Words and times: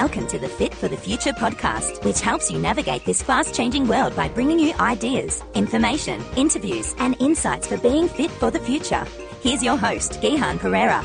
Welcome 0.00 0.26
to 0.26 0.38
the 0.38 0.46
Fit 0.46 0.74
for 0.74 0.88
the 0.88 0.96
Future 0.98 1.32
podcast, 1.32 2.04
which 2.04 2.20
helps 2.20 2.50
you 2.50 2.58
navigate 2.58 3.06
this 3.06 3.22
fast 3.22 3.54
changing 3.54 3.88
world 3.88 4.14
by 4.14 4.28
bringing 4.28 4.58
you 4.58 4.74
ideas, 4.74 5.42
information, 5.54 6.22
interviews, 6.36 6.94
and 6.98 7.16
insights 7.18 7.66
for 7.66 7.78
being 7.78 8.06
fit 8.06 8.30
for 8.30 8.50
the 8.50 8.58
future. 8.58 9.06
Here's 9.40 9.62
your 9.62 9.78
host, 9.78 10.20
Gihan 10.20 10.58
Perera. 10.58 11.02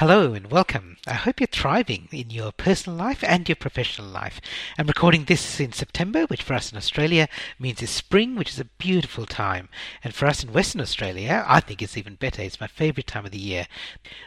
Hello 0.00 0.32
and 0.32 0.50
welcome. 0.50 0.96
I 1.06 1.12
hope 1.12 1.40
you're 1.40 1.46
thriving 1.46 2.08
in 2.10 2.30
your 2.30 2.52
personal 2.52 2.98
life 2.98 3.22
and 3.22 3.46
your 3.46 3.56
professional 3.56 4.08
life. 4.08 4.40
I'm 4.78 4.86
recording 4.86 5.26
this 5.26 5.60
in 5.60 5.72
September, 5.72 6.24
which 6.24 6.42
for 6.42 6.54
us 6.54 6.72
in 6.72 6.78
Australia 6.78 7.28
means 7.58 7.82
it's 7.82 7.92
spring, 7.92 8.34
which 8.34 8.48
is 8.48 8.58
a 8.58 8.64
beautiful 8.64 9.26
time. 9.26 9.68
And 10.02 10.14
for 10.14 10.24
us 10.24 10.42
in 10.42 10.54
Western 10.54 10.80
Australia, 10.80 11.44
I 11.46 11.60
think 11.60 11.82
it's 11.82 11.98
even 11.98 12.14
better. 12.14 12.40
It's 12.40 12.62
my 12.62 12.66
favourite 12.66 13.08
time 13.08 13.26
of 13.26 13.30
the 13.30 13.38
year. 13.38 13.66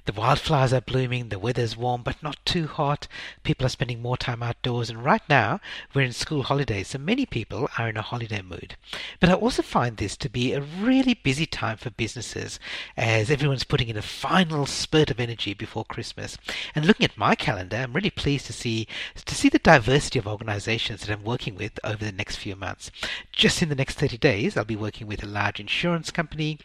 The 0.05 0.13
wildflowers 0.13 0.73
are 0.73 0.81
blooming, 0.81 1.29
the 1.29 1.39
weather's 1.39 1.75
warm 1.75 2.03
but 2.03 2.21
not 2.21 2.37
too 2.45 2.67
hot. 2.67 3.07
People 3.41 3.65
are 3.65 3.69
spending 3.69 3.99
more 3.99 4.15
time 4.15 4.43
outdoors, 4.43 4.91
and 4.91 5.03
right 5.03 5.23
now 5.27 5.59
we're 5.95 6.03
in 6.03 6.13
school 6.13 6.43
holidays, 6.43 6.89
so 6.89 6.99
many 6.99 7.25
people 7.25 7.67
are 7.79 7.89
in 7.89 7.97
a 7.97 8.03
holiday 8.03 8.43
mood. 8.43 8.75
But 9.19 9.31
I 9.31 9.33
also 9.33 9.63
find 9.63 9.97
this 9.97 10.17
to 10.17 10.29
be 10.29 10.53
a 10.53 10.61
really 10.61 11.15
busy 11.15 11.47
time 11.47 11.77
for 11.77 11.89
businesses 11.89 12.59
as 12.95 13.31
everyone's 13.31 13.63
putting 13.63 13.87
in 13.87 13.97
a 13.97 14.03
final 14.03 14.67
spurt 14.67 15.09
of 15.09 15.19
energy 15.19 15.55
before 15.63 15.85
Christmas. 15.85 16.37
And 16.75 16.85
looking 16.85 17.05
at 17.05 17.17
my 17.17 17.35
calendar, 17.35 17.77
I'm 17.77 17.93
really 17.93 18.09
pleased 18.09 18.47
to 18.47 18.53
see 18.53 18.85
to 19.15 19.33
see 19.33 19.47
the 19.47 19.59
diversity 19.59 20.19
of 20.19 20.27
organizations 20.27 20.99
that 21.01 21.13
I'm 21.13 21.23
working 21.23 21.55
with 21.55 21.79
over 21.85 22.03
the 22.03 22.11
next 22.11 22.35
few 22.35 22.57
months. 22.57 22.91
Just 23.31 23.61
in 23.61 23.69
the 23.69 23.75
next 23.75 23.97
30 23.97 24.17
days, 24.17 24.57
I'll 24.57 24.65
be 24.65 24.75
working 24.75 25.07
with 25.07 25.23
a 25.23 25.27
large 25.27 25.61
insurance 25.61 26.11
company, 26.11 26.59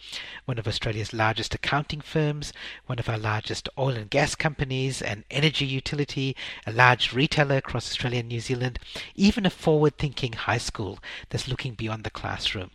one 0.46 0.58
of 0.58 0.66
Australia's 0.66 1.12
largest 1.12 1.54
accounting 1.54 2.00
firms, 2.00 2.52
one 2.86 2.98
of 2.98 3.08
our 3.08 3.18
largest 3.18 3.68
oil 3.78 3.90
and 3.90 4.10
gas 4.10 4.34
companies, 4.34 5.00
an 5.00 5.24
energy 5.30 5.64
utility, 5.64 6.34
a 6.66 6.72
large 6.72 7.12
retailer 7.12 7.58
across 7.58 7.88
Australia 7.88 8.18
and 8.18 8.28
New 8.28 8.40
Zealand, 8.40 8.80
even 9.14 9.46
a 9.46 9.50
forward-thinking 9.50 10.32
high 10.32 10.58
school 10.58 10.98
that's 11.30 11.46
looking 11.46 11.74
beyond 11.74 12.02
the 12.02 12.10
classroom. 12.10 12.72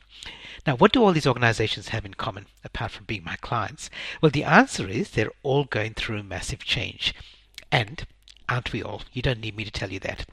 Now, 0.65 0.75
what 0.77 0.93
do 0.93 1.03
all 1.03 1.11
these 1.11 1.27
organizations 1.27 1.89
have 1.89 2.05
in 2.05 2.13
common, 2.13 2.45
apart 2.63 2.91
from 2.91 3.05
being 3.05 3.23
my 3.23 3.35
clients? 3.37 3.89
Well, 4.21 4.31
the 4.31 4.45
answer 4.45 4.87
is 4.87 5.11
they're 5.11 5.31
all 5.43 5.65
going 5.65 5.93
through 5.93 6.23
massive 6.23 6.63
change. 6.63 7.13
And 7.71 8.05
aren't 8.47 8.71
we 8.71 8.81
all? 8.81 9.01
You 9.11 9.21
don't 9.21 9.41
need 9.41 9.57
me 9.57 9.65
to 9.65 9.71
tell 9.71 9.91
you 9.91 9.99
that. 9.99 10.25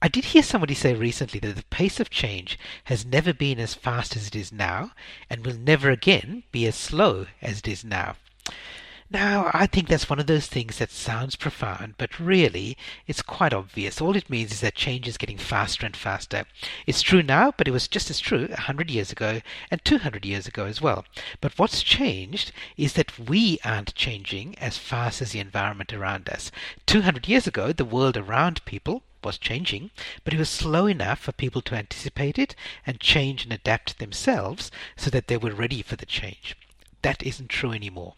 I 0.00 0.08
did 0.08 0.26
hear 0.26 0.42
somebody 0.42 0.74
say 0.74 0.94
recently 0.94 1.40
that 1.40 1.56
the 1.56 1.64
pace 1.64 2.00
of 2.00 2.10
change 2.10 2.58
has 2.84 3.04
never 3.04 3.32
been 3.32 3.58
as 3.58 3.74
fast 3.74 4.14
as 4.16 4.26
it 4.26 4.36
is 4.36 4.52
now, 4.52 4.92
and 5.28 5.44
will 5.44 5.56
never 5.56 5.90
again 5.90 6.44
be 6.52 6.66
as 6.66 6.76
slow 6.76 7.26
as 7.42 7.58
it 7.58 7.68
is 7.68 7.84
now. 7.84 8.16
Now, 9.08 9.52
I 9.54 9.68
think 9.68 9.86
that's 9.86 10.10
one 10.10 10.18
of 10.18 10.26
those 10.26 10.48
things 10.48 10.78
that 10.78 10.90
sounds 10.90 11.36
profound, 11.36 11.94
but 11.96 12.18
really, 12.18 12.76
it's 13.06 13.22
quite 13.22 13.54
obvious. 13.54 14.00
All 14.00 14.16
it 14.16 14.28
means 14.28 14.50
is 14.50 14.60
that 14.62 14.74
change 14.74 15.06
is 15.06 15.16
getting 15.16 15.38
faster 15.38 15.86
and 15.86 15.96
faster. 15.96 16.44
It's 16.88 17.02
true 17.02 17.22
now, 17.22 17.52
but 17.56 17.68
it 17.68 17.70
was 17.70 17.86
just 17.86 18.10
as 18.10 18.18
true 18.18 18.48
100 18.48 18.90
years 18.90 19.12
ago 19.12 19.42
and 19.70 19.84
200 19.84 20.24
years 20.24 20.48
ago 20.48 20.66
as 20.66 20.82
well. 20.82 21.04
But 21.40 21.56
what's 21.56 21.84
changed 21.84 22.50
is 22.76 22.94
that 22.94 23.16
we 23.16 23.60
aren't 23.64 23.94
changing 23.94 24.58
as 24.58 24.76
fast 24.76 25.22
as 25.22 25.30
the 25.30 25.38
environment 25.38 25.92
around 25.92 26.28
us. 26.28 26.50
200 26.86 27.28
years 27.28 27.46
ago, 27.46 27.72
the 27.72 27.84
world 27.84 28.16
around 28.16 28.64
people 28.64 29.04
was 29.22 29.38
changing, 29.38 29.92
but 30.24 30.34
it 30.34 30.38
was 30.38 30.50
slow 30.50 30.86
enough 30.86 31.20
for 31.20 31.30
people 31.30 31.62
to 31.62 31.76
anticipate 31.76 32.40
it 32.40 32.56
and 32.84 32.98
change 32.98 33.44
and 33.44 33.52
adapt 33.52 34.00
themselves 34.00 34.72
so 34.96 35.10
that 35.10 35.28
they 35.28 35.36
were 35.36 35.54
ready 35.54 35.80
for 35.80 35.94
the 35.94 36.06
change. 36.06 36.56
That 37.02 37.22
isn't 37.22 37.50
true 37.50 37.70
anymore. 37.70 38.16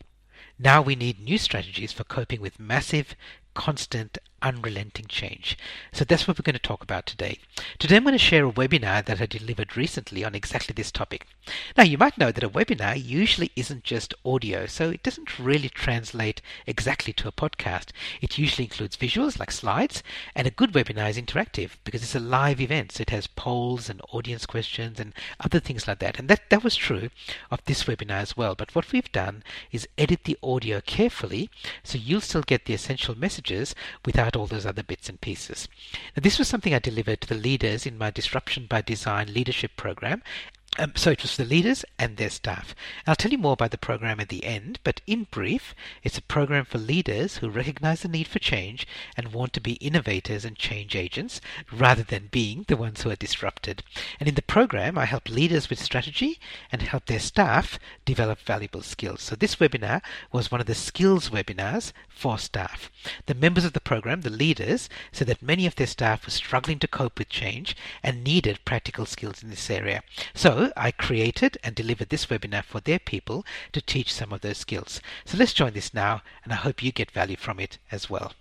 Now 0.61 0.83
we 0.83 0.97
need 0.97 1.21
new 1.21 1.39
strategies 1.39 1.93
for 1.93 2.03
coping 2.03 2.41
with 2.41 2.59
massive, 2.59 3.15
constant, 3.59 4.19
unrelenting 4.41 5.07
change. 5.09 5.59
So 5.93 6.05
that's 6.05 6.29
what 6.29 6.39
we're 6.39 6.45
going 6.45 6.55
to 6.55 6.61
talk 6.61 6.83
about 6.83 7.07
today. 7.07 7.39
Today 7.81 7.97
I'm 7.97 8.05
going 8.05 8.13
to 8.13 8.19
share 8.19 8.47
a 8.47 8.53
webinar 8.53 9.05
that 9.05 9.21
I 9.21 9.27
delivered 9.27 9.77
recently 9.77 10.25
on 10.25 10.37
exactly 10.37 10.73
this 10.75 10.93
topic. 10.93 11.27
Now 11.77 11.83
you 11.83 11.99
might 11.99 12.17
know 12.17 12.31
that 12.31 12.45
a 12.45 12.49
webinar 12.49 13.03
usually 13.05 13.51
isn't 13.57 13.83
just 13.83 14.15
audio, 14.25 14.67
so 14.67 14.91
it 14.91 15.03
doesn't 15.03 15.41
really 15.41 15.69
translate 15.69 16.41
exactly 16.69 17.13
to 17.15 17.27
a 17.27 17.33
podcast. 17.33 17.89
It 18.21 18.39
usually 18.39 18.67
includes 18.67 18.97
visuals 18.97 19.41
like 19.41 19.51
slides, 19.51 20.05
and 20.37 20.47
a 20.47 20.53
good 20.53 20.73
webinar 20.73 21.11
is 21.11 21.19
interactive 21.19 21.71
because 21.83 22.05
it's 22.05 22.15
a 22.15 22.21
live 22.21 22.61
event, 22.61 22.93
so 22.93 23.03
it 23.03 23.11
has 23.11 23.27
polls 23.27 23.91
and 23.91 24.01
audience 24.13 24.47
questions 24.47 25.01
and 25.01 25.13
other 25.41 25.59
things 25.59 25.89
like 25.89 25.99
that. 25.99 26.21
And 26.21 26.29
that, 26.29 26.49
that 26.51 26.63
was 26.63 26.77
true 26.77 27.11
of 27.51 27.65
this 27.65 27.85
webinar 27.85 28.21
as 28.21 28.37
well. 28.37 28.55
But 28.55 28.73
what 28.77 28.93
we've 28.93 29.11
done 29.11 29.43
is 29.73 29.89
edit 29.99 30.21
the 30.25 30.39
audio 30.45 30.81
carefully 30.81 31.51
so 31.83 31.99
you'll 31.99 32.21
still 32.21 32.43
get 32.43 32.67
the 32.67 32.75
essential 32.75 33.17
without 34.05 34.37
all 34.37 34.47
those 34.47 34.67
other 34.67 34.83
bits 34.83 35.09
and 35.09 35.21
pieces. 35.21 35.69
Now, 36.17 36.21
this 36.23 36.39
was 36.39 36.49
something 36.49 36.75
I 36.75 36.79
delivered 36.79 37.21
to 37.23 37.29
the 37.29 37.35
leaders 37.35 37.87
in 37.87 37.99
my 37.99 38.11
Disruption 38.11 38.67
by 38.67 38.83
Design 38.83 39.33
leadership 39.33 39.77
program, 39.77 40.23
um, 40.77 40.93
so 40.95 41.11
it 41.11 41.23
was 41.23 41.35
for 41.35 41.43
the 41.43 41.49
leaders 41.49 41.85
and 41.99 42.17
their 42.17 42.31
staff. 42.31 42.75
I'll 43.07 43.17
tell 43.17 43.33
you 43.33 43.39
more 43.39 43.55
about 43.55 43.71
the 43.71 43.79
program 43.79 44.21
at 44.21 44.29
the 44.29 44.45
end, 44.45 44.79
but 44.85 45.01
in 45.07 45.27
brief, 45.31 45.75
it's 46.05 46.19
a 46.19 46.23
program 46.23 46.65
for 46.65 46.79
leaders 46.79 47.39
who 47.39 47.49
recognize 47.49 48.03
the 48.03 48.09
need 48.09 48.29
for 48.29 48.39
change 48.39 48.87
and 49.17 49.33
want 49.33 49.53
to 49.55 49.61
be 49.61 49.73
innovators 49.75 50.45
and 50.45 50.57
change 50.57 50.95
agents 50.95 51.41
rather 51.73 52.03
than 52.03 52.29
being 52.31 52.65
the 52.69 52.77
ones 52.77 53.03
who 53.03 53.11
are 53.11 53.17
disrupted. 53.17 53.83
And 54.21 54.29
in 54.29 54.35
the 54.35 54.43
program, 54.43 54.99
I 54.99 55.07
help 55.07 55.29
leaders 55.29 55.71
with 55.71 55.83
strategy 55.83 56.39
and 56.71 56.83
help 56.83 57.07
their 57.07 57.19
staff 57.19 57.79
develop 58.05 58.39
valuable 58.41 58.83
skills. 58.83 59.23
So 59.23 59.35
this 59.35 59.57
webinar 59.57 60.03
was 60.31 60.51
one 60.51 60.61
of 60.61 60.67
the 60.67 60.75
skills 60.75 61.31
webinars 61.31 61.93
for 62.09 62.39
staff. 62.39 62.91
The 63.27 63.35
members 63.35 63.65
of 63.65 63.73
the 63.73 63.81
program, 63.81 64.21
the 64.21 64.31
leaders, 64.31 64.89
said 65.13 65.29
that 65.29 65.43
many 65.43 65.67
of 65.67 65.77
their 65.77 65.87
staff 65.87 66.27
were 66.27 66.31
struggling 66.31 66.79
to 66.81 66.89
cope 66.89 67.19
with 67.19 67.29
change 67.29 67.77
and 68.03 68.23
needed 68.23 68.65
practical 68.65 69.07
skills 69.07 69.43
in 69.43 69.51
this 69.51 69.71
area. 69.71 70.03
So 70.35 70.58
I 70.77 70.91
created 70.91 71.59
and 71.63 71.75
delivered 71.75 72.09
this 72.09 72.27
webinar 72.27 72.65
for 72.65 72.81
their 72.81 72.99
people 72.99 73.45
to 73.73 73.81
teach 73.81 74.13
some 74.13 74.33
of 74.33 74.41
those 74.41 74.59
skills. 74.59 75.01
So 75.25 75.37
let's 75.37 75.53
join 75.53 75.73
this 75.73 75.95
now, 75.95 76.23
and 76.45 76.53
I 76.53 76.57
hope 76.57 76.83
you 76.83 76.93
get 76.93 77.11
value 77.11 77.37
from 77.37 77.61
it 77.61 77.79
as 77.93 78.11
well. 78.11 78.33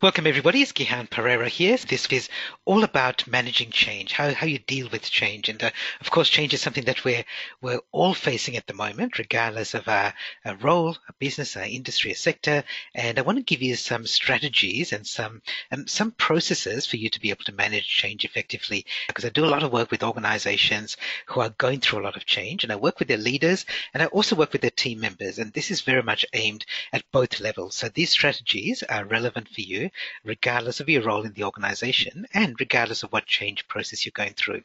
Welcome 0.00 0.28
everybody, 0.28 0.62
it's 0.62 0.72
Gihan 0.72 1.08
Perera 1.08 1.48
here. 1.48 1.76
This 1.76 2.06
is 2.12 2.28
all 2.64 2.84
about 2.84 3.26
managing 3.26 3.70
change, 3.70 4.12
how, 4.12 4.32
how 4.32 4.46
you 4.46 4.60
deal 4.60 4.88
with 4.92 5.02
change. 5.02 5.48
And 5.48 5.60
uh, 5.60 5.70
of 6.00 6.12
course, 6.12 6.28
change 6.28 6.54
is 6.54 6.60
something 6.60 6.84
that 6.84 7.02
we're, 7.02 7.24
we're 7.60 7.80
all 7.90 8.14
facing 8.14 8.56
at 8.56 8.68
the 8.68 8.74
moment, 8.74 9.18
regardless 9.18 9.74
of 9.74 9.88
our, 9.88 10.14
our 10.44 10.54
role, 10.54 10.96
a 11.08 11.12
business, 11.18 11.56
our 11.56 11.64
industry, 11.64 12.12
a 12.12 12.14
sector. 12.14 12.62
And 12.94 13.18
I 13.18 13.22
want 13.22 13.38
to 13.38 13.42
give 13.42 13.60
you 13.60 13.74
some 13.74 14.06
strategies 14.06 14.92
and 14.92 15.04
some, 15.04 15.42
um, 15.72 15.88
some 15.88 16.12
processes 16.12 16.86
for 16.86 16.96
you 16.96 17.10
to 17.10 17.20
be 17.20 17.30
able 17.30 17.42
to 17.46 17.52
manage 17.52 17.88
change 17.88 18.24
effectively. 18.24 18.86
Because 19.08 19.24
I 19.24 19.30
do 19.30 19.44
a 19.44 19.50
lot 19.50 19.64
of 19.64 19.72
work 19.72 19.90
with 19.90 20.04
organizations 20.04 20.96
who 21.26 21.40
are 21.40 21.50
going 21.50 21.80
through 21.80 22.02
a 22.02 22.06
lot 22.06 22.16
of 22.16 22.24
change 22.24 22.62
and 22.62 22.72
I 22.72 22.76
work 22.76 23.00
with 23.00 23.08
their 23.08 23.16
leaders 23.16 23.66
and 23.92 24.00
I 24.00 24.06
also 24.06 24.36
work 24.36 24.52
with 24.52 24.62
their 24.62 24.70
team 24.70 25.00
members. 25.00 25.40
And 25.40 25.52
this 25.52 25.72
is 25.72 25.80
very 25.80 26.04
much 26.04 26.24
aimed 26.34 26.64
at 26.92 27.02
both 27.10 27.40
levels. 27.40 27.74
So 27.74 27.88
these 27.88 28.10
strategies 28.10 28.84
are 28.84 29.04
relevant 29.04 29.48
for 29.48 29.62
you 29.62 29.87
regardless 30.24 30.80
of 30.80 30.88
your 30.88 31.02
role 31.02 31.24
in 31.24 31.32
the 31.32 31.44
organization 31.44 32.26
and 32.34 32.56
regardless 32.60 33.02
of 33.02 33.12
what 33.12 33.26
change 33.26 33.66
process 33.68 34.04
you're 34.04 34.12
going 34.14 34.34
through. 34.34 34.62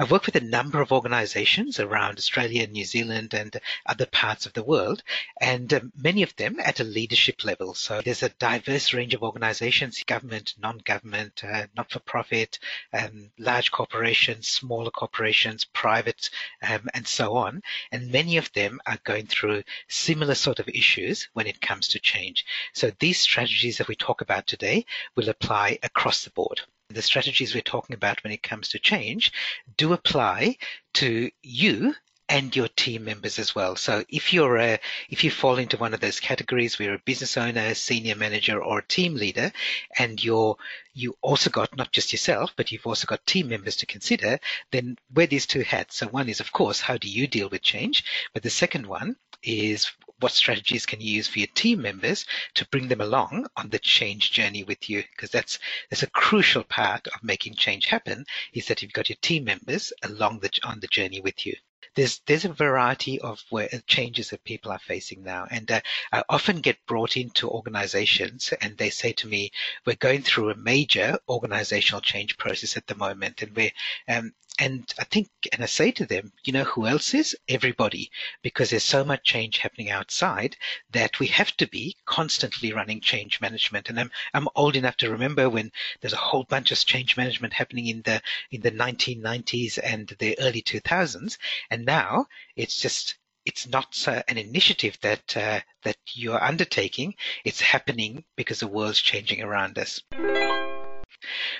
I've 0.00 0.10
worked 0.10 0.26
with 0.26 0.34
a 0.34 0.40
number 0.40 0.80
of 0.80 0.90
organizations 0.90 1.78
around 1.78 2.18
Australia, 2.18 2.66
New 2.66 2.84
Zealand, 2.84 3.32
and 3.32 3.60
other 3.86 4.06
parts 4.06 4.44
of 4.44 4.54
the 4.54 4.64
world, 4.64 5.04
and 5.40 5.72
um, 5.72 5.92
many 5.96 6.24
of 6.24 6.34
them 6.34 6.58
at 6.58 6.80
a 6.80 6.84
leadership 6.84 7.44
level. 7.44 7.74
So 7.74 8.00
there's 8.00 8.24
a 8.24 8.28
diverse 8.28 8.92
range 8.92 9.14
of 9.14 9.22
organizations 9.22 10.02
government, 10.04 10.54
non 10.58 10.78
government, 10.78 11.44
uh, 11.44 11.68
not 11.76 11.92
for 11.92 12.00
profit, 12.00 12.58
um, 12.92 13.30
large 13.38 13.70
corporations, 13.70 14.48
smaller 14.48 14.90
corporations, 14.90 15.64
private, 15.64 16.30
um, 16.68 16.88
and 16.92 17.06
so 17.06 17.36
on. 17.36 17.62
And 17.92 18.10
many 18.10 18.38
of 18.38 18.52
them 18.54 18.80
are 18.86 18.98
going 19.04 19.26
through 19.26 19.62
similar 19.88 20.34
sort 20.34 20.58
of 20.58 20.68
issues 20.68 21.28
when 21.34 21.46
it 21.46 21.60
comes 21.60 21.86
to 21.88 22.00
change. 22.00 22.44
So 22.72 22.90
these 22.98 23.20
strategies 23.20 23.78
that 23.78 23.86
we 23.86 23.94
talk 23.94 24.22
about 24.22 24.48
today 24.48 24.86
will 25.14 25.28
apply 25.28 25.78
across 25.84 26.24
the 26.24 26.30
board 26.30 26.62
the 26.94 27.02
strategies 27.02 27.54
we're 27.54 27.62
talking 27.62 27.94
about 27.94 28.22
when 28.22 28.32
it 28.32 28.42
comes 28.42 28.68
to 28.68 28.78
change 28.78 29.32
do 29.76 29.92
apply 29.92 30.56
to 30.94 31.30
you 31.42 31.94
and 32.28 32.56
your 32.56 32.68
team 32.68 33.04
members 33.04 33.38
as 33.38 33.54
well. 33.54 33.76
So 33.76 34.04
if 34.08 34.32
you're 34.32 34.56
a, 34.56 34.80
if 35.10 35.22
you 35.22 35.30
fall 35.30 35.58
into 35.58 35.76
one 35.76 35.92
of 35.92 36.00
those 36.00 36.18
categories, 36.18 36.78
where 36.78 36.86
you're 36.86 36.94
a 36.96 37.02
business 37.04 37.36
owner, 37.36 37.60
a 37.60 37.74
senior 37.74 38.14
manager, 38.14 38.62
or 38.62 38.78
a 38.78 38.86
team 38.86 39.16
leader, 39.16 39.52
and 39.98 40.22
you're 40.22 40.56
you 40.94 41.14
also 41.20 41.50
got 41.50 41.76
not 41.76 41.92
just 41.92 42.12
yourself, 42.12 42.54
but 42.56 42.72
you've 42.72 42.86
also 42.86 43.06
got 43.06 43.26
team 43.26 43.48
members 43.48 43.76
to 43.76 43.86
consider, 43.86 44.38
then 44.70 44.96
wear 45.12 45.26
these 45.26 45.46
two 45.46 45.60
hats. 45.60 45.96
So 45.96 46.06
one 46.06 46.30
is, 46.30 46.40
of 46.40 46.52
course, 46.52 46.80
how 46.80 46.96
do 46.96 47.08
you 47.08 47.26
deal 47.26 47.50
with 47.50 47.60
change? 47.60 48.04
But 48.32 48.42
the 48.42 48.50
second 48.50 48.86
one 48.86 49.16
is 49.42 49.90
what 50.22 50.32
strategies 50.32 50.86
can 50.86 51.00
you 51.00 51.10
use 51.16 51.28
for 51.28 51.40
your 51.40 51.48
team 51.54 51.82
members 51.82 52.24
to 52.54 52.68
bring 52.68 52.88
them 52.88 53.00
along 53.00 53.46
on 53.56 53.68
the 53.70 53.78
change 53.78 54.32
journey 54.32 54.64
with 54.64 54.88
you? 54.88 55.02
Because 55.10 55.30
that's 55.30 55.58
that's 55.90 56.02
a 56.02 56.10
crucial 56.10 56.64
part 56.64 57.06
of 57.08 57.22
making 57.22 57.54
change 57.56 57.86
happen 57.86 58.24
is 58.54 58.66
that 58.66 58.82
you've 58.82 58.92
got 58.92 59.08
your 59.08 59.18
team 59.20 59.44
members 59.44 59.92
along 60.02 60.38
the 60.40 60.50
on 60.64 60.80
the 60.80 60.86
journey 60.86 61.20
with 61.20 61.44
you. 61.46 61.54
there's 61.94 62.20
there's 62.26 62.44
a 62.44 62.52
variety 62.52 63.20
of 63.20 63.42
where, 63.50 63.68
changes 63.86 64.30
that 64.30 64.44
people 64.44 64.72
are 64.72 64.78
facing 64.78 65.22
now, 65.22 65.46
and 65.50 65.70
uh, 65.70 65.80
I 66.12 66.22
often 66.28 66.60
get 66.60 66.86
brought 66.86 67.16
into 67.16 67.50
organizations, 67.50 68.52
and 68.60 68.76
they 68.76 68.90
say 68.90 69.12
to 69.12 69.28
me, 69.28 69.50
"We're 69.84 69.96
going 69.96 70.22
through 70.22 70.50
a 70.50 70.56
major 70.56 71.18
organizational 71.28 72.00
change 72.00 72.38
process 72.38 72.76
at 72.76 72.86
the 72.86 72.94
moment, 72.94 73.42
and 73.42 73.54
we're 73.54 73.72
um, 74.08 74.32
and 74.58 74.92
I 74.98 75.04
think, 75.04 75.28
and 75.52 75.62
I 75.62 75.66
say 75.66 75.92
to 75.92 76.04
them, 76.04 76.32
you 76.44 76.52
know, 76.52 76.64
who 76.64 76.86
else 76.86 77.14
is? 77.14 77.34
Everybody, 77.48 78.10
because 78.42 78.70
there's 78.70 78.84
so 78.84 79.02
much 79.02 79.24
change 79.24 79.58
happening 79.58 79.90
outside 79.90 80.56
that 80.90 81.18
we 81.18 81.28
have 81.28 81.56
to 81.56 81.66
be 81.66 81.96
constantly 82.04 82.72
running 82.72 83.00
change 83.00 83.40
management. 83.40 83.88
And 83.88 83.98
I'm, 83.98 84.10
I'm 84.34 84.48
old 84.54 84.76
enough 84.76 84.96
to 84.98 85.10
remember 85.10 85.48
when 85.48 85.72
there's 86.00 86.12
a 86.12 86.16
whole 86.16 86.44
bunch 86.44 86.70
of 86.70 86.84
change 86.84 87.16
management 87.16 87.54
happening 87.54 87.86
in 87.86 88.02
the, 88.02 88.20
in 88.50 88.60
the 88.60 88.70
1990s 88.70 89.78
and 89.82 90.14
the 90.18 90.38
early 90.38 90.62
2000s. 90.62 91.38
And 91.70 91.86
now 91.86 92.26
it's 92.54 92.76
just, 92.76 93.16
it's 93.44 93.66
not 93.66 94.06
uh, 94.06 94.22
an 94.28 94.38
initiative 94.38 94.98
that 95.00 95.36
uh, 95.36 95.60
that 95.82 95.96
you're 96.12 96.42
undertaking. 96.42 97.14
It's 97.44 97.60
happening 97.60 98.22
because 98.36 98.60
the 98.60 98.68
world's 98.68 99.00
changing 99.00 99.42
around 99.42 99.78
us. 99.78 100.00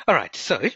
All 0.06 0.14
right, 0.14 0.34
so 0.36 0.70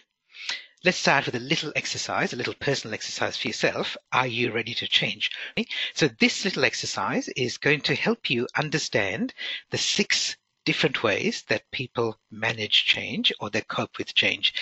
Let's 0.86 0.98
start 0.98 1.26
with 1.26 1.34
a 1.34 1.40
little 1.40 1.72
exercise, 1.74 2.32
a 2.32 2.36
little 2.36 2.54
personal 2.54 2.94
exercise 2.94 3.36
for 3.36 3.48
yourself. 3.48 3.96
Are 4.12 4.28
you 4.28 4.52
ready 4.52 4.72
to 4.74 4.86
change? 4.86 5.32
So 5.94 6.06
this 6.06 6.44
little 6.44 6.64
exercise 6.64 7.26
is 7.30 7.58
going 7.58 7.80
to 7.80 7.96
help 7.96 8.30
you 8.30 8.46
understand 8.56 9.34
the 9.70 9.78
six 9.78 10.36
different 10.64 11.02
ways 11.02 11.42
that 11.48 11.68
people 11.72 12.20
manage 12.30 12.84
change 12.84 13.32
or 13.40 13.50
they 13.50 13.62
cope 13.62 13.98
with 13.98 14.14
change. 14.14 14.54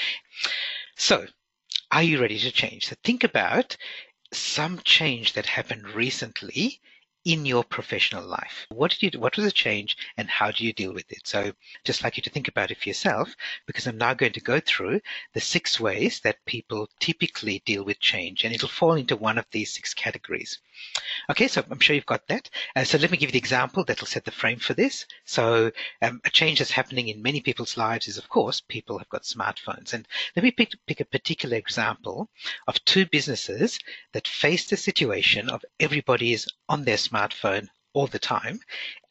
So 0.96 1.26
are 1.90 2.02
you 2.02 2.18
ready 2.18 2.38
to 2.38 2.50
change? 2.50 2.86
So 2.86 2.96
think 3.04 3.22
about 3.22 3.76
some 4.32 4.80
change 4.82 5.34
that 5.34 5.44
happened 5.44 5.90
recently 5.90 6.80
in 7.24 7.46
your 7.46 7.64
professional 7.64 8.24
life. 8.24 8.66
What 8.68 8.90
did 8.90 9.14
you 9.14 9.20
what 9.20 9.36
was 9.36 9.46
the 9.46 9.52
change 9.52 9.96
and 10.16 10.28
how 10.28 10.50
do 10.50 10.64
you 10.64 10.72
deal 10.72 10.92
with 10.92 11.10
it? 11.10 11.26
So 11.26 11.52
just 11.82 12.04
like 12.04 12.16
you 12.16 12.22
to 12.22 12.30
think 12.30 12.48
about 12.48 12.70
it 12.70 12.78
for 12.78 12.88
yourself, 12.88 13.34
because 13.66 13.86
I'm 13.86 13.96
now 13.96 14.12
going 14.12 14.32
to 14.32 14.40
go 14.40 14.60
through 14.60 15.00
the 15.32 15.40
six 15.40 15.80
ways 15.80 16.20
that 16.20 16.44
people 16.44 16.88
typically 17.00 17.62
deal 17.64 17.82
with 17.84 17.98
change, 17.98 18.44
and 18.44 18.54
it'll 18.54 18.68
fall 18.68 18.94
into 18.94 19.16
one 19.16 19.38
of 19.38 19.46
these 19.50 19.72
six 19.72 19.94
categories. 19.94 20.58
Okay, 21.30 21.48
so 21.48 21.64
I'm 21.70 21.78
sure 21.78 21.96
you've 21.96 22.04
got 22.04 22.26
that. 22.28 22.50
Uh, 22.76 22.84
so 22.84 22.98
let 22.98 23.10
me 23.10 23.16
give 23.16 23.30
you 23.30 23.32
the 23.32 23.38
example 23.38 23.84
that'll 23.84 24.06
set 24.06 24.24
the 24.24 24.30
frame 24.30 24.58
for 24.58 24.74
this. 24.74 25.06
So 25.24 25.70
um, 26.02 26.20
a 26.24 26.30
change 26.30 26.58
that's 26.58 26.70
happening 26.70 27.08
in 27.08 27.22
many 27.22 27.40
people's 27.40 27.76
lives 27.76 28.08
is, 28.08 28.18
of 28.18 28.28
course, 28.28 28.60
people 28.60 28.98
have 28.98 29.08
got 29.08 29.22
smartphones. 29.22 29.94
And 29.94 30.06
let 30.36 30.42
me 30.42 30.50
pick, 30.50 30.72
pick 30.86 31.00
a 31.00 31.04
particular 31.04 31.56
example 31.56 32.28
of 32.66 32.84
two 32.84 33.06
businesses 33.06 33.78
that 34.12 34.28
face 34.28 34.68
the 34.68 34.76
situation 34.76 35.48
of 35.48 35.64
everybody 35.80 36.32
is 36.32 36.46
on 36.68 36.84
their 36.84 36.96
smartphone 36.96 37.13
all 37.94 38.06
the 38.06 38.18
time. 38.18 38.60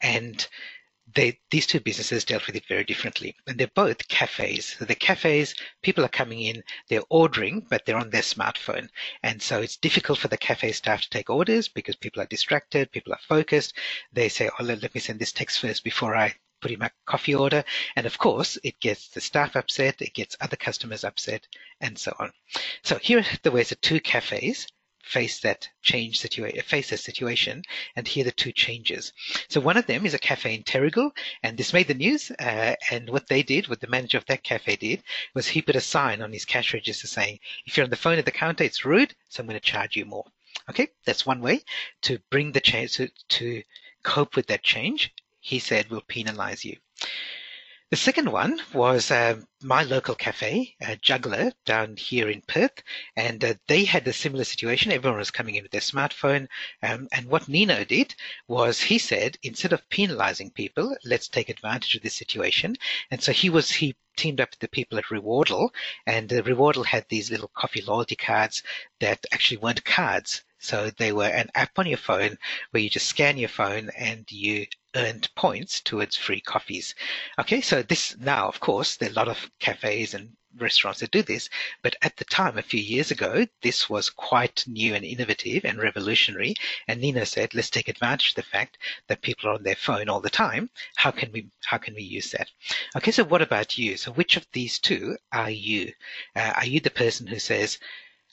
And 0.00 0.46
they, 1.14 1.38
these 1.50 1.66
two 1.66 1.80
businesses 1.80 2.24
dealt 2.24 2.46
with 2.46 2.56
it 2.56 2.66
very 2.66 2.84
differently. 2.84 3.36
And 3.46 3.58
they're 3.58 3.68
both 3.74 4.08
cafes. 4.08 4.76
So 4.78 4.84
the 4.84 4.94
cafes, 4.94 5.54
people 5.82 6.04
are 6.04 6.08
coming 6.08 6.40
in, 6.40 6.62
they're 6.88 7.02
ordering, 7.10 7.66
but 7.68 7.84
they're 7.84 7.98
on 7.98 8.10
their 8.10 8.22
smartphone. 8.22 8.88
And 9.22 9.42
so 9.42 9.60
it's 9.60 9.76
difficult 9.76 10.18
for 10.18 10.28
the 10.28 10.38
cafe 10.38 10.72
staff 10.72 11.02
to 11.02 11.10
take 11.10 11.30
orders 11.30 11.68
because 11.68 11.96
people 11.96 12.22
are 12.22 12.26
distracted, 12.26 12.90
people 12.90 13.12
are 13.12 13.28
focused. 13.28 13.74
They 14.12 14.28
say, 14.28 14.48
oh, 14.58 14.64
let, 14.64 14.82
let 14.82 14.94
me 14.94 15.00
send 15.00 15.18
this 15.18 15.32
text 15.32 15.60
first 15.60 15.84
before 15.84 16.16
I 16.16 16.34
put 16.60 16.70
in 16.70 16.78
my 16.78 16.90
coffee 17.04 17.34
order. 17.34 17.64
And 17.96 18.06
of 18.06 18.16
course, 18.16 18.56
it 18.64 18.80
gets 18.80 19.08
the 19.08 19.20
staff 19.20 19.56
upset, 19.56 20.00
it 20.00 20.14
gets 20.14 20.36
other 20.40 20.56
customers 20.56 21.04
upset, 21.04 21.46
and 21.80 21.98
so 21.98 22.14
on. 22.18 22.32
So 22.82 22.96
here 22.96 23.18
are 23.18 23.38
the 23.42 23.50
ways 23.50 23.68
that 23.68 23.82
two 23.82 24.00
cafes 24.00 24.66
face 25.04 25.40
that 25.40 25.68
change 25.82 26.18
situation, 26.18 26.60
face 26.62 26.90
that 26.90 26.98
situation, 26.98 27.62
and 27.94 28.08
hear 28.08 28.24
the 28.24 28.32
two 28.32 28.52
changes. 28.52 29.12
So 29.48 29.60
one 29.60 29.76
of 29.76 29.86
them 29.86 30.06
is 30.06 30.14
a 30.14 30.18
cafe 30.18 30.54
in 30.54 30.62
Terrigal, 30.62 31.10
and 31.42 31.56
this 31.56 31.72
made 31.72 31.88
the 31.88 31.94
news. 31.94 32.30
Uh, 32.32 32.74
and 32.90 33.10
what 33.10 33.28
they 33.28 33.42
did, 33.42 33.68
what 33.68 33.80
the 33.80 33.86
manager 33.86 34.18
of 34.18 34.26
that 34.26 34.42
cafe 34.42 34.76
did, 34.76 35.02
was 35.34 35.46
he 35.46 35.62
put 35.62 35.76
a 35.76 35.80
sign 35.80 36.22
on 36.22 36.32
his 36.32 36.44
cash 36.44 36.72
register 36.72 37.06
saying, 37.06 37.38
"If 37.66 37.76
you're 37.76 37.84
on 37.84 37.90
the 37.90 37.96
phone 37.96 38.18
at 38.18 38.24
the 38.24 38.30
counter, 38.32 38.64
it's 38.64 38.84
rude, 38.84 39.14
so 39.28 39.42
I'm 39.42 39.46
going 39.46 39.60
to 39.60 39.64
charge 39.64 39.94
you 39.94 40.06
more." 40.06 40.24
Okay, 40.70 40.88
that's 41.04 41.26
one 41.26 41.40
way 41.40 41.60
to 42.02 42.18
bring 42.30 42.52
the 42.52 42.60
change 42.60 42.94
to, 42.94 43.08
to 43.28 43.62
cope 44.02 44.36
with 44.36 44.46
that 44.46 44.62
change. 44.62 45.12
He 45.40 45.58
said, 45.58 45.90
"We'll 45.90 46.00
penalize 46.00 46.64
you." 46.64 46.78
The 47.94 48.00
second 48.00 48.32
one 48.32 48.60
was 48.72 49.12
uh, 49.12 49.40
my 49.62 49.84
local 49.84 50.16
cafe, 50.16 50.74
uh, 50.84 50.96
Juggler, 50.96 51.52
down 51.64 51.94
here 51.96 52.28
in 52.28 52.40
Perth, 52.40 52.82
and 53.14 53.44
uh, 53.44 53.54
they 53.68 53.84
had 53.84 54.08
a 54.08 54.12
similar 54.12 54.42
situation. 54.42 54.90
Everyone 54.90 55.20
was 55.20 55.30
coming 55.30 55.54
in 55.54 55.62
with 55.62 55.70
their 55.70 55.80
smartphone, 55.80 56.48
um, 56.82 57.06
and 57.12 57.26
what 57.26 57.46
Nino 57.46 57.84
did 57.84 58.16
was 58.48 58.80
he 58.80 58.98
said, 58.98 59.38
instead 59.44 59.72
of 59.72 59.88
penalizing 59.90 60.50
people, 60.50 60.96
let's 61.04 61.28
take 61.28 61.48
advantage 61.48 61.94
of 61.94 62.02
this 62.02 62.16
situation. 62.16 62.74
And 63.12 63.22
so 63.22 63.30
he 63.30 63.48
was 63.48 63.70
he 63.70 63.94
teamed 64.16 64.40
up 64.40 64.50
with 64.50 64.58
the 64.58 64.66
people 64.66 64.98
at 64.98 65.04
Rewardle, 65.12 65.68
and 66.04 66.32
uh, 66.32 66.42
Rewardle 66.42 66.86
had 66.86 67.06
these 67.08 67.30
little 67.30 67.52
coffee 67.54 67.82
loyalty 67.82 68.16
cards 68.16 68.64
that 68.98 69.24
actually 69.30 69.58
weren't 69.58 69.84
cards. 69.84 70.42
So 70.64 70.90
they 70.90 71.12
were 71.12 71.26
an 71.26 71.50
app 71.54 71.78
on 71.78 71.86
your 71.86 71.98
phone 71.98 72.38
where 72.70 72.82
you 72.82 72.88
just 72.88 73.08
scan 73.08 73.36
your 73.36 73.50
phone 73.50 73.90
and 73.96 74.30
you 74.32 74.66
earned 74.94 75.28
points 75.34 75.80
towards 75.80 76.16
free 76.16 76.40
coffees. 76.40 76.94
Okay, 77.38 77.60
so 77.60 77.82
this 77.82 78.16
now, 78.18 78.48
of 78.48 78.60
course, 78.60 78.96
there 78.96 79.10
are 79.10 79.12
a 79.12 79.16
lot 79.16 79.28
of 79.28 79.50
cafes 79.60 80.14
and 80.14 80.36
restaurants 80.58 81.00
that 81.00 81.10
do 81.10 81.22
this, 81.22 81.50
but 81.82 81.96
at 82.02 82.16
the 82.16 82.24
time, 82.24 82.56
a 82.56 82.62
few 82.62 82.80
years 82.80 83.10
ago, 83.10 83.46
this 83.62 83.90
was 83.90 84.08
quite 84.08 84.64
new 84.66 84.94
and 84.94 85.04
innovative 85.04 85.64
and 85.64 85.78
revolutionary. 85.78 86.54
And 86.88 87.00
Nino 87.00 87.24
said, 87.24 87.54
let's 87.54 87.70
take 87.70 87.88
advantage 87.88 88.30
of 88.30 88.36
the 88.36 88.42
fact 88.50 88.78
that 89.08 89.22
people 89.22 89.50
are 89.50 89.54
on 89.54 89.64
their 89.64 89.74
phone 89.74 90.08
all 90.08 90.20
the 90.20 90.30
time. 90.30 90.70
How 90.96 91.10
can 91.10 91.32
we, 91.32 91.48
how 91.64 91.78
can 91.78 91.94
we 91.94 92.02
use 92.02 92.30
that? 92.30 92.48
Okay, 92.96 93.10
so 93.10 93.24
what 93.24 93.42
about 93.42 93.76
you? 93.76 93.96
So 93.96 94.12
which 94.12 94.36
of 94.36 94.46
these 94.52 94.78
two 94.78 95.16
are 95.32 95.50
you? 95.50 95.92
Uh, 96.36 96.52
are 96.56 96.66
you 96.66 96.80
the 96.80 96.90
person 96.90 97.26
who 97.26 97.38
says, 97.38 97.78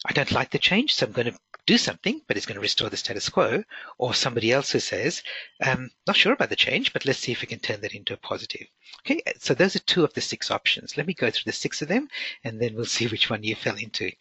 I 0.05 0.13
don't 0.13 0.31
like 0.31 0.49
the 0.49 0.59
change, 0.59 0.95
so 0.95 1.05
I'm 1.05 1.11
going 1.11 1.31
to 1.31 1.39
do 1.65 1.77
something, 1.77 2.21
but 2.27 2.37
it's 2.37 2.45
going 2.45 2.55
to 2.55 2.61
restore 2.61 2.89
the 2.89 2.97
status 2.97 3.29
quo, 3.29 3.63
or 3.97 4.13
somebody 4.13 4.51
else 4.51 4.71
who 4.71 4.79
says, 4.79 5.23
um, 5.63 5.91
not 6.07 6.15
sure 6.15 6.33
about 6.33 6.49
the 6.49 6.55
change, 6.55 6.91
but 6.91 7.05
let's 7.05 7.19
see 7.19 7.31
if 7.31 7.41
we 7.41 7.47
can 7.47 7.59
turn 7.59 7.81
that 7.81 7.93
into 7.93 8.13
a 8.13 8.17
positive. 8.17 8.67
Okay, 9.05 9.21
so 9.39 9.53
those 9.53 9.75
are 9.75 9.79
two 9.79 10.03
of 10.03 10.13
the 10.13 10.21
six 10.21 10.49
options. 10.49 10.97
Let 10.97 11.07
me 11.07 11.13
go 11.13 11.29
through 11.29 11.51
the 11.51 11.57
six 11.57 11.81
of 11.81 11.87
them, 11.87 12.09
and 12.43 12.59
then 12.59 12.73
we'll 12.75 12.85
see 12.97 13.07
which 13.07 13.29
one 13.29 13.43
you 13.43 13.55
fell 13.55 13.75
into. 13.75 14.11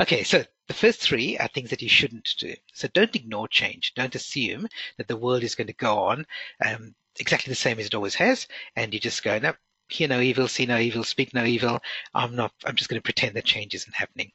Okay, 0.00 0.22
so 0.22 0.44
the 0.68 0.74
first 0.74 1.00
three 1.00 1.38
are 1.38 1.48
things 1.48 1.70
that 1.70 1.82
you 1.82 1.88
shouldn't 1.88 2.34
do. 2.38 2.54
So 2.74 2.88
don't 2.88 3.16
ignore 3.16 3.48
change. 3.48 3.94
Don't 3.94 4.14
assume 4.14 4.68
that 4.98 5.08
the 5.08 5.16
world 5.16 5.42
is 5.42 5.54
going 5.54 5.66
to 5.68 5.72
go 5.72 5.98
on 5.98 6.26
um, 6.64 6.94
exactly 7.18 7.50
the 7.50 7.56
same 7.56 7.78
as 7.78 7.86
it 7.86 7.94
always 7.94 8.14
has, 8.16 8.46
and 8.76 8.92
you 8.92 9.00
just 9.00 9.22
go, 9.22 9.38
no, 9.38 9.54
hear 9.88 10.08
no 10.08 10.20
evil, 10.20 10.48
see 10.48 10.66
no 10.66 10.78
evil, 10.78 11.04
speak 11.04 11.34
no 11.34 11.44
evil. 11.44 11.80
I'm 12.14 12.34
not, 12.34 12.52
I'm 12.64 12.76
just 12.76 12.88
going 12.88 13.00
to 13.00 13.04
pretend 13.04 13.34
that 13.34 13.44
change 13.44 13.74
isn't 13.74 13.94
happening. 13.94 14.32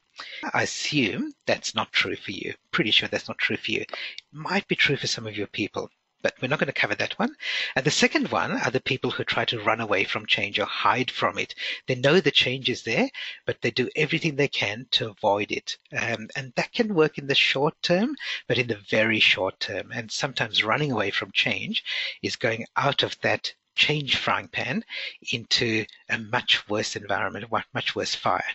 I 0.52 0.62
assume 0.62 1.32
that's 1.46 1.74
not 1.74 1.92
true 1.92 2.16
for 2.16 2.32
you. 2.32 2.54
Pretty 2.70 2.90
sure 2.90 3.08
that's 3.08 3.28
not 3.28 3.38
true 3.38 3.56
for 3.56 3.70
you. 3.70 3.80
It 3.82 3.92
might 4.32 4.68
be 4.68 4.76
true 4.76 4.96
for 4.96 5.06
some 5.06 5.26
of 5.26 5.36
your 5.36 5.46
people, 5.46 5.90
but 6.20 6.34
we're 6.40 6.48
not 6.48 6.58
going 6.58 6.66
to 6.66 6.72
cover 6.72 6.96
that 6.96 7.18
one. 7.18 7.36
And 7.76 7.84
the 7.86 7.92
second 7.92 8.32
one 8.32 8.52
are 8.52 8.70
the 8.70 8.80
people 8.80 9.12
who 9.12 9.24
try 9.24 9.44
to 9.46 9.60
run 9.60 9.80
away 9.80 10.04
from 10.04 10.26
change 10.26 10.58
or 10.58 10.64
hide 10.66 11.10
from 11.10 11.38
it. 11.38 11.54
They 11.86 11.94
know 11.94 12.20
the 12.20 12.32
change 12.32 12.68
is 12.68 12.82
there, 12.82 13.08
but 13.46 13.60
they 13.60 13.70
do 13.70 13.88
everything 13.94 14.34
they 14.34 14.48
can 14.48 14.86
to 14.92 15.10
avoid 15.10 15.52
it. 15.52 15.78
Um, 15.96 16.28
and 16.34 16.52
that 16.56 16.72
can 16.72 16.94
work 16.94 17.18
in 17.18 17.28
the 17.28 17.36
short 17.36 17.80
term, 17.82 18.16
but 18.48 18.58
in 18.58 18.66
the 18.66 18.82
very 18.90 19.20
short 19.20 19.60
term. 19.60 19.92
And 19.92 20.10
sometimes 20.10 20.64
running 20.64 20.90
away 20.90 21.10
from 21.10 21.30
change 21.32 21.84
is 22.22 22.34
going 22.34 22.66
out 22.76 23.02
of 23.04 23.16
that 23.20 23.54
change 23.78 24.16
frying 24.16 24.48
pan 24.48 24.84
into 25.32 25.86
a 26.10 26.18
much 26.18 26.68
worse 26.68 26.96
environment, 26.96 27.46
a 27.50 27.64
much 27.72 27.94
worse 27.94 28.14
fire. 28.14 28.50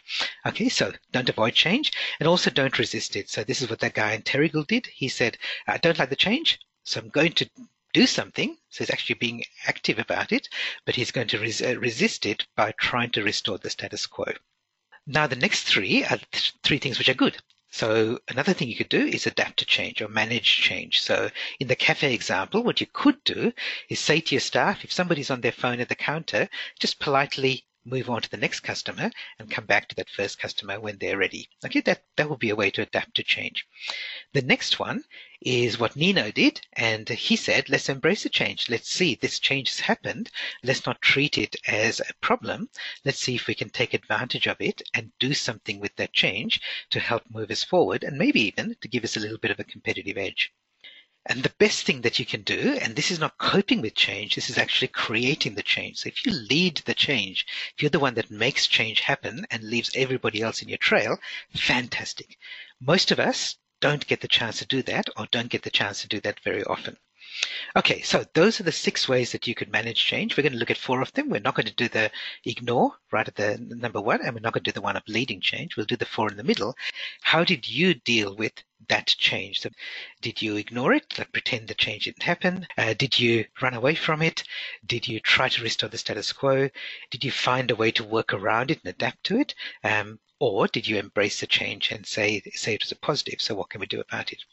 Okay, 0.46 0.70
so 0.70 0.92
don't 1.14 1.30
avoid 1.30 1.54
change 1.54 1.94
and 2.20 2.28
also 2.28 2.52
don't 2.52 2.78
resist 2.78 3.16
it. 3.16 3.30
So 3.30 3.44
this 3.44 3.62
is 3.62 3.70
what 3.70 3.80
that 3.80 3.94
guy 3.94 4.12
in 4.12 4.22
Terrigal 4.22 4.68
did. 4.68 4.86
He 4.88 5.08
said, 5.08 5.38
I 5.66 5.78
don't 5.78 5.98
like 5.98 6.10
the 6.10 6.16
change, 6.16 6.60
so 6.84 7.00
I'm 7.00 7.10
going 7.10 7.32
to 7.34 7.50
do 7.94 8.06
something. 8.06 8.58
So 8.70 8.84
he's 8.84 8.92
actually 8.92 9.16
being 9.16 9.44
active 9.66 9.98
about 9.98 10.34
it, 10.34 10.50
but 10.86 10.96
he's 10.96 11.12
going 11.12 11.30
to 11.30 11.40
res- 11.40 11.62
uh, 11.62 11.80
resist 11.80 12.26
it 12.26 12.46
by 12.56 12.74
trying 12.78 13.12
to 13.12 13.24
restore 13.24 13.58
the 13.58 13.70
status 13.70 14.06
quo. 14.06 14.26
Now, 15.08 15.28
the 15.28 15.36
next 15.36 15.64
three 15.64 16.04
are 16.04 16.20
th- 16.32 16.54
three 16.64 16.80
things 16.80 16.98
which 16.98 17.10
are 17.10 17.14
good. 17.14 17.38
So 17.76 18.20
another 18.28 18.54
thing 18.54 18.68
you 18.68 18.76
could 18.76 18.88
do 18.88 19.04
is 19.04 19.26
adapt 19.26 19.58
to 19.58 19.66
change 19.66 20.00
or 20.00 20.08
manage 20.08 20.58
change. 20.58 21.02
So 21.02 21.32
in 21.60 21.68
the 21.68 21.76
cafe 21.76 22.14
example, 22.14 22.62
what 22.62 22.80
you 22.80 22.86
could 22.86 23.24
do 23.24 23.52
is 23.90 24.00
say 24.00 24.22
to 24.22 24.36
your 24.36 24.42
staff, 24.42 24.84
if 24.84 24.94
somebody's 24.94 25.32
on 25.32 25.42
their 25.42 25.52
phone 25.52 25.80
at 25.80 25.90
the 25.90 25.96
counter, 25.96 26.50
just 26.80 27.00
politely 27.00 27.66
move 27.86 28.10
on 28.10 28.22
to 28.22 28.30
the 28.30 28.38
next 28.38 28.62
customer 28.62 29.12
and 29.40 29.52
come 29.52 29.66
back 29.66 29.88
to 29.90 29.96
that 29.96 30.10
first 30.10 30.40
customer 30.40 30.80
when 30.80 30.98
they're 30.98 31.18
ready. 31.18 31.50
Okay, 31.66 31.82
that, 31.82 32.04
that 32.16 32.30
will 32.30 32.38
be 32.38 32.50
a 32.50 32.56
way 32.56 32.72
to 32.72 32.82
adapt 32.82 33.16
to 33.16 33.24
change. 33.24 33.68
The 34.32 34.42
next 34.42 34.80
one 34.80 35.04
is 35.42 35.78
what 35.78 35.96
Nino 35.96 36.32
did, 36.32 36.62
and 36.74 37.10
he 37.10 37.36
said, 37.36 37.70
let's 37.70 37.90
embrace 37.90 38.24
the 38.24 38.30
change. 38.30 38.70
Let's 38.70 38.90
see 38.90 39.16
this 39.16 39.40
change 39.40 39.70
has 39.70 39.82
happened. 39.82 40.32
Let's 40.64 40.86
not 40.86 41.02
treat 41.02 41.38
it 41.38 41.56
as 41.68 42.00
a 42.00 42.14
problem. 42.22 42.70
Let's 43.04 43.20
see 43.20 43.36
if 43.36 43.48
we 43.48 43.56
can 43.56 43.70
take 43.70 43.94
advantage 43.94 44.48
of 44.48 44.62
it 44.62 44.82
and 44.94 45.12
do 45.20 45.34
something 45.34 45.80
with 45.80 45.96
that 45.98 46.14
change 46.14 46.62
to 46.92 47.00
help 47.00 47.24
move 47.30 47.52
us 47.52 47.64
forward 47.64 48.04
and 48.04 48.18
maybe 48.18 48.42
even 48.42 48.76
to 48.82 48.88
give 48.88 49.04
us 49.04 49.18
a 49.18 49.20
little 49.20 49.38
bit 49.38 49.52
of 49.52 49.60
a 49.60 49.66
competitive 49.66 50.18
edge. 50.18 50.54
And 51.26 51.42
the 51.42 51.54
best 51.58 51.86
thing 51.86 52.02
that 52.02 52.20
you 52.20 52.26
can 52.26 52.42
do, 52.42 52.78
and 52.82 52.96
this 52.96 53.10
is 53.10 53.18
not 53.18 53.38
coping 53.38 53.82
with 53.82 53.96
change, 53.96 54.36
this 54.36 54.50
is 54.50 54.58
actually 54.58 54.90
creating 54.90 55.56
the 55.56 55.64
change. 55.64 56.00
So 56.00 56.10
if 56.10 56.26
you 56.26 56.34
lead 56.34 56.82
the 56.86 56.94
change, 56.94 57.46
if 57.76 57.82
you're 57.82 57.90
the 57.90 58.00
one 58.00 58.16
that 58.16 58.30
makes 58.30 58.68
change 58.68 59.00
happen 59.00 59.46
and 59.50 59.64
leaves 59.64 59.92
everybody 59.96 60.42
else 60.42 60.62
in 60.62 60.68
your 60.68 60.78
trail, 60.78 61.18
fantastic. 61.56 62.38
Most 62.82 63.12
of 63.12 63.22
us 63.22 63.56
don't 63.80 64.06
get 64.06 64.20
the 64.20 64.28
chance 64.28 64.60
to 64.60 64.66
do 64.66 64.82
that 64.84 65.08
or 65.16 65.28
don't 65.32 65.50
get 65.50 65.62
the 65.64 65.70
chance 65.70 66.02
to 66.02 66.08
do 66.10 66.20
that 66.22 66.42
very 66.42 66.64
often. 66.66 66.98
Okay, 67.76 68.02
so 68.02 68.24
those 68.34 68.60
are 68.60 68.64
the 68.64 68.72
six 68.72 69.10
ways 69.10 69.32
that 69.32 69.48
you 69.48 69.56
could 69.56 69.72
manage 69.72 70.04
change. 70.04 70.38
We're 70.38 70.44
going 70.44 70.54
to 70.54 70.60
look 70.60 70.72
at 70.72 70.78
four 70.78 71.02
of 71.02 71.12
them. 71.14 71.30
We're 71.30 71.40
not 71.40 71.56
going 71.56 71.66
to 71.66 71.74
do 71.74 71.90
the 71.90 72.12
ignore 72.46 72.92
right 73.12 73.28
at 73.28 73.36
the 73.36 73.58
number 73.60 74.00
one, 74.00 74.22
and 74.22 74.34
we're 74.36 74.42
not 74.42 74.54
going 74.54 74.64
to 74.64 74.72
do 74.72 74.74
the 74.74 74.82
one 74.82 74.96
of 74.96 75.04
leading 75.08 75.42
change. 75.42 75.76
We'll 75.76 75.86
do 75.86 75.96
the 75.96 76.06
four 76.06 76.30
in 76.30 76.38
the 76.38 76.44
middle. 76.44 76.76
How 77.22 77.44
did 77.44 77.68
you 77.68 77.96
deal 77.96 78.36
with 78.36 78.54
that 78.90 79.08
change? 79.08 79.62
So 79.62 79.70
did 80.22 80.42
you 80.42 80.58
ignore 80.58 80.94
it, 80.94 81.18
like 81.18 81.32
pretend 81.32 81.68
the 81.68 81.74
change 81.74 82.06
didn't 82.06 82.24
happen? 82.24 82.68
Uh, 82.78 82.94
did 82.94 83.20
you 83.20 83.46
run 83.62 83.74
away 83.74 83.96
from 83.96 84.22
it? 84.22 84.44
Did 84.86 85.08
you 85.08 85.20
try 85.20 85.50
to 85.50 85.64
restore 85.64 85.90
the 85.90 85.98
status 85.98 86.32
quo? 86.34 86.70
Did 87.10 87.24
you 87.24 87.32
find 87.32 87.72
a 87.72 87.76
way 87.76 87.92
to 87.92 88.04
work 88.04 88.34
around 88.34 88.70
it 88.70 88.80
and 88.84 88.90
adapt 88.92 89.24
to 89.26 89.40
it? 89.40 89.56
Um, 89.84 90.20
or 90.40 90.68
did 90.68 90.88
you 90.88 90.98
embrace 90.98 91.40
the 91.40 91.48
change 91.48 91.92
and 91.92 92.06
say, 92.06 92.42
say 92.54 92.76
it 92.76 92.84
was 92.84 92.92
a 92.92 92.98
positive? 92.98 93.42
So 93.42 93.56
what 93.56 93.70
can 93.70 93.82
we 93.82 93.88
do 93.88 94.02
about 94.02 94.32
it? 94.32 94.44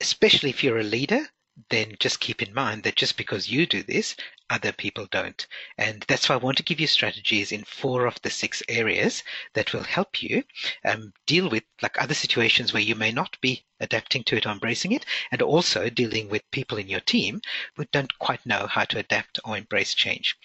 Especially 0.00 0.50
if 0.50 0.62
you're 0.62 0.78
a 0.78 0.84
leader, 0.84 1.26
then 1.68 1.96
just 1.98 2.20
keep 2.20 2.42
in 2.42 2.54
mind 2.54 2.82
that 2.84 2.94
just 2.96 3.16
because 3.16 3.50
you 3.50 3.66
do 3.66 3.82
this, 3.82 4.16
other 4.48 4.72
people 4.72 5.06
don't. 5.06 5.46
And 5.76 6.04
that's 6.08 6.28
why 6.28 6.34
I 6.34 6.38
want 6.38 6.56
to 6.58 6.62
give 6.62 6.80
you 6.80 6.86
strategies 6.86 7.52
in 7.52 7.64
four 7.64 8.06
of 8.06 8.20
the 8.22 8.30
six 8.30 8.62
areas 8.68 9.22
that 9.54 9.72
will 9.72 9.82
help 9.82 10.22
you 10.22 10.44
um, 10.84 11.12
deal 11.26 11.48
with 11.48 11.64
like 11.82 12.00
other 12.00 12.14
situations 12.14 12.72
where 12.72 12.82
you 12.82 12.94
may 12.94 13.12
not 13.12 13.40
be 13.40 13.64
adapting 13.80 14.24
to 14.24 14.36
it 14.36 14.46
or 14.46 14.50
embracing 14.50 14.92
it, 14.92 15.04
and 15.30 15.42
also 15.42 15.90
dealing 15.90 16.28
with 16.28 16.50
people 16.50 16.78
in 16.78 16.88
your 16.88 17.00
team 17.00 17.40
who 17.76 17.84
don't 17.86 18.18
quite 18.18 18.44
know 18.46 18.66
how 18.66 18.84
to 18.84 18.98
adapt 18.98 19.38
or 19.44 19.56
embrace 19.56 19.94
change. 19.94 20.36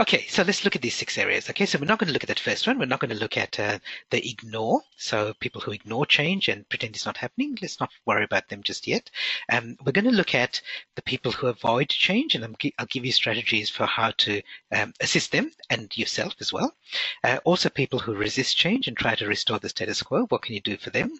Okay, 0.00 0.24
so 0.28 0.42
let's 0.42 0.64
look 0.64 0.74
at 0.74 0.80
these 0.80 0.94
six 0.94 1.18
areas. 1.18 1.50
Okay, 1.50 1.66
so 1.66 1.78
we're 1.78 1.84
not 1.84 1.98
going 1.98 2.06
to 2.06 2.14
look 2.14 2.24
at 2.24 2.28
that 2.28 2.40
first 2.40 2.66
one. 2.66 2.78
We're 2.78 2.86
not 2.86 3.00
going 3.00 3.10
to 3.10 3.20
look 3.20 3.36
at 3.36 3.60
uh, 3.60 3.78
the 4.08 4.26
ignore. 4.26 4.80
So 4.96 5.34
people 5.40 5.60
who 5.60 5.72
ignore 5.72 6.06
change 6.06 6.48
and 6.48 6.66
pretend 6.70 6.96
it's 6.96 7.04
not 7.04 7.18
happening, 7.18 7.58
let's 7.60 7.80
not 7.80 7.90
worry 8.06 8.24
about 8.24 8.48
them 8.48 8.62
just 8.62 8.86
yet. 8.86 9.10
Um, 9.52 9.76
we're 9.84 9.92
going 9.92 10.06
to 10.06 10.10
look 10.10 10.34
at 10.34 10.62
the 10.94 11.02
people 11.02 11.32
who 11.32 11.48
avoid 11.48 11.90
change, 11.90 12.34
and 12.34 12.42
i 12.42 12.48
will 12.48 12.86
give 12.86 13.04
you 13.04 13.12
strategies 13.12 13.68
for 13.68 13.84
how 13.84 14.12
to 14.12 14.40
um, 14.72 14.94
assist 15.02 15.32
them 15.32 15.50
and 15.68 15.94
yourself 15.98 16.34
as 16.40 16.50
well. 16.50 16.74
Uh, 17.22 17.38
also, 17.44 17.68
people 17.68 17.98
who 17.98 18.14
resist 18.14 18.56
change 18.56 18.88
and 18.88 18.96
try 18.96 19.14
to 19.14 19.26
restore 19.26 19.58
the 19.58 19.68
status 19.68 20.02
quo. 20.02 20.24
What 20.30 20.40
can 20.40 20.54
you 20.54 20.62
do 20.62 20.78
for 20.78 20.88
them? 20.88 21.12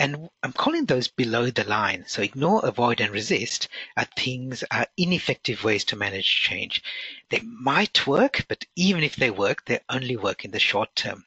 And 0.00 0.30
I'm 0.42 0.54
calling 0.54 0.86
those 0.86 1.08
below 1.08 1.50
the 1.50 1.64
line. 1.64 2.06
So 2.08 2.22
ignore, 2.22 2.64
avoid, 2.64 3.02
and 3.02 3.12
resist 3.12 3.68
are 3.98 4.08
things, 4.16 4.64
are 4.70 4.86
ineffective 4.96 5.62
ways 5.62 5.84
to 5.84 5.96
manage 5.96 6.40
change. 6.40 6.82
They 7.28 7.40
might 7.40 8.06
work, 8.06 8.46
but 8.48 8.64
even 8.76 9.04
if 9.04 9.16
they 9.16 9.30
work, 9.30 9.66
they 9.66 9.80
only 9.90 10.16
work 10.16 10.42
in 10.42 10.52
the 10.52 10.58
short 10.58 10.96
term. 10.96 11.26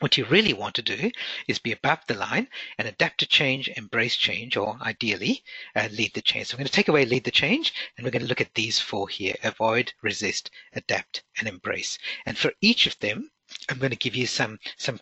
What 0.00 0.18
you 0.18 0.26
really 0.26 0.52
want 0.52 0.74
to 0.74 0.82
do 0.82 1.10
is 1.48 1.58
be 1.58 1.72
above 1.72 2.00
the 2.06 2.12
line 2.12 2.48
and 2.76 2.86
adapt 2.86 3.20
to 3.20 3.26
change, 3.26 3.68
embrace 3.68 4.14
change, 4.14 4.58
or 4.58 4.76
ideally 4.82 5.42
uh, 5.74 5.88
lead 5.90 6.12
the 6.12 6.20
change. 6.20 6.48
So 6.48 6.52
I'm 6.52 6.58
going 6.58 6.66
to 6.66 6.72
take 6.74 6.88
away 6.88 7.06
lead 7.06 7.24
the 7.24 7.30
change, 7.30 7.72
and 7.96 8.04
we're 8.04 8.10
going 8.10 8.24
to 8.24 8.28
look 8.28 8.42
at 8.42 8.52
these 8.52 8.78
four 8.78 9.08
here: 9.08 9.36
avoid, 9.42 9.94
resist, 10.02 10.50
adapt, 10.74 11.24
and 11.38 11.48
embrace. 11.48 11.98
And 12.26 12.36
for 12.36 12.52
each 12.60 12.86
of 12.86 12.98
them, 12.98 13.30
I'm 13.70 13.78
going 13.78 13.88
to 13.92 13.96
give 13.96 14.14
you 14.14 14.26
some 14.26 14.58
some 14.76 15.00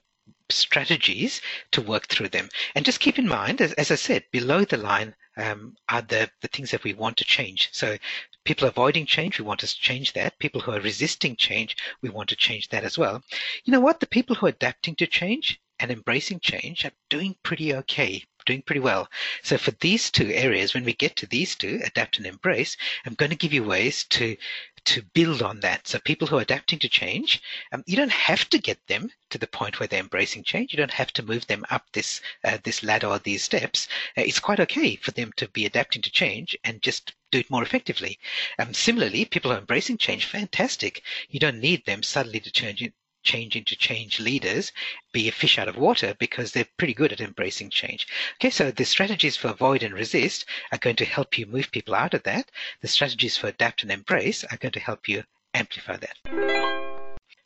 strategies 0.51 1.41
to 1.73 1.81
work 1.81 2.07
through 2.09 2.29
them. 2.29 2.49
And 2.75 2.85
just 2.85 3.01
keep 3.01 3.19
in 3.19 3.29
mind, 3.29 3.61
as, 3.61 3.73
as 3.75 3.91
I 3.91 3.97
said, 3.97 4.25
below 4.31 4.65
the 4.65 4.77
line 4.77 5.15
um, 5.37 5.77
are 5.89 6.03
the, 6.03 6.31
the 6.43 6.49
things 6.49 6.71
that 6.71 6.85
we 6.85 6.93
want 6.95 7.17
to 7.19 7.25
change. 7.25 7.71
So 7.73 7.97
people 8.45 8.69
avoiding 8.69 9.07
change, 9.07 9.39
we 9.39 9.45
want 9.45 9.61
to 9.61 9.67
change 9.67 10.13
that. 10.13 10.39
People 10.39 10.61
who 10.61 10.73
are 10.73 10.81
resisting 10.81 11.37
change, 11.37 11.77
we 12.03 12.11
want 12.11 12.29
to 12.29 12.37
change 12.37 12.69
that 12.69 12.85
as 12.85 12.99
well. 12.99 13.23
You 13.65 13.73
know 13.73 13.81
what? 13.81 14.01
The 14.01 14.07
people 14.07 14.37
who 14.37 14.47
are 14.47 14.51
adapting 14.51 14.95
to 14.97 15.07
change 15.07 15.61
and 15.81 15.91
embracing 15.91 16.41
change 16.41 16.85
are 16.85 16.93
doing 17.09 17.37
pretty 17.43 17.75
okay 17.75 18.25
doing 18.45 18.63
pretty 18.63 18.81
well. 18.81 19.09
So 19.43 19.59
for 19.59 19.71
these 19.81 20.11
two 20.11 20.31
areas, 20.31 20.75
when 20.75 20.85
we 20.85 20.93
get 20.93 21.17
to 21.17 21.27
these 21.27 21.55
two, 21.55 21.81
adapt 21.85 22.19
and 22.19 22.27
embrace, 22.27 22.77
I'm 23.07 23.15
going 23.15 23.31
to 23.31 23.37
give 23.37 23.53
you 23.53 23.65
ways 23.65 24.05
to 24.11 24.37
to 24.85 25.03
build 25.15 25.43
on 25.43 25.61
that. 25.61 25.89
So 25.89 25.99
people 25.99 26.29
who 26.29 26.39
are 26.39 26.43
adapting 26.43 26.79
to 26.81 26.89
change, 26.89 27.43
um, 27.73 27.83
you 27.87 27.97
don't 27.97 28.13
have 28.13 28.49
to 28.51 28.59
get 28.59 28.87
them 28.87 29.11
to 29.31 29.39
the 29.39 29.47
point 29.47 29.81
where 29.81 29.87
they're 29.87 30.01
embracing 30.01 30.45
change. 30.45 30.73
You 30.73 30.77
don't 30.77 30.91
have 30.93 31.13
to 31.15 31.23
move 31.23 31.47
them 31.47 31.65
up 31.71 31.87
this 31.93 32.21
uh, 32.45 32.59
this 32.63 32.83
ladder 32.83 33.09
or 33.09 33.19
these 33.19 33.45
steps. 33.45 33.89
Uh, 34.17 34.23
it's 34.23 34.41
quite 34.41 34.61
okay 34.61 34.97
for 34.97 35.11
them 35.13 35.33
to 35.37 35.49
be 35.49 35.67
adapting 35.67 36.03
to 36.03 36.11
change 36.11 36.57
and 36.65 36.83
just 36.83 37.15
do 37.31 37.39
it 37.39 37.51
more 37.51 37.63
effectively. 37.63 38.19
Um, 38.59 38.75
similarly, 38.75 39.25
people 39.25 39.51
who 39.51 39.57
are 39.57 39.61
embracing 39.61 39.99
change, 39.99 40.27
fantastic. 40.27 41.03
You 41.29 41.41
don't 41.41 41.61
need 41.61 41.85
them 41.85 42.03
suddenly 42.03 42.41
to 42.41 42.51
change 42.51 42.83
change 43.25 43.57
into 43.57 43.75
change 43.75 44.21
leaders 44.21 44.71
be 45.13 45.29
a 45.29 45.33
fish 45.33 45.59
out 45.59 45.69
of 45.69 45.77
water 45.77 46.15
because 46.19 46.53
they're 46.53 46.69
pretty 46.77 46.95
good 46.95 47.13
at 47.13 47.21
embracing 47.21 47.71
change. 47.71 48.07
Okay, 48.37 48.51
so 48.51 48.71
the 48.71 48.85
strategies 48.85 49.37
for 49.37 49.49
avoid 49.49 49.83
and 49.83 49.95
resist 49.95 50.45
are 50.71 50.79
going 50.79 50.97
to 50.97 51.05
help 51.05 51.37
you 51.37 51.47
move 51.47 51.73
people 51.73 51.95
out 51.95 52.15
of 52.15 52.23
that. 52.23 52.51
The 52.81 52.89
strategies 52.89 53.37
for 53.37 53.49
adapt 53.49 53.83
and 53.83 53.91
embrace 53.91 54.45
are 54.45 54.59
going 54.59 54.73
to 54.73 54.81
help 54.81 55.09
you 55.09 55.25
amplify 55.55 55.97
that. 55.97 56.19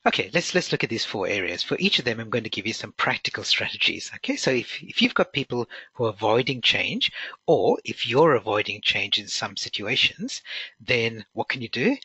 Okay, 0.06 0.30
let's 0.32 0.54
let's 0.54 0.72
look 0.72 0.82
at 0.82 0.90
these 0.90 1.04
four 1.04 1.28
areas. 1.28 1.62
For 1.62 1.76
each 1.78 1.98
of 1.98 2.04
them, 2.06 2.18
I'm 2.18 2.30
going 2.30 2.44
to 2.44 2.50
give 2.50 2.66
you 2.66 2.72
some 2.72 2.92
practical 2.92 3.44
strategies. 3.44 4.10
Okay, 4.14 4.36
so 4.36 4.50
if, 4.50 4.82
if 4.82 5.02
you've 5.02 5.12
got 5.12 5.34
people 5.34 5.68
who 5.92 6.06
are 6.06 6.10
avoiding 6.10 6.62
change, 6.62 7.12
or 7.46 7.78
if 7.84 8.06
you're 8.06 8.34
avoiding 8.34 8.80
change 8.80 9.18
in 9.18 9.28
some 9.28 9.56
situations, 9.56 10.40
then 10.80 11.26
what 11.34 11.48
can 11.48 11.60
you 11.60 11.68
do? 11.68 11.96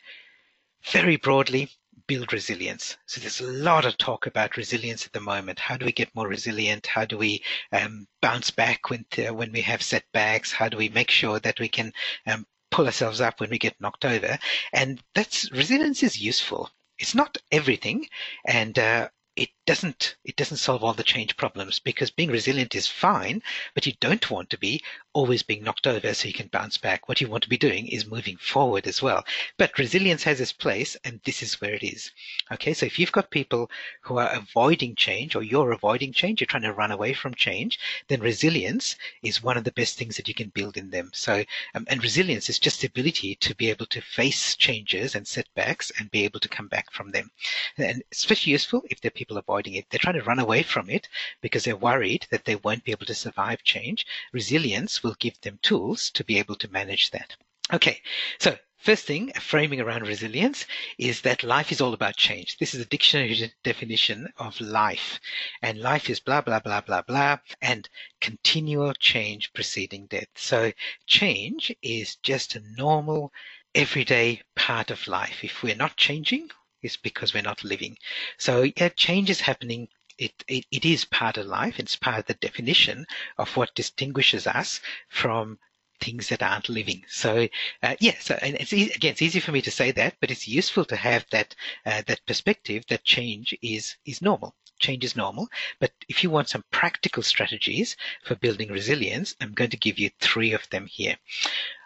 Very 0.82 1.16
broadly, 1.16 1.70
build 2.06 2.32
resilience. 2.32 2.96
So 3.06 3.20
there's 3.20 3.40
a 3.40 3.46
lot 3.46 3.84
of 3.84 3.96
talk 3.96 4.26
about 4.26 4.56
resilience 4.56 5.06
at 5.06 5.12
the 5.12 5.20
moment. 5.20 5.58
How 5.58 5.76
do 5.76 5.86
we 5.86 5.92
get 5.92 6.14
more 6.14 6.28
resilient? 6.28 6.86
How 6.86 7.04
do 7.04 7.18
we 7.18 7.42
um, 7.72 8.06
bounce 8.20 8.50
back 8.50 8.90
when 8.90 9.04
when 9.32 9.52
we 9.52 9.62
have 9.62 9.82
setbacks? 9.82 10.52
How 10.52 10.68
do 10.68 10.76
we 10.76 10.88
make 10.88 11.10
sure 11.10 11.38
that 11.40 11.60
we 11.60 11.68
can 11.68 11.92
um, 12.26 12.46
pull 12.70 12.86
ourselves 12.86 13.20
up 13.20 13.40
when 13.40 13.50
we 13.50 13.58
get 13.58 13.80
knocked 13.80 14.04
over? 14.04 14.38
And 14.72 15.00
that's 15.14 15.50
resilience 15.52 16.02
is 16.02 16.20
useful. 16.20 16.70
It's 16.98 17.14
not 17.14 17.38
everything, 17.50 18.06
and 18.46 18.78
uh, 18.78 19.08
it 19.36 19.48
doesn't 19.66 20.16
it 20.24 20.36
doesn't 20.36 20.58
solve 20.58 20.84
all 20.84 20.92
the 20.92 21.02
change 21.02 21.36
problems 21.36 21.78
because 21.78 22.10
being 22.10 22.30
resilient 22.30 22.74
is 22.74 22.86
fine, 22.86 23.42
but 23.74 23.86
you 23.86 23.92
don't 24.00 24.30
want 24.30 24.50
to 24.50 24.58
be 24.58 24.82
always 25.12 25.42
being 25.42 25.62
knocked 25.62 25.86
over 25.86 26.12
so 26.12 26.26
you 26.26 26.34
can 26.34 26.48
bounce 26.48 26.76
back. 26.76 27.08
What 27.08 27.20
you 27.20 27.28
want 27.28 27.44
to 27.44 27.48
be 27.48 27.56
doing 27.56 27.86
is 27.86 28.04
moving 28.04 28.36
forward 28.36 28.86
as 28.86 29.00
well. 29.00 29.24
But 29.56 29.78
resilience 29.78 30.24
has 30.24 30.40
its 30.40 30.52
place, 30.52 30.96
and 31.04 31.20
this 31.24 31.42
is 31.42 31.60
where 31.60 31.72
it 31.72 31.82
is. 31.82 32.10
Okay, 32.52 32.74
so 32.74 32.84
if 32.84 32.98
you've 32.98 33.12
got 33.12 33.30
people 33.30 33.70
who 34.02 34.18
are 34.18 34.30
avoiding 34.34 34.96
change 34.96 35.36
or 35.36 35.42
you're 35.42 35.72
avoiding 35.72 36.12
change, 36.12 36.40
you're 36.40 36.46
trying 36.46 36.62
to 36.64 36.72
run 36.72 36.90
away 36.90 37.14
from 37.14 37.34
change, 37.34 37.78
then 38.08 38.20
resilience 38.20 38.96
is 39.22 39.42
one 39.42 39.56
of 39.56 39.64
the 39.64 39.72
best 39.72 39.96
things 39.96 40.16
that 40.16 40.28
you 40.28 40.34
can 40.34 40.48
build 40.48 40.76
in 40.76 40.90
them. 40.90 41.10
So, 41.14 41.44
um, 41.74 41.86
and 41.88 42.02
resilience 42.02 42.50
is 42.50 42.58
just 42.58 42.80
the 42.80 42.88
ability 42.88 43.36
to 43.36 43.54
be 43.54 43.70
able 43.70 43.86
to 43.86 44.00
face 44.00 44.56
changes 44.56 45.14
and 45.14 45.26
setbacks 45.26 45.92
and 45.98 46.10
be 46.10 46.24
able 46.24 46.40
to 46.40 46.48
come 46.48 46.66
back 46.68 46.90
from 46.92 47.12
them. 47.12 47.30
And 47.78 48.02
especially 48.10 48.52
useful 48.52 48.82
if 48.90 49.00
there 49.00 49.08
are 49.08 49.20
people 49.20 49.38
avoiding 49.38 49.53
avoiding 49.54 49.74
it. 49.74 49.86
They're 49.88 50.00
trying 50.00 50.18
to 50.18 50.24
run 50.24 50.40
away 50.40 50.64
from 50.64 50.90
it 50.90 51.08
because 51.40 51.62
they're 51.62 51.76
worried 51.76 52.26
that 52.30 52.44
they 52.44 52.56
won't 52.56 52.82
be 52.82 52.90
able 52.90 53.06
to 53.06 53.14
survive 53.14 53.62
change. 53.62 54.04
Resilience 54.32 55.00
will 55.04 55.14
give 55.20 55.40
them 55.42 55.60
tools 55.62 56.10
to 56.10 56.24
be 56.24 56.40
able 56.40 56.56
to 56.56 56.72
manage 56.72 57.12
that. 57.12 57.36
Okay, 57.72 58.02
so 58.40 58.58
First 58.76 59.06
thing, 59.06 59.32
framing 59.40 59.80
around 59.80 60.06
resilience 60.06 60.66
is 60.98 61.22
that 61.22 61.42
life 61.42 61.72
is 61.72 61.80
all 61.80 61.94
about 61.94 62.16
change. 62.16 62.58
This 62.58 62.74
is 62.74 62.82
a 62.82 62.84
dictionary 62.84 63.54
definition 63.62 64.30
of 64.36 64.60
life. 64.60 65.20
And 65.62 65.80
life 65.80 66.10
is 66.10 66.20
blah, 66.20 66.42
blah, 66.42 66.58
blah, 66.60 66.82
blah, 66.82 67.00
blah, 67.00 67.38
and 67.62 67.88
continual 68.20 68.92
change 68.92 69.54
preceding 69.54 70.04
death. 70.04 70.28
So 70.34 70.72
change 71.06 71.74
is 71.80 72.16
just 72.16 72.56
a 72.56 72.62
normal, 72.76 73.32
everyday 73.74 74.42
part 74.54 74.90
of 74.90 75.08
life. 75.08 75.42
If 75.42 75.62
we're 75.62 75.76
not 75.76 75.96
changing, 75.96 76.50
is 76.84 76.96
because 76.96 77.34
we're 77.34 77.42
not 77.42 77.64
living. 77.64 77.96
So 78.38 78.62
yeah, 78.76 78.90
change 78.90 79.30
is 79.30 79.40
happening. 79.40 79.88
It, 80.18 80.44
it, 80.46 80.64
it 80.70 80.84
is 80.84 81.04
part 81.04 81.38
of 81.38 81.46
life. 81.46 81.80
It's 81.80 81.96
part 81.96 82.18
of 82.20 82.26
the 82.26 82.34
definition 82.34 83.06
of 83.36 83.56
what 83.56 83.74
distinguishes 83.74 84.46
us 84.46 84.80
from 85.08 85.58
things 86.00 86.28
that 86.28 86.42
aren't 86.42 86.68
living. 86.68 87.02
So, 87.08 87.48
uh, 87.82 87.94
yeah, 88.00 88.18
so 88.20 88.38
and 88.42 88.56
it's 88.56 88.72
easy, 88.72 88.92
again, 88.92 89.12
it's 89.12 89.22
easy 89.22 89.40
for 89.40 89.52
me 89.52 89.62
to 89.62 89.70
say 89.70 89.90
that, 89.92 90.16
but 90.20 90.30
it's 90.30 90.46
useful 90.46 90.84
to 90.86 90.96
have 90.96 91.24
that 91.30 91.54
uh, 91.86 92.02
that 92.06 92.26
perspective 92.26 92.84
that 92.88 93.04
change 93.04 93.56
is 93.62 93.96
is 94.04 94.20
normal. 94.22 94.54
Change 94.80 95.04
is 95.04 95.16
normal, 95.16 95.48
but 95.78 95.92
if 96.08 96.22
you 96.22 96.30
want 96.30 96.48
some 96.48 96.64
practical 96.70 97.22
strategies 97.22 97.96
for 98.24 98.34
building 98.34 98.70
resilience, 98.70 99.36
I'm 99.40 99.52
going 99.52 99.70
to 99.70 99.76
give 99.76 99.98
you 99.98 100.10
three 100.20 100.52
of 100.52 100.68
them 100.70 100.86
here. 100.86 101.16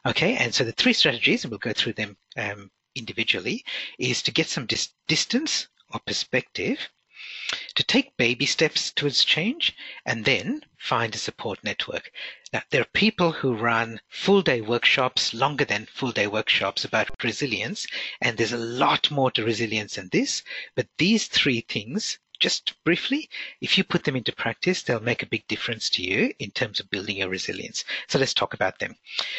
Okay, 0.06 0.36
and 0.36 0.54
so 0.54 0.64
the 0.64 0.72
three 0.72 0.94
strategies, 0.94 1.44
and 1.44 1.50
we'll 1.50 1.58
go 1.58 1.74
through 1.74 1.92
them 1.92 2.16
um, 2.36 2.70
individually, 2.98 3.64
is 3.98 4.22
to 4.22 4.32
get 4.32 4.48
some 4.48 4.66
dis- 4.66 4.92
distance 5.06 5.68
or 5.90 6.00
perspective 6.00 6.90
to 7.74 7.82
take 7.82 8.16
baby 8.16 8.44
steps 8.44 8.92
towards 8.92 9.24
change 9.24 9.74
and 10.04 10.24
then 10.24 10.62
find 10.78 11.14
a 11.14 11.18
support 11.18 11.64
network. 11.64 12.12
Now, 12.52 12.62
there 12.70 12.82
are 12.82 12.92
people 12.92 13.32
who 13.32 13.54
run 13.54 14.00
full 14.08 14.42
day 14.42 14.60
workshops, 14.60 15.32
longer 15.32 15.64
than 15.64 15.86
full 15.86 16.12
day 16.12 16.26
workshops 16.26 16.84
about 16.84 17.24
resilience, 17.24 17.86
and 18.20 18.36
there's 18.36 18.52
a 18.52 18.58
lot 18.58 19.10
more 19.10 19.30
to 19.30 19.44
resilience 19.44 19.94
than 19.94 20.10
this. 20.10 20.42
But 20.74 20.88
these 20.98 21.26
three 21.26 21.62
things 21.62 22.18
just 22.38 22.74
briefly, 22.84 23.28
if 23.60 23.76
you 23.76 23.84
put 23.84 24.04
them 24.04 24.16
into 24.16 24.32
practice, 24.32 24.82
they'll 24.82 25.00
make 25.00 25.22
a 25.22 25.26
big 25.26 25.46
difference 25.48 25.90
to 25.90 26.02
you 26.02 26.32
in 26.38 26.50
terms 26.50 26.80
of 26.80 26.90
building 26.90 27.16
your 27.16 27.28
resilience. 27.28 27.84
So 28.06 28.18
let's 28.18 28.34
talk 28.34 28.54
about 28.54 28.78
them. 28.78 28.96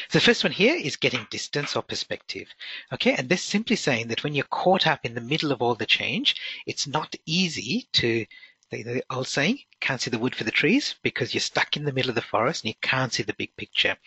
So 0.10 0.20
the 0.20 0.26
first 0.26 0.44
one 0.44 0.54
here 0.54 0.76
is 0.76 0.96
getting 0.96 1.28
distance 1.30 1.76
or 1.76 1.82
perspective. 1.82 2.48
Okay. 2.94 3.14
And 3.14 3.30
this 3.30 3.44
simply 3.44 3.76
saying 3.76 4.08
that 4.10 4.24
when 4.24 4.34
you're 4.34 4.46
caught 4.46 4.88
up 4.88 5.02
in 5.04 5.16
the 5.16 5.22
middle 5.22 5.52
of 5.52 5.62
all 5.62 5.76
the 5.76 5.86
change, 5.86 6.36
it's 6.66 6.88
not 6.88 7.16
easy 7.26 7.88
to 7.94 8.26
the, 8.70 8.84
the 8.84 9.04
old 9.10 9.28
saying, 9.28 9.60
can't 9.80 10.02
see 10.02 10.12
the 10.12 10.20
wood 10.20 10.36
for 10.36 10.44
the 10.44 10.52
trees 10.52 10.96
because 11.02 11.34
you're 11.34 11.42
stuck 11.42 11.76
in 11.76 11.86
the 11.86 11.92
middle 11.92 12.10
of 12.10 12.16
the 12.16 12.22
forest 12.22 12.64
and 12.64 12.70
you 12.70 12.76
can't 12.82 13.14
see 13.14 13.24
the 13.24 13.34
big 13.34 13.56
picture. 13.56 13.98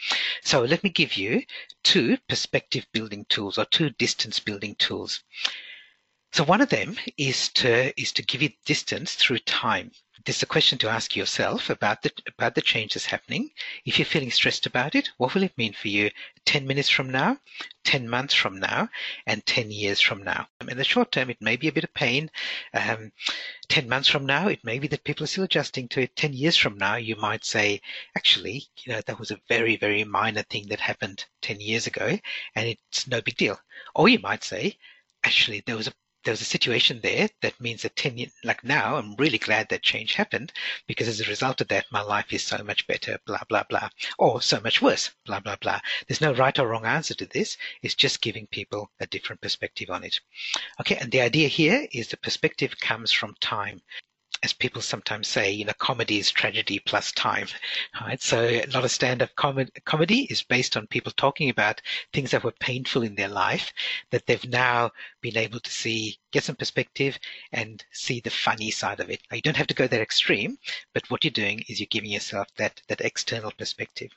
So 0.42 0.62
let 0.62 0.84
me 0.84 0.90
give 0.90 1.16
you 1.16 1.42
two 1.82 2.18
perspective 2.28 2.86
building 2.92 3.24
tools 3.28 3.58
or 3.58 3.64
two 3.64 3.90
distance 3.90 4.38
building 4.38 4.76
tools. 4.76 5.24
So 6.34 6.44
one 6.44 6.62
of 6.62 6.70
them 6.70 6.96
is 7.18 7.50
to 7.50 7.92
is 8.00 8.10
to 8.14 8.22
give 8.22 8.40
you 8.40 8.48
distance 8.64 9.14
through 9.16 9.40
time. 9.40 9.92
There's 10.24 10.42
a 10.42 10.46
question 10.46 10.78
to 10.78 10.88
ask 10.88 11.14
yourself 11.14 11.68
about 11.68 12.00
the 12.00 12.10
about 12.26 12.54
the 12.54 12.62
change 12.62 12.94
that's 12.94 13.04
happening. 13.04 13.50
If 13.84 13.98
you're 13.98 14.06
feeling 14.06 14.30
stressed 14.30 14.64
about 14.64 14.94
it, 14.94 15.10
what 15.18 15.34
will 15.34 15.42
it 15.42 15.58
mean 15.58 15.74
for 15.74 15.88
you 15.88 16.10
10 16.46 16.66
minutes 16.66 16.88
from 16.88 17.10
now, 17.10 17.38
10 17.84 18.08
months 18.08 18.32
from 18.32 18.58
now, 18.58 18.88
and 19.26 19.44
10 19.44 19.70
years 19.70 20.00
from 20.00 20.22
now? 20.22 20.48
In 20.66 20.78
the 20.78 20.84
short 20.84 21.12
term, 21.12 21.28
it 21.28 21.42
may 21.42 21.56
be 21.56 21.68
a 21.68 21.72
bit 21.72 21.84
of 21.84 21.92
pain. 21.92 22.30
Um, 22.72 23.12
10 23.68 23.86
months 23.86 24.08
from 24.08 24.24
now, 24.24 24.48
it 24.48 24.64
may 24.64 24.78
be 24.78 24.88
that 24.88 25.04
people 25.04 25.24
are 25.24 25.26
still 25.26 25.44
adjusting 25.44 25.86
to 25.88 26.00
it. 26.00 26.16
10 26.16 26.32
years 26.32 26.56
from 26.56 26.78
now, 26.78 26.96
you 26.96 27.16
might 27.16 27.44
say, 27.44 27.82
actually, 28.16 28.68
you 28.78 28.94
know, 28.94 29.02
that 29.02 29.18
was 29.18 29.30
a 29.32 29.40
very, 29.48 29.76
very 29.76 30.02
minor 30.04 30.44
thing 30.44 30.68
that 30.68 30.80
happened 30.80 31.26
10 31.42 31.60
years 31.60 31.86
ago, 31.86 32.18
and 32.54 32.68
it's 32.68 33.06
no 33.06 33.20
big 33.20 33.36
deal. 33.36 33.60
Or 33.94 34.08
you 34.08 34.18
might 34.20 34.44
say, 34.44 34.78
actually, 35.24 35.62
there 35.66 35.76
was 35.76 35.88
a 35.88 35.92
there 36.24 36.32
was 36.32 36.40
a 36.40 36.44
situation 36.44 37.00
there 37.02 37.28
that 37.40 37.60
means 37.60 37.82
that 37.82 37.96
10 37.96 38.18
years, 38.18 38.32
like 38.44 38.62
now, 38.62 38.96
I'm 38.96 39.14
really 39.16 39.38
glad 39.38 39.68
that 39.68 39.82
change 39.82 40.14
happened 40.14 40.52
because 40.86 41.08
as 41.08 41.20
a 41.20 41.28
result 41.28 41.60
of 41.60 41.68
that, 41.68 41.86
my 41.90 42.00
life 42.00 42.32
is 42.32 42.44
so 42.44 42.62
much 42.62 42.86
better, 42.86 43.18
blah, 43.26 43.42
blah, 43.48 43.64
blah, 43.68 43.88
or 44.18 44.40
so 44.40 44.60
much 44.60 44.80
worse, 44.80 45.10
blah, 45.26 45.40
blah, 45.40 45.56
blah. 45.56 45.80
There's 46.06 46.20
no 46.20 46.32
right 46.32 46.58
or 46.58 46.68
wrong 46.68 46.84
answer 46.84 47.14
to 47.14 47.26
this. 47.26 47.56
It's 47.82 47.94
just 47.94 48.22
giving 48.22 48.46
people 48.46 48.90
a 49.00 49.06
different 49.06 49.40
perspective 49.40 49.90
on 49.90 50.04
it. 50.04 50.20
Okay. 50.80 50.96
And 50.96 51.10
the 51.10 51.20
idea 51.20 51.48
here 51.48 51.86
is 51.92 52.08
the 52.08 52.16
perspective 52.16 52.78
comes 52.78 53.10
from 53.12 53.34
time 53.40 53.80
as 54.42 54.52
people 54.52 54.82
sometimes 54.82 55.28
say, 55.28 55.52
you 55.52 55.64
know, 55.64 55.72
comedy 55.78 56.18
is 56.18 56.30
tragedy 56.30 56.80
plus 56.80 57.12
time, 57.12 57.46
right? 58.00 58.20
So 58.20 58.40
a 58.42 58.66
lot 58.66 58.84
of 58.84 58.90
stand-up 58.90 59.34
com- 59.36 59.68
comedy 59.84 60.26
is 60.30 60.42
based 60.42 60.76
on 60.76 60.86
people 60.88 61.12
talking 61.12 61.48
about 61.48 61.80
things 62.12 62.32
that 62.32 62.42
were 62.42 62.52
painful 62.52 63.02
in 63.02 63.14
their 63.14 63.28
life 63.28 63.72
that 64.10 64.26
they've 64.26 64.48
now 64.48 64.90
been 65.20 65.36
able 65.36 65.60
to 65.60 65.70
see, 65.70 66.18
get 66.32 66.44
some 66.44 66.56
perspective 66.56 67.18
and 67.52 67.84
see 67.92 68.20
the 68.20 68.30
funny 68.30 68.70
side 68.70 69.00
of 69.00 69.10
it. 69.10 69.20
Now, 69.30 69.36
you 69.36 69.42
don't 69.42 69.56
have 69.56 69.68
to 69.68 69.74
go 69.74 69.86
that 69.86 70.00
extreme, 70.00 70.58
but 70.92 71.08
what 71.10 71.24
you're 71.24 71.30
doing 71.30 71.62
is 71.68 71.78
you're 71.78 71.86
giving 71.90 72.10
yourself 72.10 72.48
that, 72.56 72.82
that 72.88 73.00
external 73.00 73.52
perspective. 73.52 74.10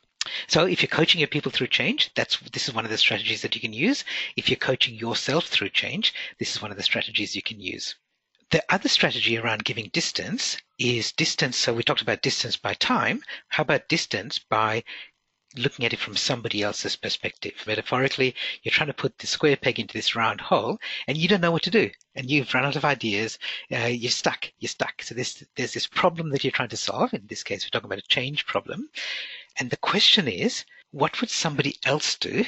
So 0.48 0.66
if 0.66 0.82
you're 0.82 0.88
coaching 0.88 1.20
your 1.20 1.28
people 1.28 1.52
through 1.52 1.68
change, 1.68 2.12
that's 2.16 2.40
this 2.52 2.68
is 2.68 2.74
one 2.74 2.84
of 2.84 2.90
the 2.90 2.98
strategies 2.98 3.44
that 3.44 3.54
you 3.54 3.62
can 3.62 3.74
use. 3.74 4.04
If 4.36 4.50
you're 4.50 4.58
coaching 4.58 4.96
yourself 4.96 5.46
through 5.46 5.70
change, 5.70 6.16
this 6.40 6.56
is 6.56 6.62
one 6.64 6.72
of 6.72 6.78
the 6.78 6.84
strategies 6.84 7.36
you 7.36 7.44
can 7.44 7.60
use. 7.60 7.96
The 8.52 8.64
other 8.70 8.90
strategy 8.90 9.38
around 9.38 9.66
giving 9.66 9.90
distance 9.90 10.58
is 10.78 11.12
distance. 11.12 11.58
So 11.58 11.74
we 11.74 11.84
talked 11.84 12.02
about 12.02 12.22
distance 12.22 12.58
by 12.58 12.76
time. 12.76 13.24
How 13.50 13.64
about 13.64 13.90
distance 13.90 14.40
by 14.40 14.84
looking 15.58 15.86
at 15.86 15.94
it 15.94 16.00
from 16.00 16.16
somebody 16.16 16.62
else's 16.62 16.96
perspective. 16.96 17.54
Metaphorically, 17.66 18.36
you're 18.64 18.72
trying 18.72 18.88
to 18.88 18.94
put 18.94 19.18
the 19.18 19.28
square 19.28 19.56
peg 19.56 19.80
into 19.80 19.94
this 19.94 20.16
round 20.16 20.42
hole 20.42 20.80
and 21.08 21.18
you 21.18 21.28
don't 21.28 21.42
know 21.42 21.52
what 21.52 21.64
to 21.64 21.72
do. 21.72 21.90
And 22.16 22.30
you've 22.30 22.54
run 22.54 22.66
out 22.66 22.76
of 22.76 22.86
ideas. 22.86 23.40
Uh, 23.72 23.86
you're 23.86 24.12
stuck. 24.12 24.52
You're 24.60 24.70
stuck. 24.70 25.02
So 25.02 25.16
there's, 25.16 25.44
there's 25.56 25.74
this 25.74 25.88
problem 25.88 26.30
that 26.32 26.44
you're 26.44 26.52
trying 26.52 26.70
to 26.70 26.78
solve. 26.78 27.14
In 27.14 27.26
this 27.28 27.44
case, 27.44 27.66
we're 27.66 27.70
talking 27.70 27.88
about 27.88 28.04
a 28.04 28.08
change 28.08 28.46
problem. 28.46 28.90
And 29.60 29.70
the 29.70 29.78
question 29.78 30.28
is, 30.28 30.66
what 30.92 31.20
would 31.22 31.30
somebody 31.30 31.78
else 31.86 32.16
do 32.16 32.46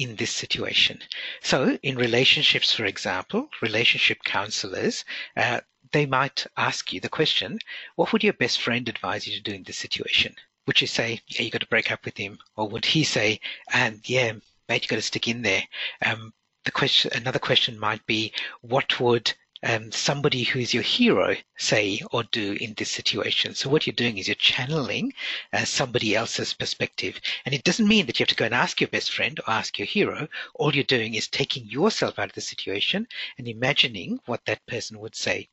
in 0.00 0.16
this 0.16 0.30
situation. 0.30 0.98
So, 1.42 1.78
in 1.82 1.96
relationships, 1.96 2.72
for 2.72 2.86
example, 2.86 3.50
relationship 3.60 4.24
counselors, 4.24 5.04
uh, 5.36 5.60
they 5.92 6.06
might 6.06 6.46
ask 6.56 6.92
you 6.92 7.00
the 7.00 7.10
question, 7.10 7.58
what 7.96 8.12
would 8.12 8.24
your 8.24 8.32
best 8.32 8.62
friend 8.62 8.88
advise 8.88 9.26
you 9.26 9.34
to 9.34 9.42
do 9.42 9.52
in 9.52 9.64
this 9.64 9.76
situation? 9.76 10.34
Would 10.66 10.80
you 10.80 10.86
say, 10.86 11.20
yeah, 11.26 11.42
you 11.42 11.50
got 11.50 11.60
to 11.60 11.66
break 11.66 11.92
up 11.92 12.06
with 12.06 12.16
him? 12.16 12.38
Or 12.56 12.66
would 12.68 12.86
he 12.86 13.04
say, 13.04 13.40
and 13.72 14.00
yeah, 14.08 14.32
mate, 14.68 14.82
you 14.82 14.88
got 14.88 14.96
to 14.96 15.02
stick 15.02 15.28
in 15.28 15.42
there? 15.42 15.64
Um, 16.04 16.32
the 16.64 16.70
question, 16.70 17.10
another 17.14 17.38
question 17.38 17.78
might 17.78 18.04
be, 18.06 18.32
what 18.62 19.00
would 19.00 19.34
um, 19.62 19.92
somebody 19.92 20.42
who's 20.42 20.72
your 20.72 20.82
hero 20.82 21.36
say 21.58 22.00
or 22.12 22.22
do 22.24 22.52
in 22.60 22.74
this 22.74 22.90
situation. 22.90 23.54
So 23.54 23.68
what 23.68 23.86
you're 23.86 23.94
doing 23.94 24.18
is 24.18 24.26
you're 24.26 24.34
channeling 24.34 25.12
uh, 25.52 25.64
somebody 25.64 26.16
else's 26.16 26.54
perspective. 26.54 27.20
And 27.44 27.54
it 27.54 27.64
doesn't 27.64 27.88
mean 27.88 28.06
that 28.06 28.18
you 28.18 28.24
have 28.24 28.30
to 28.30 28.34
go 28.34 28.46
and 28.46 28.54
ask 28.54 28.80
your 28.80 28.88
best 28.88 29.12
friend 29.12 29.38
or 29.40 29.52
ask 29.52 29.78
your 29.78 29.86
hero. 29.86 30.28
All 30.54 30.74
you're 30.74 30.84
doing 30.84 31.14
is 31.14 31.28
taking 31.28 31.66
yourself 31.66 32.18
out 32.18 32.30
of 32.30 32.34
the 32.34 32.40
situation 32.40 33.06
and 33.36 33.46
imagining 33.46 34.20
what 34.26 34.44
that 34.46 34.64
person 34.66 34.98
would 35.00 35.14
say. 35.14 35.48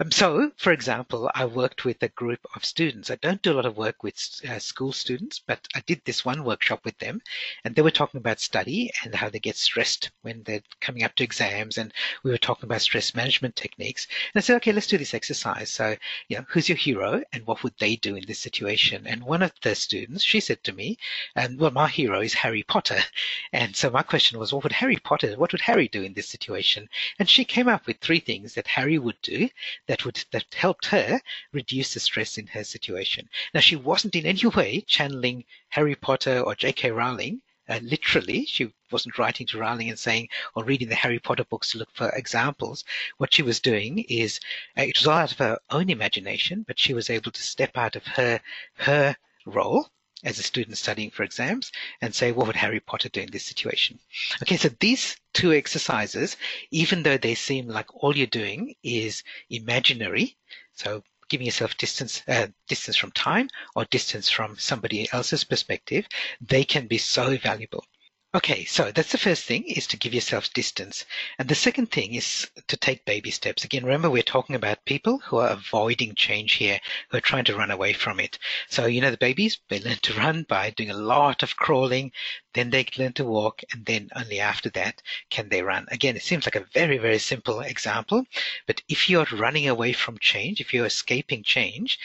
Um, 0.00 0.12
so, 0.12 0.52
for 0.56 0.72
example, 0.72 1.30
I 1.34 1.44
worked 1.46 1.84
with 1.84 2.02
a 2.02 2.08
group 2.08 2.40
of 2.54 2.64
students. 2.64 3.10
I 3.10 3.16
don't 3.16 3.42
do 3.42 3.52
a 3.52 3.54
lot 3.54 3.66
of 3.66 3.76
work 3.76 4.02
with 4.02 4.16
uh, 4.48 4.60
school 4.60 4.92
students, 4.92 5.40
but 5.44 5.66
I 5.74 5.80
did 5.80 6.02
this 6.04 6.24
one 6.24 6.44
workshop 6.44 6.84
with 6.84 6.98
them 6.98 7.20
and 7.64 7.74
they 7.74 7.82
were 7.82 7.90
talking 7.90 8.18
about 8.18 8.38
study 8.38 8.92
and 9.04 9.14
how 9.14 9.28
they 9.28 9.40
get 9.40 9.56
stressed 9.56 10.10
when 10.22 10.42
they're 10.44 10.62
coming 10.80 11.02
up 11.02 11.14
to 11.16 11.24
exams. 11.24 11.78
And 11.78 11.92
we 12.22 12.30
were 12.30 12.38
talking 12.38 12.66
about 12.66 12.82
stress 12.82 13.14
management 13.14 13.39
techniques. 13.48 14.06
And 14.34 14.40
I 14.40 14.44
said, 14.44 14.56
okay, 14.56 14.72
let's 14.72 14.86
do 14.86 14.98
this 14.98 15.14
exercise. 15.14 15.70
So, 15.70 15.96
you 16.28 16.36
know, 16.36 16.44
who's 16.48 16.68
your 16.68 16.76
hero 16.76 17.22
and 17.32 17.46
what 17.46 17.62
would 17.62 17.76
they 17.78 17.96
do 17.96 18.16
in 18.16 18.24
this 18.26 18.38
situation? 18.38 19.06
And 19.06 19.22
one 19.22 19.42
of 19.42 19.52
the 19.62 19.74
students, 19.74 20.22
she 20.22 20.40
said 20.40 20.62
to 20.64 20.72
me, 20.72 20.98
um, 21.36 21.56
well, 21.56 21.70
my 21.70 21.88
hero 21.88 22.20
is 22.20 22.34
Harry 22.34 22.62
Potter. 22.62 23.00
And 23.52 23.74
so 23.74 23.90
my 23.90 24.02
question 24.02 24.38
was, 24.38 24.52
what 24.52 24.62
would 24.62 24.72
Harry 24.72 24.96
Potter, 24.96 25.34
what 25.36 25.52
would 25.52 25.60
Harry 25.62 25.88
do 25.88 26.02
in 26.02 26.14
this 26.14 26.28
situation? 26.28 26.88
And 27.18 27.28
she 27.28 27.44
came 27.44 27.68
up 27.68 27.86
with 27.86 27.98
three 27.98 28.20
things 28.20 28.54
that 28.54 28.66
Harry 28.66 28.98
would 28.98 29.20
do 29.22 29.48
that 29.86 30.04
would, 30.04 30.24
that 30.30 30.54
helped 30.54 30.86
her 30.86 31.20
reduce 31.52 31.94
the 31.94 32.00
stress 32.00 32.38
in 32.38 32.46
her 32.48 32.64
situation. 32.64 33.28
Now, 33.54 33.60
she 33.60 33.76
wasn't 33.76 34.16
in 34.16 34.26
any 34.26 34.46
way 34.56 34.82
channeling 34.82 35.44
Harry 35.70 35.94
Potter 35.94 36.40
or 36.40 36.54
J.K. 36.54 36.90
Rowling 36.90 37.42
uh, 37.70 37.78
literally. 37.82 38.44
She 38.44 38.72
wasn't 38.90 39.16
writing 39.16 39.46
to 39.48 39.58
Rowling 39.58 39.88
and 39.88 39.98
saying 39.98 40.28
or 40.54 40.64
reading 40.64 40.88
the 40.88 40.94
Harry 40.96 41.18
Potter 41.18 41.44
books 41.44 41.70
to 41.72 41.78
look 41.78 41.90
for 41.94 42.10
examples. 42.10 42.84
What 43.18 43.32
she 43.32 43.42
was 43.42 43.60
doing 43.60 44.00
is 44.08 44.40
uh, 44.76 44.82
it 44.82 44.98
was 44.98 45.06
all 45.06 45.18
out 45.18 45.32
of 45.32 45.38
her 45.38 45.58
own 45.70 45.88
imagination, 45.88 46.64
but 46.66 46.78
she 46.78 46.92
was 46.92 47.08
able 47.08 47.30
to 47.30 47.42
step 47.42 47.76
out 47.76 47.96
of 47.96 48.06
her 48.06 48.40
her 48.74 49.16
role 49.46 49.88
as 50.22 50.38
a 50.38 50.42
student 50.42 50.76
studying 50.76 51.10
for 51.10 51.22
exams 51.22 51.72
and 52.02 52.14
say, 52.14 52.30
what 52.30 52.46
would 52.46 52.56
Harry 52.56 52.80
Potter 52.80 53.08
do 53.08 53.20
in 53.20 53.30
this 53.30 53.44
situation? 53.44 53.98
Okay, 54.42 54.56
so 54.56 54.68
these 54.80 55.16
two 55.32 55.52
exercises, 55.52 56.36
even 56.70 57.02
though 57.02 57.16
they 57.16 57.34
seem 57.34 57.68
like 57.68 57.86
all 57.94 58.16
you're 58.16 58.26
doing 58.26 58.74
is 58.82 59.22
imaginary, 59.48 60.36
so 60.74 61.02
giving 61.30 61.46
yourself 61.46 61.76
distance, 61.78 62.22
uh, 62.28 62.48
distance 62.68 62.96
from 62.96 63.12
time 63.12 63.48
or 63.74 63.86
distance 63.86 64.28
from 64.28 64.58
somebody 64.58 65.08
else's 65.12 65.44
perspective, 65.44 66.06
they 66.40 66.64
can 66.64 66.86
be 66.86 66.98
so 66.98 67.38
valuable. 67.38 67.84
Okay, 68.32 68.64
so 68.64 68.92
that's 68.92 69.10
the 69.10 69.18
first 69.18 69.44
thing 69.44 69.64
is 69.64 69.88
to 69.88 69.96
give 69.96 70.14
yourself 70.14 70.52
distance. 70.52 71.04
And 71.40 71.48
the 71.48 71.56
second 71.56 71.90
thing 71.90 72.14
is 72.14 72.48
to 72.68 72.76
take 72.76 73.04
baby 73.04 73.32
steps. 73.32 73.64
Again, 73.64 73.84
remember 73.84 74.08
we're 74.08 74.22
talking 74.22 74.54
about 74.54 74.84
people 74.84 75.18
who 75.18 75.38
are 75.38 75.48
avoiding 75.48 76.14
change 76.14 76.52
here, 76.52 76.78
who 77.08 77.16
are 77.16 77.22
trying 77.22 77.46
to 77.46 77.56
run 77.56 77.72
away 77.72 77.92
from 77.92 78.20
it. 78.20 78.38
So, 78.68 78.86
you 78.86 79.00
know, 79.00 79.10
the 79.10 79.16
babies, 79.16 79.58
they 79.68 79.80
learn 79.80 79.96
to 80.02 80.14
run 80.14 80.44
by 80.48 80.70
doing 80.70 80.92
a 80.92 80.96
lot 80.96 81.42
of 81.42 81.56
crawling, 81.56 82.12
then 82.54 82.70
they 82.70 82.86
learn 82.96 83.14
to 83.14 83.24
walk, 83.24 83.62
and 83.72 83.84
then 83.84 84.10
only 84.14 84.38
after 84.38 84.70
that 84.70 85.02
can 85.30 85.48
they 85.48 85.62
run. 85.62 85.88
Again, 85.90 86.14
it 86.14 86.22
seems 86.22 86.46
like 86.46 86.54
a 86.54 86.68
very, 86.72 86.98
very 86.98 87.18
simple 87.18 87.58
example, 87.58 88.24
but 88.68 88.80
if 88.88 89.10
you're 89.10 89.26
running 89.32 89.66
away 89.66 89.92
from 89.92 90.18
change, 90.18 90.60
if 90.60 90.72
you're 90.72 90.86
escaping 90.86 91.42
change, 91.42 91.98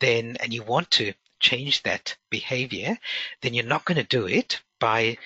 then, 0.00 0.38
and 0.40 0.52
you 0.52 0.64
want 0.64 0.90
to 0.90 1.12
change 1.38 1.84
that 1.84 2.16
behavior, 2.30 2.98
then 3.42 3.54
you're 3.54 3.64
not 3.64 3.84
going 3.84 3.98
to 3.98 4.02
do 4.02 4.26
it 4.26 4.60
by 4.80 5.16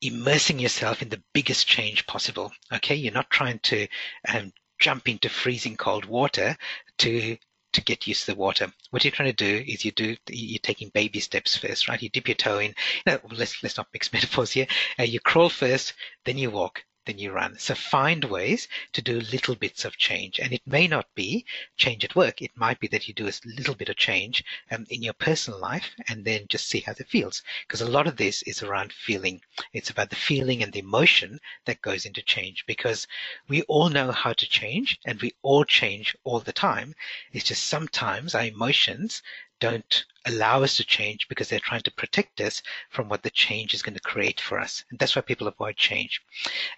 immersing 0.00 0.58
yourself 0.58 1.02
in 1.02 1.08
the 1.08 1.22
biggest 1.32 1.66
change 1.66 2.06
possible. 2.06 2.52
Okay, 2.72 2.94
you're 2.94 3.12
not 3.12 3.30
trying 3.30 3.58
to 3.60 3.86
um, 4.28 4.52
jump 4.78 5.08
into 5.08 5.28
freezing 5.28 5.76
cold 5.76 6.04
water 6.04 6.56
to 6.98 7.36
to 7.74 7.82
get 7.82 8.06
used 8.06 8.24
to 8.24 8.32
the 8.32 8.38
water. 8.38 8.72
What 8.90 9.04
you're 9.04 9.12
trying 9.12 9.34
to 9.34 9.44
do 9.44 9.64
is 9.66 9.84
you 9.84 9.92
do 9.92 10.16
you're 10.28 10.58
taking 10.58 10.88
baby 10.88 11.20
steps 11.20 11.56
first, 11.56 11.88
right? 11.88 12.00
You 12.00 12.08
dip 12.08 12.28
your 12.28 12.34
toe 12.34 12.58
in. 12.58 12.74
No, 13.06 13.18
let's 13.30 13.62
let's 13.62 13.76
not 13.76 13.88
mix 13.92 14.12
metaphors 14.12 14.52
here. 14.52 14.66
Uh, 14.98 15.04
you 15.04 15.20
crawl 15.20 15.48
first, 15.48 15.94
then 16.24 16.38
you 16.38 16.50
walk, 16.50 16.84
you 17.16 17.30
run. 17.30 17.56
So 17.58 17.74
find 17.74 18.24
ways 18.24 18.66
to 18.92 19.00
do 19.00 19.20
little 19.20 19.54
bits 19.54 19.84
of 19.84 19.96
change. 19.96 20.40
And 20.40 20.52
it 20.52 20.60
may 20.66 20.88
not 20.88 21.06
be 21.14 21.46
change 21.76 22.04
at 22.04 22.16
work. 22.16 22.42
It 22.42 22.50
might 22.56 22.80
be 22.80 22.88
that 22.88 23.06
you 23.06 23.14
do 23.14 23.28
a 23.28 23.32
little 23.44 23.76
bit 23.76 23.88
of 23.88 23.96
change 23.96 24.44
um, 24.72 24.84
in 24.90 25.02
your 25.02 25.14
personal 25.14 25.60
life 25.60 25.94
and 26.08 26.24
then 26.24 26.46
just 26.48 26.66
see 26.66 26.80
how 26.80 26.92
it 26.98 27.08
feels. 27.08 27.42
Because 27.66 27.80
a 27.80 27.88
lot 27.88 28.08
of 28.08 28.16
this 28.16 28.42
is 28.42 28.62
around 28.62 28.92
feeling. 28.92 29.40
It's 29.72 29.90
about 29.90 30.10
the 30.10 30.16
feeling 30.16 30.62
and 30.62 30.72
the 30.72 30.80
emotion 30.80 31.38
that 31.64 31.80
goes 31.80 32.04
into 32.04 32.20
change 32.20 32.66
because 32.66 33.06
we 33.46 33.62
all 33.62 33.88
know 33.88 34.10
how 34.10 34.32
to 34.32 34.48
change 34.48 34.98
and 35.06 35.22
we 35.22 35.32
all 35.42 35.64
change 35.64 36.16
all 36.24 36.40
the 36.40 36.52
time. 36.52 36.94
It's 37.32 37.46
just 37.46 37.64
sometimes 37.64 38.34
our 38.34 38.44
emotions 38.44 39.22
don't 39.60 40.04
allow 40.26 40.62
us 40.62 40.76
to 40.76 40.84
change 40.84 41.28
because 41.28 41.48
they're 41.48 41.60
trying 41.60 41.82
to 41.82 41.90
protect 41.90 42.40
us 42.40 42.62
from 42.90 43.08
what 43.08 43.22
the 43.22 43.30
change 43.30 43.74
is 43.74 43.82
going 43.82 43.94
to 43.94 44.00
create 44.00 44.40
for 44.40 44.58
us. 44.58 44.84
And 44.90 44.98
that's 44.98 45.16
why 45.16 45.22
people 45.22 45.48
avoid 45.48 45.76
change. 45.76 46.20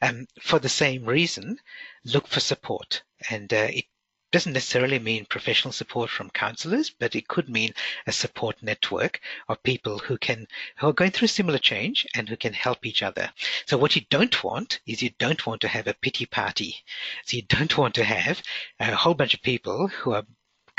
Um, 0.01 0.27
for 0.41 0.59
the 0.59 0.69
same 0.69 1.05
reason, 1.05 1.59
look 2.05 2.27
for 2.27 2.41
support. 2.41 3.03
And 3.29 3.53
uh, 3.53 3.69
it 3.71 3.85
doesn't 4.33 4.53
necessarily 4.53 4.99
mean 4.99 5.25
professional 5.25 5.73
support 5.73 6.09
from 6.09 6.31
counselors, 6.31 6.91
but 6.91 7.17
it 7.17 7.27
could 7.27 7.49
mean 7.49 7.75
a 8.07 8.13
support 8.13 8.63
network 8.63 9.21
of 9.49 9.63
people 9.65 9.99
who 9.99 10.17
can 10.17 10.47
who 10.77 10.87
are 10.87 10.93
going 10.93 11.11
through 11.11 11.29
similar 11.29 11.59
change 11.59 12.07
and 12.15 12.29
who 12.29 12.37
can 12.37 12.53
help 12.53 12.87
each 12.87 13.03
other. 13.03 13.33
So 13.67 13.77
what 13.77 13.97
you 13.97 14.03
don't 14.09 14.45
want 14.45 14.81
is 14.87 15.03
you 15.03 15.11
don't 15.19 15.45
want 15.47 15.61
to 15.63 15.69
have 15.69 15.89
a 15.89 15.95
pity 15.95 16.27
party. 16.27 16.77
So 17.25 17.39
you 17.39 17.43
don't 17.43 17.77
want 17.77 17.95
to 17.97 18.05
have 18.05 18.41
a 18.79 18.95
whole 18.95 19.15
bunch 19.15 19.35
of 19.35 19.43
people 19.43 19.89
who 19.89 20.13
are 20.13 20.25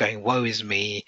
going, 0.02 0.24
woe 0.24 0.44
is 0.44 0.64
me, 0.64 1.06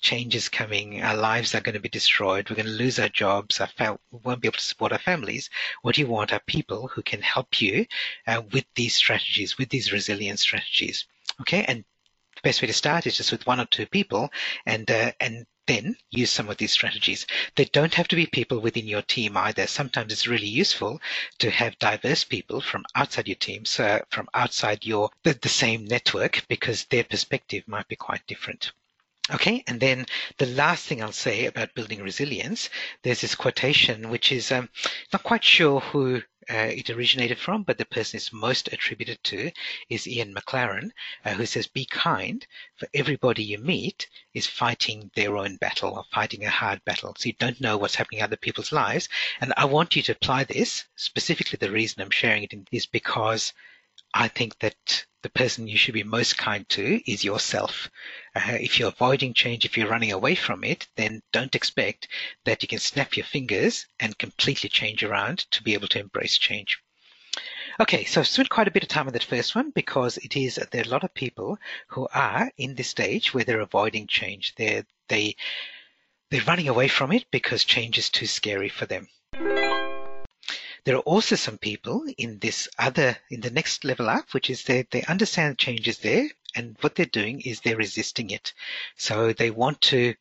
change 0.00 0.34
is 0.34 0.48
coming, 0.48 1.02
our 1.02 1.16
lives 1.16 1.54
are 1.54 1.60
going 1.60 1.74
to 1.74 1.80
be 1.80 1.88
destroyed, 1.88 2.48
we're 2.48 2.56
going 2.56 2.66
to 2.66 2.82
lose 2.84 2.98
our 2.98 3.08
jobs, 3.08 3.60
our 3.60 3.66
fam- 3.66 3.98
we 4.10 4.18
won't 4.24 4.40
be 4.40 4.48
able 4.48 4.58
to 4.58 4.70
support 4.72 4.92
our 4.92 4.98
families. 4.98 5.48
What 5.82 5.94
do 5.94 6.02
you 6.02 6.06
want? 6.06 6.32
Are 6.32 6.40
people 6.46 6.88
who 6.88 7.02
can 7.02 7.22
help 7.22 7.60
you 7.60 7.86
uh, 8.26 8.42
with 8.52 8.66
these 8.74 8.94
strategies, 8.94 9.58
with 9.58 9.68
these 9.70 9.92
resilience 9.92 10.42
strategies. 10.42 11.06
Okay, 11.40 11.64
and 11.68 11.84
the 12.34 12.40
best 12.42 12.60
way 12.60 12.66
to 12.66 12.74
start 12.74 13.06
is 13.06 13.16
just 13.16 13.32
with 13.32 13.46
one 13.46 13.60
or 13.60 13.66
two 13.66 13.86
people 13.86 14.30
and 14.66 14.90
uh, 14.90 15.12
and 15.20 15.46
then 15.66 15.96
use 16.10 16.30
some 16.30 16.48
of 16.48 16.56
these 16.56 16.72
strategies. 16.72 17.26
They 17.54 17.64
don't 17.66 17.94
have 17.94 18.08
to 18.08 18.16
be 18.16 18.26
people 18.26 18.60
within 18.60 18.86
your 18.86 19.02
team 19.02 19.36
either. 19.36 19.66
Sometimes 19.66 20.12
it's 20.12 20.26
really 20.26 20.46
useful 20.48 21.00
to 21.38 21.50
have 21.50 21.78
diverse 21.78 22.24
people 22.24 22.60
from 22.60 22.84
outside 22.94 23.28
your 23.28 23.36
team, 23.36 23.64
so 23.64 24.04
from 24.10 24.28
outside 24.34 24.84
your 24.84 25.10
the, 25.22 25.34
the 25.34 25.48
same 25.48 25.84
network, 25.84 26.46
because 26.48 26.84
their 26.84 27.04
perspective 27.04 27.64
might 27.66 27.88
be 27.88 27.96
quite 27.96 28.26
different. 28.26 28.72
Okay, 29.28 29.64
and 29.66 29.80
then 29.80 30.06
the 30.38 30.46
last 30.46 30.86
thing 30.86 31.02
I'll 31.02 31.10
say 31.10 31.46
about 31.46 31.74
building 31.74 32.00
resilience, 32.00 32.70
there's 33.02 33.22
this 33.22 33.34
quotation 33.34 34.08
which 34.08 34.30
is 34.30 34.52
um, 34.52 34.68
not 35.12 35.24
quite 35.24 35.42
sure 35.42 35.80
who 35.80 36.22
uh, 36.48 36.70
it 36.70 36.90
originated 36.90 37.38
from, 37.38 37.62
but 37.62 37.78
the 37.78 37.84
person 37.84 38.16
it's 38.16 38.32
most 38.32 38.72
attributed 38.72 39.22
to 39.24 39.50
is 39.88 40.06
Ian 40.06 40.34
Maclaren, 40.34 40.90
uh, 41.24 41.32
who 41.34 41.46
says, 41.46 41.66
Be 41.66 41.84
kind, 41.84 42.46
for 42.76 42.88
everybody 42.94 43.42
you 43.42 43.58
meet 43.58 44.08
is 44.34 44.46
fighting 44.46 45.10
their 45.14 45.36
own 45.36 45.56
battle 45.56 45.94
or 45.94 46.04
fighting 46.12 46.44
a 46.44 46.50
hard 46.50 46.84
battle. 46.84 47.14
So 47.18 47.26
you 47.26 47.34
don't 47.38 47.60
know 47.60 47.76
what's 47.76 47.96
happening 47.96 48.20
in 48.20 48.24
other 48.24 48.36
people's 48.36 48.72
lives. 48.72 49.08
And 49.40 49.52
I 49.56 49.64
want 49.64 49.96
you 49.96 50.02
to 50.02 50.12
apply 50.12 50.44
this. 50.44 50.84
Specifically, 50.94 51.58
the 51.60 51.70
reason 51.70 52.02
I'm 52.02 52.10
sharing 52.10 52.44
it 52.44 52.54
is 52.70 52.86
because 52.86 53.52
I 54.18 54.28
think 54.28 54.58
that 54.60 55.04
the 55.20 55.28
person 55.28 55.68
you 55.68 55.76
should 55.76 55.92
be 55.92 56.02
most 56.02 56.38
kind 56.38 56.66
to 56.70 57.10
is 57.10 57.22
yourself. 57.22 57.90
Uh, 58.34 58.56
if 58.60 58.78
you're 58.78 58.88
avoiding 58.88 59.34
change, 59.34 59.66
if 59.66 59.76
you're 59.76 59.90
running 59.90 60.10
away 60.10 60.34
from 60.34 60.64
it, 60.64 60.88
then 60.96 61.20
don't 61.32 61.54
expect 61.54 62.08
that 62.46 62.62
you 62.62 62.68
can 62.68 62.78
snap 62.78 63.18
your 63.18 63.26
fingers 63.26 63.86
and 64.00 64.16
completely 64.16 64.70
change 64.70 65.04
around 65.04 65.40
to 65.50 65.62
be 65.62 65.74
able 65.74 65.88
to 65.88 65.98
embrace 65.98 66.38
change. 66.38 66.78
Okay, 67.78 68.04
so 68.04 68.22
I've 68.22 68.26
spent 68.26 68.48
quite 68.48 68.68
a 68.68 68.70
bit 68.70 68.84
of 68.84 68.88
time 68.88 69.06
on 69.06 69.12
that 69.12 69.22
first 69.22 69.54
one 69.54 69.70
because 69.70 70.16
it 70.16 70.34
is 70.34 70.54
there 70.54 70.80
are 70.80 70.86
a 70.86 70.88
lot 70.88 71.04
of 71.04 71.12
people 71.12 71.58
who 71.88 72.08
are 72.14 72.50
in 72.56 72.74
this 72.74 72.88
stage 72.88 73.34
where 73.34 73.44
they're 73.44 73.60
avoiding 73.60 74.06
change. 74.06 74.54
They're 74.56 74.86
they 75.08 75.36
they're 76.30 76.40
running 76.46 76.68
away 76.68 76.88
from 76.88 77.12
it 77.12 77.26
because 77.30 77.64
change 77.64 77.98
is 77.98 78.08
too 78.08 78.26
scary 78.26 78.70
for 78.70 78.86
them. 78.86 79.08
There 80.86 80.94
are 80.94 81.00
also 81.00 81.34
some 81.34 81.58
people 81.58 82.06
in 82.16 82.38
this 82.38 82.68
other, 82.78 83.18
in 83.28 83.40
the 83.40 83.50
next 83.50 83.84
level 83.84 84.08
up, 84.08 84.32
which 84.32 84.48
is 84.48 84.62
that 84.64 84.92
they 84.92 85.02
understand 85.02 85.58
change 85.58 85.88
is 85.88 85.98
there 85.98 86.28
and 86.54 86.76
what 86.80 86.94
they're 86.94 87.06
doing 87.06 87.40
is 87.40 87.60
they're 87.60 87.76
resisting 87.76 88.30
it. 88.30 88.52
So 88.96 89.32
they 89.32 89.50
want 89.50 89.80
to 89.90 90.14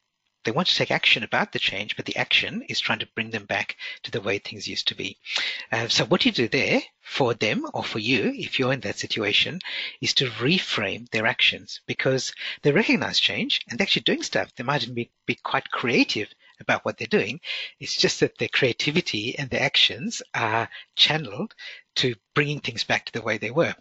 they 0.43 0.51
want 0.51 0.67
to 0.67 0.75
take 0.75 0.89
action 0.89 1.23
about 1.23 1.51
the 1.51 1.59
change, 1.59 1.95
but 1.95 2.05
the 2.05 2.15
action 2.15 2.63
is 2.63 2.79
trying 2.79 2.99
to 2.99 3.07
bring 3.13 3.29
them 3.29 3.45
back 3.45 3.77
to 4.03 4.11
the 4.11 4.21
way 4.21 4.39
things 4.39 4.67
used 4.67 4.87
to 4.87 4.95
be. 4.95 5.17
Uh, 5.71 5.87
so 5.87 6.05
what 6.05 6.25
you 6.25 6.31
do 6.31 6.47
there 6.47 6.81
for 7.01 7.35
them 7.35 7.67
or 7.73 7.83
for 7.83 7.99
you, 7.99 8.33
if 8.35 8.57
you're 8.57 8.73
in 8.73 8.79
that 8.81 8.97
situation, 8.97 9.59
is 10.01 10.15
to 10.15 10.29
reframe 10.31 11.07
their 11.09 11.27
actions 11.27 11.81
because 11.85 12.33
they 12.63 12.71
recognize 12.71 13.19
change 13.19 13.61
and 13.69 13.77
they're 13.77 13.85
actually 13.85 14.01
doing 14.01 14.23
stuff. 14.23 14.51
They 14.55 14.63
might 14.63 14.91
be, 14.95 15.11
be 15.27 15.35
quite 15.35 15.69
creative 15.69 16.29
about 16.59 16.85
what 16.85 16.97
they're 16.97 17.07
doing. 17.07 17.39
It's 17.79 17.95
just 17.95 18.19
that 18.19 18.37
their 18.37 18.49
creativity 18.49 19.37
and 19.37 19.49
their 19.49 19.63
actions 19.63 20.21
are 20.33 20.69
channeled 20.95 21.53
to 21.97 22.15
bringing 22.33 22.59
things 22.59 22.83
back 22.83 23.05
to 23.05 23.13
the 23.13 23.21
way 23.21 23.37
they 23.37 23.51
were. 23.51 23.75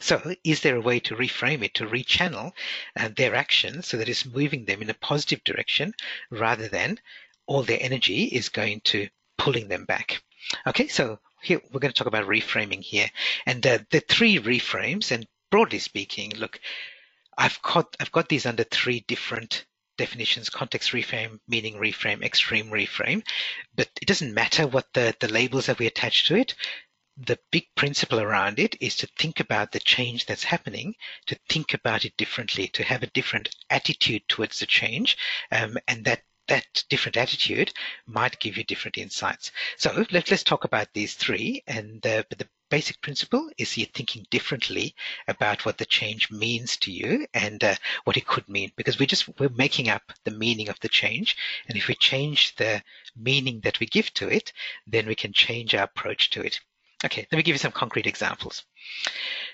So, 0.00 0.34
is 0.42 0.60
there 0.60 0.76
a 0.76 0.80
way 0.80 1.00
to 1.00 1.14
reframe 1.14 1.62
it, 1.62 1.74
to 1.74 1.86
rechannel 1.86 2.52
uh, 2.96 3.08
their 3.16 3.34
actions 3.34 3.86
so 3.86 3.96
that 3.96 4.08
it's 4.08 4.26
moving 4.26 4.64
them 4.64 4.82
in 4.82 4.90
a 4.90 4.94
positive 4.94 5.42
direction 5.44 5.94
rather 6.30 6.68
than 6.68 6.98
all 7.46 7.62
their 7.62 7.78
energy 7.80 8.24
is 8.24 8.48
going 8.48 8.80
to 8.82 9.08
pulling 9.38 9.68
them 9.68 9.84
back? 9.84 10.22
Okay, 10.66 10.88
so 10.88 11.20
here 11.42 11.60
we're 11.70 11.80
going 11.80 11.92
to 11.92 11.98
talk 11.98 12.08
about 12.08 12.26
reframing 12.26 12.82
here. 12.82 13.08
And 13.46 13.64
uh, 13.66 13.78
the 13.90 14.00
three 14.00 14.38
reframes, 14.38 15.12
and 15.12 15.26
broadly 15.50 15.78
speaking, 15.78 16.32
look, 16.36 16.60
I've 17.38 17.60
got 17.62 17.96
I've 18.00 18.12
got 18.12 18.28
these 18.28 18.46
under 18.46 18.64
three 18.64 19.00
different 19.00 19.64
definitions, 19.96 20.50
context 20.50 20.92
reframe, 20.92 21.38
meaning 21.48 21.74
reframe, 21.74 22.22
extreme 22.22 22.70
reframe. 22.70 23.24
But 23.74 23.88
it 24.00 24.06
doesn't 24.06 24.34
matter 24.34 24.66
what 24.66 24.92
the, 24.92 25.14
the 25.20 25.28
labels 25.28 25.66
that 25.66 25.78
we 25.78 25.86
attach 25.86 26.26
to 26.28 26.36
it. 26.36 26.54
The 27.16 27.38
big 27.52 27.66
principle 27.76 28.20
around 28.20 28.58
it 28.58 28.76
is 28.80 28.96
to 28.96 29.06
think 29.18 29.38
about 29.38 29.70
the 29.70 29.78
change 29.78 30.26
that's 30.26 30.42
happening, 30.42 30.96
to 31.26 31.38
think 31.48 31.72
about 31.72 32.04
it 32.04 32.16
differently, 32.16 32.66
to 32.68 32.82
have 32.82 33.04
a 33.04 33.08
different 33.08 33.54
attitude 33.70 34.22
towards 34.28 34.58
the 34.58 34.66
change, 34.66 35.16
um, 35.52 35.78
and 35.86 36.04
that 36.06 36.22
that 36.48 36.84
different 36.88 37.16
attitude 37.16 37.72
might 38.06 38.38
give 38.38 38.56
you 38.56 38.64
different 38.64 38.98
insights. 38.98 39.50
So 39.76 40.04
let, 40.10 40.30
us 40.32 40.42
talk 40.42 40.64
about 40.64 40.92
these 40.92 41.14
three. 41.14 41.62
And 41.66 42.04
uh, 42.06 42.22
the 42.36 42.48
basic 42.70 43.00
principle 43.00 43.50
is 43.58 43.76
you're 43.76 43.86
thinking 43.86 44.26
differently 44.30 44.94
about 45.28 45.64
what 45.64 45.78
the 45.78 45.84
change 45.84 46.30
means 46.30 46.76
to 46.78 46.90
you 46.90 47.26
and 47.34 47.62
uh, 47.62 47.74
what 48.04 48.16
it 48.16 48.26
could 48.26 48.48
mean 48.48 48.72
because 48.74 48.98
we 48.98 49.06
just 49.06 49.28
we're 49.38 49.48
making 49.50 49.88
up 49.88 50.02
the 50.24 50.30
meaning 50.30 50.68
of 50.68 50.80
the 50.80 50.88
change 50.88 51.36
and 51.68 51.76
if 51.76 51.86
we 51.88 51.94
change 51.94 52.54
the 52.56 52.82
meaning 53.16 53.60
that 53.60 53.78
we 53.80 53.86
give 53.86 54.12
to 54.14 54.28
it 54.28 54.52
then 54.86 55.06
we 55.06 55.14
can 55.14 55.32
change 55.32 55.74
our 55.74 55.84
approach 55.84 56.30
to 56.30 56.40
it 56.40 56.58
okay 57.04 57.26
let 57.30 57.36
me 57.36 57.42
give 57.42 57.54
you 57.54 57.58
some 57.58 57.72
concrete 57.72 58.06
examples 58.06 58.64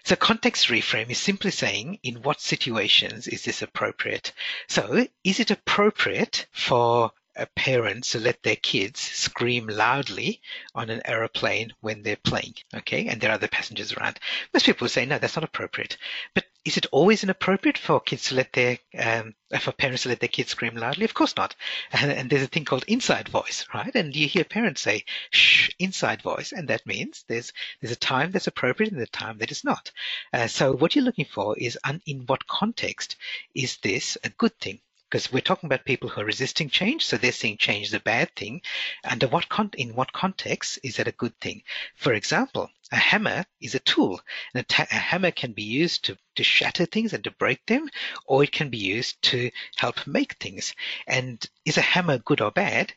so 0.05 0.17
context 0.17 0.69
reframe 0.69 1.11
is 1.11 1.19
simply 1.19 1.51
saying 1.51 1.99
in 2.03 2.23
what 2.23 2.41
situations 2.41 3.27
is 3.29 3.45
this 3.45 3.63
appropriate 3.63 4.33
so 4.69 5.07
is 5.25 5.41
it 5.41 5.51
appropriate 5.51 6.47
for 6.53 7.13
a 7.37 7.47
parent 7.47 8.05
to 8.05 8.19
let 8.19 8.43
their 8.43 8.57
kids 8.57 9.01
scream 9.01 9.67
loudly 9.67 10.41
on 10.75 10.91
an 10.91 11.01
aeroplane 11.05 11.73
when 11.81 12.03
they're 12.03 12.17
playing, 12.17 12.55
okay, 12.75 13.07
and 13.07 13.21
there 13.21 13.31
are 13.31 13.35
other 13.35 13.49
passengers 13.49 13.93
around. 13.93 14.19
Most 14.53 14.67
people 14.67 14.85
would 14.85 14.91
say, 14.91 15.07
no, 15.07 15.19
that's 15.19 15.37
not 15.37 15.45
appropriate. 15.45 15.97
But 16.35 16.45
is 16.65 16.77
it 16.77 16.87
always 16.93 17.23
inappropriate 17.23 17.79
for 17.79 18.01
kids 18.01 18.25
to 18.25 18.35
let 18.35 18.53
their, 18.53 18.79
um, 18.99 19.35
for 19.61 19.73
parents 19.73 20.03
to 20.03 20.11
let 20.11 20.21
their 20.21 20.29
kids 20.29 20.51
scream 20.51 20.77
loudly? 20.77 21.05
Of 21.05 21.15
course 21.15 21.37
not. 21.37 21.57
And, 21.93 22.13
and 22.13 22.31
there's 22.31 22.43
a 22.43 22.49
thing 22.49 22.65
called 22.65 22.85
inside 22.87 23.29
voice, 23.29 23.67
right? 23.75 23.95
And 23.95 24.15
you 24.15 24.29
hear 24.29 24.45
parents 24.45 24.83
say, 24.83 25.05
shh, 25.31 25.71
inside 25.79 26.23
voice. 26.23 26.53
And 26.53 26.69
that 26.69 26.87
means 26.87 27.25
there's, 27.29 27.53
there's 27.81 27.93
a 27.93 27.97
time 27.97 28.31
that's 28.31 28.47
appropriate 28.47 28.93
and 28.93 29.01
a 29.01 29.07
time 29.07 29.39
that 29.39 29.51
is 29.51 29.65
not. 29.65 29.91
Uh, 30.33 30.49
so 30.49 30.73
what 30.73 30.95
you're 30.95 31.05
looking 31.05 31.25
for 31.25 31.57
is 31.59 31.79
un, 31.85 32.03
in 32.07 32.25
what 32.27 32.47
context 32.47 33.17
is 33.55 33.79
this 33.79 34.19
a 34.23 34.29
good 34.29 34.59
thing? 34.61 34.81
Because 35.11 35.33
we're 35.33 35.41
talking 35.41 35.67
about 35.67 35.85
people 35.85 36.09
who 36.09 36.21
are 36.21 36.25
resisting 36.25 36.71
change, 36.71 37.05
so 37.05 37.17
they're 37.17 37.33
seeing 37.33 37.57
change 37.57 37.89
as 37.89 37.95
a 37.95 38.01
bad 38.01 38.31
thing. 38.37 38.63
Under 39.05 39.27
what 39.27 39.49
con- 39.49 39.73
in 39.77 39.97
what 39.97 40.13
context 40.13 40.79
is 40.85 40.97
that 40.97 41.09
a 41.09 41.13
good 41.13 41.37
thing? 41.41 41.63
For 41.97 42.13
example, 42.13 42.71
a 42.93 42.97
hammer 42.97 43.45
is 43.61 43.75
a 43.75 43.81
tool, 43.81 44.21
and 44.55 44.61
a, 44.61 44.65
ta- 44.65 44.87
a 44.91 44.95
hammer 44.95 45.33
can 45.33 45.53
be 45.53 45.65
used 45.65 46.05
to, 46.05 46.17
to 46.37 46.45
shatter 46.45 46.87
things 46.87 47.13
and 47.13 47.25
to 47.25 47.33
break 47.33 47.67
them, 47.67 47.89
or 48.27 48.45
it 48.45 48.53
can 48.53 48.71
be 48.71 48.79
used 48.79 49.21
to 49.23 49.51
help 49.77 50.07
make 50.07 50.35
things. 50.35 50.75
And 51.09 51.45
is 51.65 51.77
a 51.77 51.83
hammer 51.83 52.19
good 52.19 52.41
or 52.41 52.53
bad? 52.53 52.93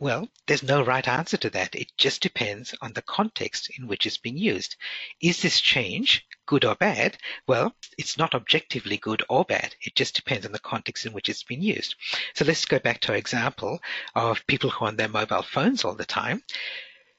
Well, 0.00 0.30
there's 0.46 0.62
no 0.62 0.82
right 0.82 1.06
answer 1.06 1.36
to 1.36 1.50
that. 1.50 1.74
It 1.74 1.92
just 1.98 2.22
depends 2.22 2.74
on 2.80 2.94
the 2.94 3.02
context 3.02 3.68
in 3.78 3.86
which 3.86 4.06
it's 4.06 4.16
being 4.16 4.38
used. 4.38 4.76
Is 5.20 5.42
this 5.42 5.60
change 5.60 6.26
good 6.46 6.64
or 6.64 6.74
bad? 6.74 7.18
Well, 7.46 7.76
it's 7.98 8.16
not 8.16 8.34
objectively 8.34 8.96
good 8.96 9.22
or 9.28 9.44
bad. 9.44 9.76
It 9.82 9.94
just 9.94 10.16
depends 10.16 10.46
on 10.46 10.52
the 10.52 10.58
context 10.58 11.04
in 11.04 11.12
which 11.12 11.28
it's 11.28 11.42
been 11.42 11.60
used. 11.60 11.96
So 12.34 12.46
let's 12.46 12.64
go 12.64 12.78
back 12.78 13.00
to 13.02 13.12
our 13.12 13.18
example 13.18 13.78
of 14.14 14.46
people 14.46 14.70
who 14.70 14.86
are 14.86 14.88
on 14.88 14.96
their 14.96 15.08
mobile 15.08 15.42
phones 15.42 15.84
all 15.84 15.94
the 15.94 16.06
time. 16.06 16.42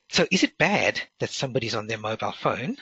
So 0.10 0.26
is 0.32 0.42
it 0.42 0.58
bad 0.58 1.00
that 1.20 1.30
somebody's 1.30 1.76
on 1.76 1.86
their 1.86 2.00
mobile 2.00 2.32
phone 2.34 2.78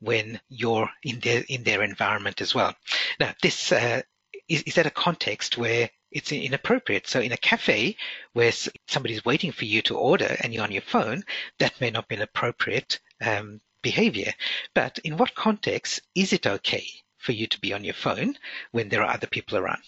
when 0.00 0.40
you're 0.48 0.88
in 1.02 1.20
their 1.20 1.44
in 1.46 1.62
their 1.62 1.82
environment 1.82 2.40
as 2.40 2.54
well? 2.54 2.74
Now, 3.20 3.34
this 3.42 3.70
uh, 3.70 4.00
is, 4.48 4.62
is 4.62 4.76
that 4.76 4.86
a 4.86 4.90
context 4.90 5.58
where 5.58 5.90
it's 6.12 6.32
inappropriate. 6.32 7.06
So 7.06 7.20
in 7.20 7.32
a 7.32 7.36
cafe 7.36 7.96
where 8.32 8.52
somebody's 8.88 9.24
waiting 9.24 9.52
for 9.52 9.64
you 9.64 9.82
to 9.82 9.96
order 9.96 10.36
and 10.40 10.52
you're 10.52 10.64
on 10.64 10.72
your 10.72 10.82
phone, 10.82 11.24
that 11.58 11.80
may 11.80 11.90
not 11.90 12.08
be 12.08 12.16
an 12.16 12.22
appropriate 12.22 13.00
um, 13.20 13.60
behavior. 13.82 14.32
But 14.74 14.98
in 15.04 15.16
what 15.16 15.34
context 15.34 16.00
is 16.14 16.32
it 16.32 16.46
okay 16.46 16.86
for 17.18 17.32
you 17.32 17.46
to 17.48 17.60
be 17.60 17.72
on 17.72 17.84
your 17.84 17.94
phone 17.94 18.36
when 18.70 18.88
there 18.88 19.02
are 19.02 19.14
other 19.14 19.26
people 19.26 19.58
around? 19.58 19.82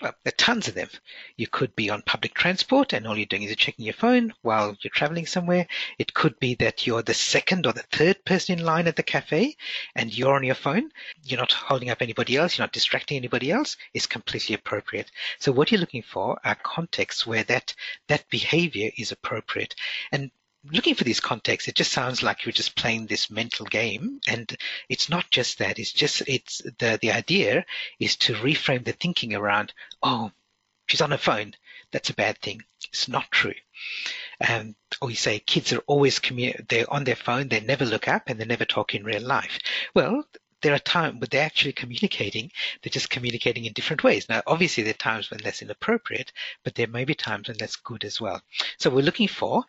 There 0.00 0.12
are 0.26 0.30
tons 0.32 0.66
of 0.66 0.74
them. 0.74 0.88
You 1.36 1.46
could 1.46 1.76
be 1.76 1.88
on 1.88 2.02
public 2.02 2.34
transport 2.34 2.92
and 2.92 3.06
all 3.06 3.16
you're 3.16 3.26
doing 3.26 3.44
is 3.44 3.54
checking 3.54 3.84
your 3.84 3.94
phone 3.94 4.34
while 4.42 4.76
you're 4.80 4.90
traveling 4.90 5.24
somewhere. 5.24 5.68
It 5.98 6.12
could 6.12 6.38
be 6.40 6.56
that 6.56 6.84
you're 6.84 7.02
the 7.02 7.14
second 7.14 7.64
or 7.64 7.72
the 7.72 7.84
third 7.84 8.24
person 8.24 8.58
in 8.58 8.64
line 8.64 8.88
at 8.88 8.96
the 8.96 9.04
cafe 9.04 9.56
and 9.94 10.12
you're 10.12 10.34
on 10.34 10.42
your 10.42 10.56
phone. 10.56 10.90
You're 11.22 11.38
not 11.38 11.52
holding 11.52 11.90
up 11.90 12.02
anybody 12.02 12.36
else. 12.36 12.58
You're 12.58 12.64
not 12.64 12.72
distracting 12.72 13.16
anybody 13.16 13.52
else. 13.52 13.76
It's 13.92 14.06
completely 14.06 14.56
appropriate. 14.56 15.12
So 15.38 15.52
what 15.52 15.70
you're 15.70 15.80
looking 15.80 16.02
for 16.02 16.40
are 16.44 16.56
contexts 16.56 17.24
where 17.24 17.44
that, 17.44 17.74
that 18.08 18.28
behavior 18.30 18.90
is 18.96 19.12
appropriate. 19.12 19.76
And 20.10 20.32
looking 20.70 20.94
for 20.94 21.04
these 21.04 21.20
contexts, 21.20 21.68
it 21.68 21.74
just 21.74 21.92
sounds 21.92 22.22
like 22.22 22.44
you're 22.44 22.52
just 22.52 22.76
playing 22.76 23.06
this 23.06 23.30
mental 23.30 23.66
game. 23.66 24.20
And 24.26 24.56
it's 24.88 25.08
not 25.08 25.30
just 25.30 25.58
that. 25.58 25.78
It's 25.78 25.92
just, 25.92 26.22
it's 26.26 26.62
the, 26.78 26.98
the 27.00 27.12
idea 27.12 27.64
is 27.98 28.16
to 28.16 28.34
reframe 28.34 28.84
the 28.84 28.92
thinking 28.92 29.34
around, 29.34 29.72
oh, 30.02 30.30
she's 30.86 31.00
on 31.00 31.10
her 31.10 31.16
phone. 31.16 31.54
That's 31.92 32.10
a 32.10 32.14
bad 32.14 32.38
thing. 32.38 32.62
It's 32.88 33.08
not 33.08 33.30
true. 33.30 33.54
Um, 34.48 34.74
or 35.00 35.10
you 35.10 35.16
say 35.16 35.38
kids 35.38 35.72
are 35.72 35.82
always 35.86 36.20
they're 36.68 36.92
on 36.92 37.04
their 37.04 37.16
phone, 37.16 37.48
they 37.48 37.60
never 37.60 37.84
look 37.84 38.08
up 38.08 38.24
and 38.26 38.38
they 38.38 38.44
never 38.44 38.64
talk 38.64 38.94
in 38.94 39.04
real 39.04 39.22
life. 39.22 39.58
Well, 39.94 40.24
there 40.64 40.74
are 40.74 40.78
times 40.78 41.20
when 41.20 41.28
they're 41.30 41.44
actually 41.44 41.72
communicating, 41.72 42.50
they're 42.82 42.90
just 42.90 43.10
communicating 43.10 43.66
in 43.66 43.74
different 43.74 44.02
ways. 44.02 44.28
Now, 44.28 44.42
obviously, 44.46 44.82
there 44.82 44.92
are 44.92 44.94
times 44.94 45.30
when 45.30 45.40
that's 45.44 45.60
inappropriate, 45.60 46.32
but 46.64 46.74
there 46.74 46.86
may 46.86 47.04
be 47.04 47.14
times 47.14 47.48
when 47.48 47.58
that's 47.58 47.76
good 47.76 48.02
as 48.02 48.18
well. 48.18 48.40
So 48.78 48.88
we're 48.88 49.02
looking 49.02 49.28
for 49.28 49.64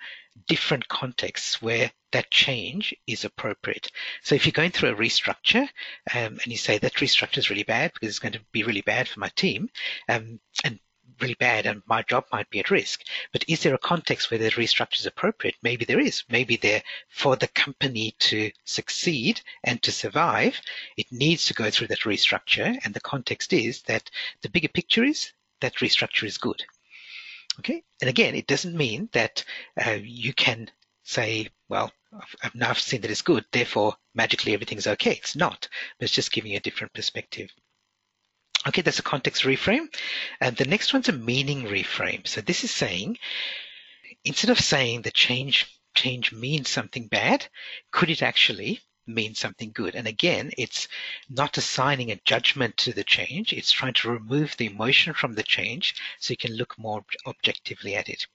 different 0.48 0.88
contexts 0.88 1.62
where 1.62 1.92
that 2.12 2.30
change 2.32 2.96
is 3.08 3.26
appropriate. 3.26 3.92
So 4.24 4.36
if 4.36 4.46
you're 4.46 4.52
going 4.52 4.72
through 4.72 4.92
a 4.92 4.96
restructure 4.96 5.68
um, 6.14 6.40
and 6.44 6.48
you 6.48 6.58
say 6.58 6.78
that 6.78 6.94
restructure 6.96 7.40
is 7.40 7.50
really 7.50 7.64
bad 7.64 7.94
because 7.94 8.10
it's 8.10 8.20
going 8.20 8.34
to 8.34 8.42
be 8.52 8.64
really 8.64 8.82
bad 8.82 9.08
for 9.08 9.20
my 9.20 9.30
team, 9.30 9.70
um, 10.08 10.40
and 10.64 10.80
really 11.22 11.36
bad 11.36 11.66
and 11.66 11.82
my 11.86 12.02
job 12.04 12.26
might 12.32 12.50
be 12.50 12.60
at 12.60 12.72
risk. 12.72 13.02
But 13.32 13.46
is 13.48 13.64
there 13.64 13.74
a 13.74 13.80
context 13.80 14.30
where 14.30 14.38
the 14.38 14.50
restructure 14.52 15.00
is 15.00 15.06
appropriate? 15.06 15.56
Maybe 15.62 15.86
there 15.86 16.00
is. 16.00 16.24
Maybe 16.30 16.58
there 16.58 16.84
for 17.10 17.36
the 17.36 17.48
company 17.48 18.16
to 18.20 18.52
succeed 18.66 19.42
and 19.64 19.82
to 19.84 19.92
survive, 19.92 20.60
it 20.98 21.12
needs 21.12 21.46
to 21.46 21.54
go 21.54 21.70
through 21.70 21.88
that 21.88 22.00
restructure. 22.00 22.78
And 22.84 22.94
the 22.94 23.02
context 23.02 23.54
is 23.54 23.82
that 23.84 24.10
the 24.42 24.50
bigger 24.50 24.68
picture 24.68 25.04
is 25.04 25.32
that 25.62 25.76
restructure 25.76 26.26
is 26.26 26.38
good. 26.38 26.64
Okay. 27.60 27.84
And 28.02 28.10
again, 28.10 28.36
it 28.36 28.48
doesn't 28.48 28.76
mean 28.76 29.10
that 29.14 29.44
uh, 29.86 29.98
you 30.02 30.34
can 30.34 30.70
say, 31.04 31.50
well, 31.70 31.92
I've 32.42 32.56
now 32.56 32.74
seen 32.74 33.02
that 33.02 33.12
it's 33.12 33.22
good, 33.22 33.46
therefore 33.52 33.96
magically 34.14 34.54
everything's 34.54 34.88
okay. 34.88 35.12
It's 35.12 35.36
not, 35.36 35.68
but 36.00 36.06
it's 36.06 36.14
just 36.14 36.32
giving 36.32 36.52
you 36.52 36.58
a 36.58 36.62
different 36.62 36.94
perspective. 36.94 37.50
Okay, 38.68 38.82
that's 38.82 39.00
a 39.00 39.04
context 39.04 39.44
reframe. 39.44 39.88
And 40.42 40.56
the 40.56 40.66
next 40.66 40.94
one's 40.94 41.10
a 41.10 41.14
meaning 41.14 41.66
reframe. 41.66 42.28
So 42.28 42.42
this 42.42 42.64
is 42.64 42.72
saying, 42.72 43.18
instead 44.24 44.50
of 44.50 44.60
saying 44.60 45.04
that 45.04 45.14
change 45.14 45.68
change 45.94 46.34
means 46.34 46.70
something 46.70 47.08
bad, 47.08 47.48
could 47.92 48.10
it 48.10 48.22
actually 48.22 48.82
mean 49.08 49.36
something 49.36 49.72
good? 49.72 49.96
And 49.96 50.08
again, 50.08 50.52
it's 50.58 50.88
not 51.30 51.58
assigning 51.58 52.12
a 52.12 52.22
judgment 52.24 52.78
to 52.78 52.94
the 52.94 53.04
change. 53.04 53.54
It's 53.54 53.72
trying 53.72 53.94
to 53.96 54.10
remove 54.10 54.58
the 54.58 54.68
emotion 54.68 55.14
from 55.14 55.34
the 55.34 55.44
change 55.44 55.96
so 56.20 56.32
you 56.32 56.38
can 56.38 56.56
look 56.56 56.78
more 56.78 57.04
objectively 57.26 57.96
at 57.96 58.10
it. 58.10 58.28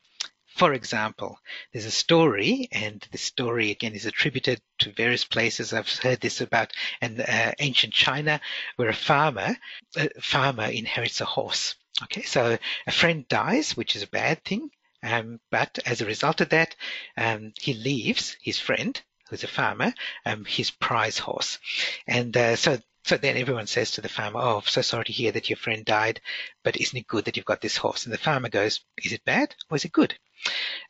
For 0.47 0.75
example, 0.75 1.39
there's 1.73 1.85
a 1.85 1.91
story, 1.91 2.69
and 2.73 3.07
the 3.13 3.19
story 3.19 3.71
again 3.71 3.95
is 3.95 4.05
attributed 4.05 4.61
to 4.79 4.93
various 4.93 5.25
places. 5.25 5.73
I've 5.73 5.89
heard 5.89 6.21
this 6.21 6.41
about 6.41 6.73
in 7.01 7.21
uh, 7.21 7.53
ancient 7.61 7.95
China, 7.95 8.41
where 8.77 8.89
a 8.89 8.95
farmer, 8.95 9.57
a 9.97 10.11
farmer 10.21 10.67
inherits 10.67 11.21
a 11.21 11.25
horse. 11.25 11.77
Okay, 12.03 12.23
so 12.23 12.59
a 12.87 12.93
friend 12.93 13.29
dies, 13.29 13.77
which 13.77 13.95
is 13.95 14.03
a 14.03 14.09
bad 14.09 14.45
thing, 14.45 14.71
um, 15.03 15.41
but 15.51 15.79
as 15.87 16.01
a 16.01 16.07
result 16.07 16.41
of 16.41 16.51
that, 16.51 16.77
um, 17.17 17.53
he 17.59 17.73
leaves 17.75 18.37
his 18.43 18.59
friend, 18.59 19.01
who's 19.31 19.45
a 19.45 19.49
farmer, 19.49 19.95
um, 20.27 20.45
his 20.45 20.71
prize 20.71 21.19
horse, 21.19 21.59
and 22.07 22.37
uh, 22.37 22.57
so 22.57 22.79
so 23.05 23.17
then 23.17 23.37
everyone 23.37 23.67
says 23.67 23.93
to 23.93 24.01
the 24.01 24.09
farmer, 24.09 24.41
Oh, 24.41 24.63
so 24.67 24.83
sorry 24.83 25.05
to 25.05 25.13
hear 25.13 25.33
that 25.33 25.49
your 25.49 25.57
friend 25.57 25.85
died, 25.85 26.21
but 26.63 26.77
isn't 26.77 26.99
it 26.99 27.07
good 27.07 27.25
that 27.25 27.37
you've 27.37 27.47
got 27.47 27.61
this 27.61 27.77
horse? 27.77 28.05
And 28.05 28.13
the 28.13 28.19
farmer 28.19 28.49
goes, 28.49 28.81
Is 29.03 29.13
it 29.13 29.25
bad 29.25 29.55
or 29.71 29.77
is 29.77 29.85
it 29.85 29.93
good? 29.93 30.15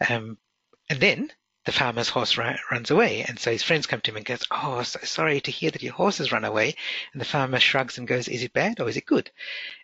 Um, 0.08 0.38
and 0.88 0.98
then 0.98 1.30
the 1.66 1.72
farmer's 1.72 2.08
horse 2.08 2.38
ra- 2.38 2.56
runs 2.70 2.90
away. 2.90 3.22
And 3.22 3.38
so 3.38 3.50
his 3.50 3.62
friends 3.62 3.86
come 3.86 4.00
to 4.00 4.10
him 4.10 4.16
and 4.16 4.24
goes, 4.24 4.44
Oh, 4.50 4.82
so 4.82 4.98
sorry 5.02 5.40
to 5.42 5.50
hear 5.50 5.70
that 5.70 5.82
your 5.82 5.92
horse 5.92 6.18
has 6.18 6.32
run 6.32 6.44
away. 6.44 6.74
And 7.12 7.20
the 7.20 7.26
farmer 7.26 7.60
shrugs 7.60 7.98
and 7.98 8.08
goes, 8.08 8.28
Is 8.28 8.42
it 8.42 8.52
bad 8.52 8.80
or 8.80 8.88
is 8.88 8.96
it 8.96 9.04
good? 9.04 9.30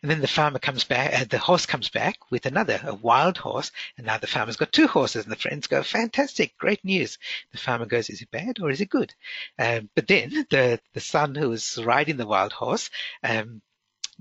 And 0.03 0.11
then 0.11 0.21
the 0.21 0.29
farmer 0.29 0.59
comes 0.59 0.85
back, 0.85 1.13
uh, 1.13 1.25
the 1.29 1.39
horse 1.39 1.67
comes 1.67 1.89
back 1.91 2.17
with 2.31 2.47
another, 2.47 2.81
a 2.83 2.95
wild 2.95 3.37
horse. 3.37 3.73
And 3.97 4.07
now 4.07 4.19
the 4.19 4.27
farmer's 4.27 4.57
got 4.57 4.73
two 4.73 4.87
horses 4.87 5.25
and 5.25 5.33
the 5.33 5.37
friends 5.37 5.67
go, 5.67 5.83
Fantastic, 5.83 6.57
great 6.57 6.85
news. 6.85 7.19
The 7.53 7.59
farmer 7.59 7.87
goes, 7.87 8.09
Is 8.09 8.23
it 8.23 8.31
bad 8.31 8.59
or 8.61 8.71
is 8.71 8.81
it 8.81 8.89
good? 8.89 9.15
Um, 9.59 9.91
but 9.95 10.07
then 10.07 10.47
the, 10.51 10.81
the 10.95 11.01
son 11.01 11.35
who 11.35 11.51
was 11.51 11.79
riding 11.85 12.17
the 12.17 12.27
wild 12.27 12.53
horse, 12.53 12.89
um, 13.23 13.61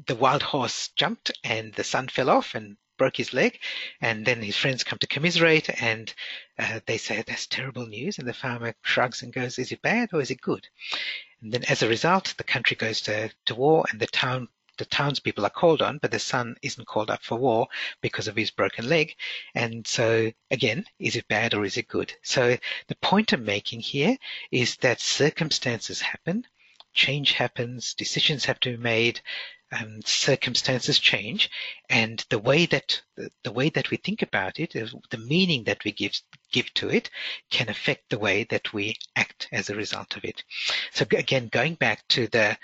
the 0.07 0.15
wild 0.15 0.43
horse 0.43 0.89
jumped 0.89 1.31
and 1.43 1.73
the 1.73 1.83
son 1.83 2.09
fell 2.09 2.29
off 2.29 2.53
and 2.53 2.75
broke 2.97 3.17
his 3.17 3.33
leg. 3.33 3.59
And 4.01 4.25
then 4.25 4.41
his 4.41 4.57
friends 4.57 4.83
come 4.83 4.99
to 4.99 5.07
commiserate 5.07 5.69
and 5.81 6.13
uh, 6.57 6.79
they 6.85 6.97
say, 6.97 7.23
that's 7.25 7.47
terrible 7.47 7.87
news. 7.87 8.17
And 8.17 8.27
the 8.27 8.33
farmer 8.33 8.73
shrugs 8.81 9.21
and 9.23 9.33
goes, 9.33 9.59
is 9.59 9.71
it 9.71 9.81
bad 9.81 10.09
or 10.13 10.21
is 10.21 10.31
it 10.31 10.41
good? 10.41 10.67
And 11.41 11.51
then 11.51 11.63
as 11.65 11.81
a 11.81 11.89
result, 11.89 12.33
the 12.37 12.43
country 12.43 12.75
goes 12.75 13.01
to, 13.01 13.31
to 13.45 13.55
war 13.55 13.85
and 13.91 13.99
the 13.99 14.07
town 14.07 14.47
the 14.77 14.85
townspeople 14.85 15.45
are 15.45 15.49
called 15.49 15.81
on, 15.81 15.99
but 15.99 16.11
the 16.11 16.19
son 16.19 16.57
isn't 16.61 16.87
called 16.87 17.09
up 17.09 17.23
for 17.23 17.37
war 17.37 17.67
because 18.01 18.27
of 18.27 18.35
his 18.35 18.51
broken 18.51 18.89
leg. 18.89 19.15
And 19.53 19.87
so, 19.87 20.31
again, 20.51 20.85
is 20.99 21.15
it 21.15 21.27
bad 21.27 21.53
or 21.53 21.63
is 21.63 21.77
it 21.77 21.87
good? 21.87 22.13
So, 22.23 22.57
the 22.87 22.95
point 22.95 23.31
I'm 23.31 23.45
making 23.45 23.79
here 23.79 24.17
is 24.51 24.75
that 24.77 24.99
circumstances 24.99 26.01
happen, 26.01 26.45
change 26.93 27.33
happens, 27.33 27.93
decisions 27.93 28.45
have 28.45 28.59
to 28.61 28.71
be 28.71 28.77
made, 28.77 29.21
um, 29.75 30.01
circumstances 30.03 30.99
change, 30.99 31.49
and 31.89 32.25
the 32.29 32.39
way 32.39 32.65
that 32.65 33.01
the, 33.43 33.51
way 33.51 33.69
that 33.69 33.89
we 33.89 33.97
think 33.97 34.21
about 34.21 34.59
it, 34.59 34.73
the 34.73 35.17
meaning 35.17 35.63
that 35.65 35.83
we 35.83 35.91
give 35.91 36.13
give 36.51 36.73
to 36.75 36.89
it, 36.89 37.09
can 37.49 37.69
affect 37.69 38.09
the 38.09 38.19
way 38.19 38.45
that 38.45 38.73
we 38.73 38.95
act 39.15 39.47
as 39.51 39.69
a 39.69 39.75
result 39.75 40.15
of 40.17 40.23
it. 40.23 40.43
So 40.93 41.05
again, 41.11 41.47
going 41.47 41.75
back 41.75 42.07
to 42.09 42.27
the 42.27 42.57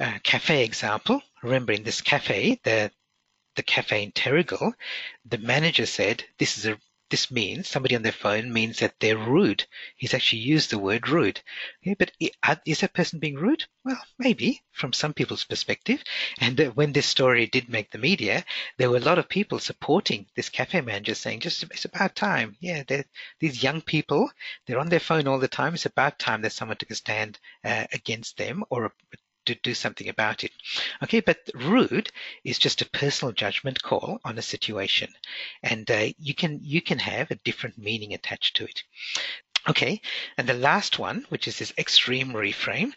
uh, 0.00 0.18
cafe 0.22 0.64
example, 0.64 1.22
remember 1.42 1.72
in 1.72 1.82
this 1.82 2.00
cafe, 2.00 2.60
the 2.62 2.90
the 3.56 3.62
cafe 3.62 4.04
in 4.04 4.12
Terrigal, 4.12 4.72
the 5.24 5.38
manager 5.38 5.86
said, 5.86 6.24
"This 6.38 6.58
is 6.58 6.66
a 6.66 6.78
this 7.10 7.30
means 7.30 7.68
somebody 7.68 7.96
on 7.96 8.02
their 8.02 8.12
phone 8.12 8.52
means 8.52 8.80
that 8.80 8.94
they're 9.00 9.16
rude. 9.16 9.64
He's 9.96 10.14
actually 10.14 10.40
used 10.40 10.70
the 10.70 10.78
word 10.78 11.08
rude. 11.08 11.40
Okay, 11.82 11.94
but 11.98 12.12
is 12.66 12.80
that 12.80 12.92
person 12.92 13.18
being 13.18 13.36
rude? 13.36 13.64
Well, 13.84 14.00
maybe 14.18 14.62
from 14.72 14.92
some 14.92 15.14
people's 15.14 15.44
perspective. 15.44 16.02
And 16.38 16.58
when 16.74 16.92
this 16.92 17.06
story 17.06 17.46
did 17.46 17.68
make 17.68 17.90
the 17.90 17.98
media, 17.98 18.44
there 18.76 18.90
were 18.90 18.98
a 18.98 19.00
lot 19.00 19.18
of 19.18 19.28
people 19.28 19.58
supporting 19.58 20.26
this 20.36 20.50
cafe 20.50 20.80
manager 20.80 21.14
saying, 21.14 21.40
just 21.40 21.62
it's 21.62 21.86
about 21.86 22.14
time. 22.14 22.56
Yeah, 22.60 22.82
these 23.40 23.62
young 23.62 23.80
people, 23.80 24.30
they're 24.66 24.78
on 24.78 24.90
their 24.90 25.00
phone 25.00 25.26
all 25.26 25.38
the 25.38 25.48
time. 25.48 25.74
It's 25.74 25.86
about 25.86 26.18
time 26.18 26.42
that 26.42 26.52
someone 26.52 26.76
took 26.76 26.90
a 26.90 26.94
stand 26.94 27.38
uh, 27.64 27.86
against 27.92 28.36
them 28.36 28.64
or 28.70 28.92
to 29.48 29.54
do 29.56 29.74
something 29.74 30.08
about 30.08 30.44
it. 30.44 30.52
Okay, 31.02 31.20
but 31.20 31.38
rude 31.54 32.10
is 32.44 32.58
just 32.58 32.82
a 32.82 32.90
personal 32.90 33.32
judgment 33.32 33.82
call 33.82 34.20
on 34.24 34.38
a 34.38 34.42
situation, 34.42 35.12
and 35.62 35.90
uh, 35.90 36.06
you 36.18 36.34
can 36.34 36.60
you 36.62 36.80
can 36.80 36.98
have 36.98 37.30
a 37.30 37.40
different 37.44 37.78
meaning 37.78 38.14
attached 38.14 38.56
to 38.56 38.64
it. 38.64 38.84
Okay, 39.68 40.00
and 40.36 40.48
the 40.48 40.54
last 40.54 40.98
one, 40.98 41.26
which 41.28 41.48
is 41.48 41.58
this 41.58 41.74
extreme 41.76 42.32
reframe. 42.32 42.92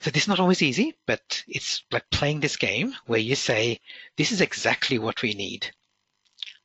So 0.00 0.10
this 0.10 0.24
is 0.24 0.28
not 0.28 0.40
always 0.40 0.62
easy, 0.62 0.94
but 1.06 1.42
it's 1.48 1.82
like 1.90 2.10
playing 2.10 2.40
this 2.40 2.56
game 2.56 2.94
where 3.06 3.18
you 3.20 3.34
say, 3.34 3.80
this 4.16 4.30
is 4.30 4.40
exactly 4.40 4.98
what 4.98 5.22
we 5.22 5.34
need. 5.34 5.72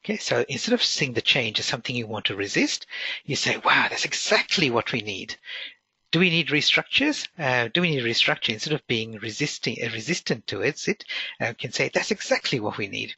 Okay, 0.03 0.17
so 0.17 0.45
instead 0.47 0.73
of 0.73 0.83
seeing 0.83 1.13
the 1.13 1.21
change 1.21 1.59
as 1.59 1.65
something 1.65 1.95
you 1.95 2.07
want 2.07 2.25
to 2.25 2.35
resist, 2.35 2.85
you 3.25 3.35
say, 3.35 3.57
wow, 3.57 3.87
that's 3.89 4.05
exactly 4.05 4.69
what 4.69 4.91
we 4.91 5.01
need 5.01 5.37
do 6.11 6.19
we 6.19 6.29
need 6.29 6.47
restructures? 6.47 7.27
Uh, 7.37 7.67
do 7.73 7.81
we 7.81 7.91
need 7.91 8.03
restructure 8.03 8.53
instead 8.53 8.73
of 8.73 8.87
being 8.87 9.17
resisting 9.17 9.77
uh, 9.83 9.89
resistant 9.91 10.47
to 10.47 10.61
it? 10.61 10.87
It 10.87 11.03
uh, 11.41 11.53
can 11.57 11.71
say 11.73 11.89
that's 11.89 12.11
exactly 12.11 12.59
what 12.59 12.77
we 12.77 12.87
need, 12.87 13.15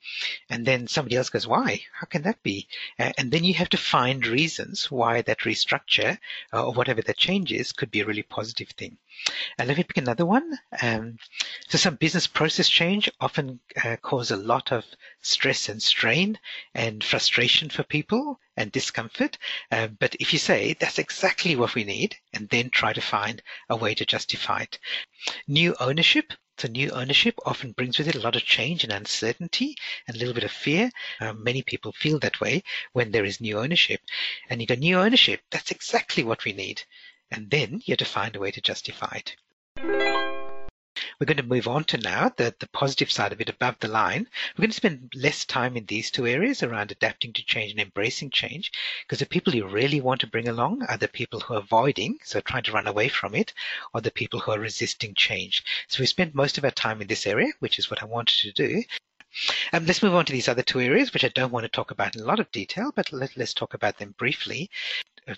and 0.50 0.66
then 0.66 0.88
somebody 0.88 1.16
else 1.16 1.30
goes, 1.30 1.46
"Why? 1.46 1.84
How 1.94 2.06
can 2.06 2.24
that 2.24 2.42
be?" 2.42 2.68
Uh, 2.98 3.12
and 3.18 3.32
then 3.32 3.44
you 3.44 3.54
have 3.54 3.70
to 3.70 3.78
find 3.78 4.26
reasons 4.26 4.90
why 4.90 5.22
that 5.22 5.40
restructure 5.40 6.18
uh, 6.52 6.66
or 6.66 6.74
whatever 6.74 7.02
that 7.04 7.18
change 7.18 7.52
is 7.52 7.74
could 7.74 7.92
be 7.92 8.02
a 8.02 8.06
really 8.06 8.24
positive 8.24 8.70
thing. 8.70 8.98
And 9.58 9.68
let 9.68 9.78
me 9.78 9.84
pick 9.84 9.98
another 9.98 10.26
one. 10.26 10.58
Um, 10.82 11.18
so 11.68 11.78
some 11.78 11.96
business 11.96 12.28
process 12.28 12.70
change 12.70 13.10
often 13.20 13.60
uh, 13.84 13.98
cause 14.02 14.32
a 14.32 14.38
lot 14.38 14.72
of 14.72 14.86
stress 15.22 15.70
and 15.70 15.82
strain 15.82 16.40
and 16.74 17.04
frustration 17.04 17.70
for 17.70 17.84
people 17.84 18.40
and 18.56 18.72
discomfort. 18.72 19.38
Uh, 19.72 19.88
but 19.88 20.16
if 20.20 20.34
you 20.34 20.40
say 20.40 20.74
that's 20.80 21.00
exactly 21.00 21.56
what 21.56 21.76
we 21.76 21.84
need, 21.84 22.16
and 22.34 22.48
then 22.50 22.70
try 22.70 22.94
to 22.94 23.02
find 23.02 23.42
a 23.70 23.76
way 23.76 23.94
to 23.96 24.06
justify 24.06 24.62
it. 24.62 24.80
New 25.48 25.76
ownership. 25.80 26.34
So 26.58 26.68
new 26.68 26.90
ownership 26.92 27.36
often 27.46 27.72
brings 27.72 27.98
with 27.98 28.10
it 28.10 28.16
a 28.16 28.22
lot 28.22 28.36
of 28.36 28.44
change 28.44 28.84
and 28.84 28.92
uncertainty 28.92 29.76
and 30.08 30.16
a 30.16 30.20
little 30.20 30.34
bit 30.34 30.44
of 30.44 30.52
fear. 30.52 30.92
Um, 31.22 31.42
many 31.42 31.62
people 31.62 31.94
feel 31.94 32.20
that 32.20 32.42
way 32.42 32.64
when 32.92 33.12
there 33.12 33.24
is 33.24 33.40
new 33.40 33.60
ownership. 33.60 34.02
And 34.50 34.60
you 34.60 34.68
go, 34.68 34.76
new 34.76 35.00
ownership, 35.00 35.40
that's 35.52 35.72
exactly 35.72 36.24
what 36.24 36.44
we 36.44 36.52
need 36.52 36.84
and 37.32 37.50
then 37.50 37.82
you 37.86 37.92
have 37.94 38.00
to 38.00 38.06
find 38.06 38.36
a 38.36 38.40
way 38.40 38.52
to 38.52 38.62
justify 38.62 39.18
it. 39.18 39.36
We're 41.20 41.26
going 41.26 41.38
to 41.38 41.44
move 41.44 41.68
on 41.68 41.84
to 41.86 41.98
now 41.98 42.30
the, 42.36 42.56
the 42.60 42.68
positive 42.70 43.12
side 43.12 43.32
of 43.32 43.42
it 43.42 43.50
above 43.50 43.80
the 43.80 43.88
line. 43.88 44.28
We're 44.58 44.64
going 44.64 44.72
to 44.72 44.76
spend 44.76 45.14
less 45.16 45.46
time 45.46 45.78
in 45.78 45.86
these 45.86 46.12
two 46.12 46.26
areas 46.26 46.64
around 46.64 46.92
adapting 46.92 47.34
to 47.34 47.46
change 47.46 47.72
and 47.72 47.80
embracing 47.80 48.32
change 48.32 48.72
because 49.04 49.20
the 49.20 49.26
people 49.26 49.54
you 49.54 49.68
really 49.68 50.02
want 50.02 50.22
to 50.22 50.28
bring 50.28 50.48
along 50.48 50.84
are 50.84 50.98
the 50.98 51.08
people 51.08 51.40
who 51.40 51.56
are 51.56 51.60
avoiding, 51.60 52.20
so 52.24 52.42
trying 52.42 52.64
to 52.64 52.72
run 52.72 52.88
away 52.88 53.10
from 53.10 53.36
it, 53.36 53.54
or 53.94 54.02
the 54.02 54.12
people 54.12 54.40
who 54.40 54.52
are 54.52 54.60
resisting 54.60 55.14
change. 55.14 55.64
So 55.88 56.02
we 56.02 56.06
spent 56.06 56.36
most 56.36 56.58
of 56.58 56.66
our 56.66 56.72
time 56.72 57.02
in 57.02 57.08
this 57.08 57.28
area, 57.28 57.52
which 57.60 57.80
is 57.80 57.90
what 57.90 58.02
I 58.02 58.06
wanted 58.06 58.40
to 58.40 58.52
do. 58.52 58.84
Um, 59.74 59.86
let's 59.86 60.02
move 60.02 60.16
on 60.16 60.26
to 60.26 60.34
these 60.34 60.48
other 60.48 60.64
two 60.64 60.80
areas, 60.80 61.14
which 61.14 61.24
I 61.24 61.30
don't 61.30 61.52
want 61.52 61.64
to 61.64 61.70
talk 61.70 61.92
about 61.92 62.16
in 62.16 62.22
a 62.22 62.26
lot 62.26 62.40
of 62.40 62.52
detail, 62.52 62.92
but 62.96 63.14
let, 63.14 63.38
us 63.38 63.54
talk 63.54 63.76
about 63.76 63.98
them 63.98 64.16
briefly. 64.18 64.72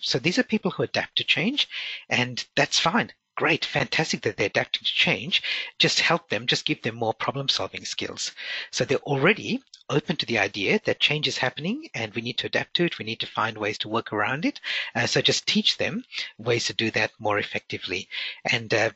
So 0.01 0.19
these 0.19 0.37
are 0.39 0.43
people 0.43 0.71
who 0.71 0.83
adapt 0.83 1.17
to 1.17 1.23
change, 1.23 1.67
and 2.09 2.45
that's 2.55 2.79
fine. 2.79 3.11
Great, 3.35 3.65
fantastic 3.65 4.21
that 4.21 4.37
they're 4.37 4.47
adapting 4.47 4.83
to 4.83 4.93
change. 4.93 5.41
Just 5.79 5.99
help 5.99 6.29
them, 6.29 6.47
just 6.47 6.65
give 6.65 6.81
them 6.81 6.95
more 6.95 7.13
problem 7.13 7.49
solving 7.49 7.85
skills. 7.85 8.31
So 8.71 8.85
they're 8.85 8.97
already 8.99 9.61
open 9.89 10.15
to 10.17 10.25
the 10.25 10.37
idea 10.37 10.79
that 10.85 10.99
change 10.99 11.27
is 11.27 11.37
happening 11.37 11.89
and 11.93 12.13
we 12.13 12.21
need 12.21 12.37
to 12.39 12.47
adapt 12.47 12.75
to 12.75 12.85
it. 12.85 12.99
We 12.99 13.05
need 13.05 13.19
to 13.21 13.27
find 13.27 13.57
ways 13.57 13.77
to 13.79 13.89
work 13.89 14.13
around 14.13 14.45
it. 14.45 14.59
Uh, 14.95 15.07
so 15.07 15.21
just 15.21 15.47
teach 15.47 15.77
them 15.77 16.05
ways 16.37 16.65
to 16.65 16.73
do 16.73 16.91
that 16.91 17.11
more 17.19 17.39
effectively. 17.39 18.07
And 18.45 18.73
uh, 18.73 18.91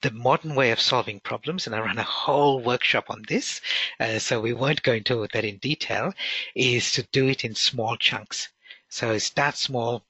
the 0.00 0.10
modern 0.10 0.54
way 0.54 0.70
of 0.70 0.80
solving 0.80 1.20
problems, 1.20 1.66
and 1.66 1.76
I 1.76 1.80
run 1.80 1.98
a 1.98 2.04
whole 2.04 2.60
workshop 2.60 3.10
on 3.10 3.22
this, 3.28 3.60
uh, 4.00 4.18
so 4.18 4.40
we 4.40 4.52
won't 4.52 4.82
go 4.82 4.92
into 4.92 5.26
that 5.32 5.44
in 5.44 5.58
detail, 5.58 6.12
is 6.54 6.92
to 6.92 7.02
do 7.12 7.28
it 7.28 7.44
in 7.44 7.54
small 7.54 7.96
chunks. 7.96 8.48
So 8.88 9.18
start 9.18 9.56
small, 9.56 10.04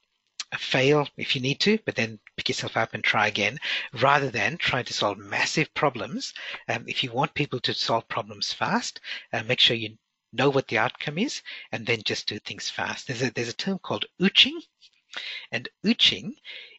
fail 0.57 1.07
if 1.17 1.35
you 1.35 1.41
need 1.41 1.59
to, 1.61 1.77
but 1.85 1.95
then 1.95 2.19
pick 2.37 2.49
yourself 2.49 2.77
up 2.77 2.93
and 2.93 3.03
try 3.03 3.27
again, 3.27 3.59
rather 3.93 4.29
than 4.29 4.57
trying 4.57 4.85
to 4.85 4.93
solve 4.93 5.17
massive 5.17 5.73
problems. 5.73 6.33
Um, 6.67 6.85
if 6.87 7.03
you 7.03 7.11
want 7.11 7.33
people 7.33 7.59
to 7.61 7.73
solve 7.73 8.07
problems 8.07 8.53
fast, 8.53 9.01
uh, 9.33 9.43
make 9.43 9.59
sure 9.59 9.75
you 9.75 9.97
know 10.33 10.49
what 10.49 10.67
the 10.67 10.77
outcome 10.77 11.17
is, 11.17 11.41
and 11.71 11.85
then 11.85 12.01
just 12.03 12.27
do 12.27 12.39
things 12.39 12.69
fast. 12.69 13.07
There's 13.07 13.21
a 13.21 13.31
there's 13.31 13.49
a 13.49 13.53
term 13.53 13.79
called 13.79 14.05
ooching, 14.21 14.61
and 15.51 15.69
ooching 15.85 16.35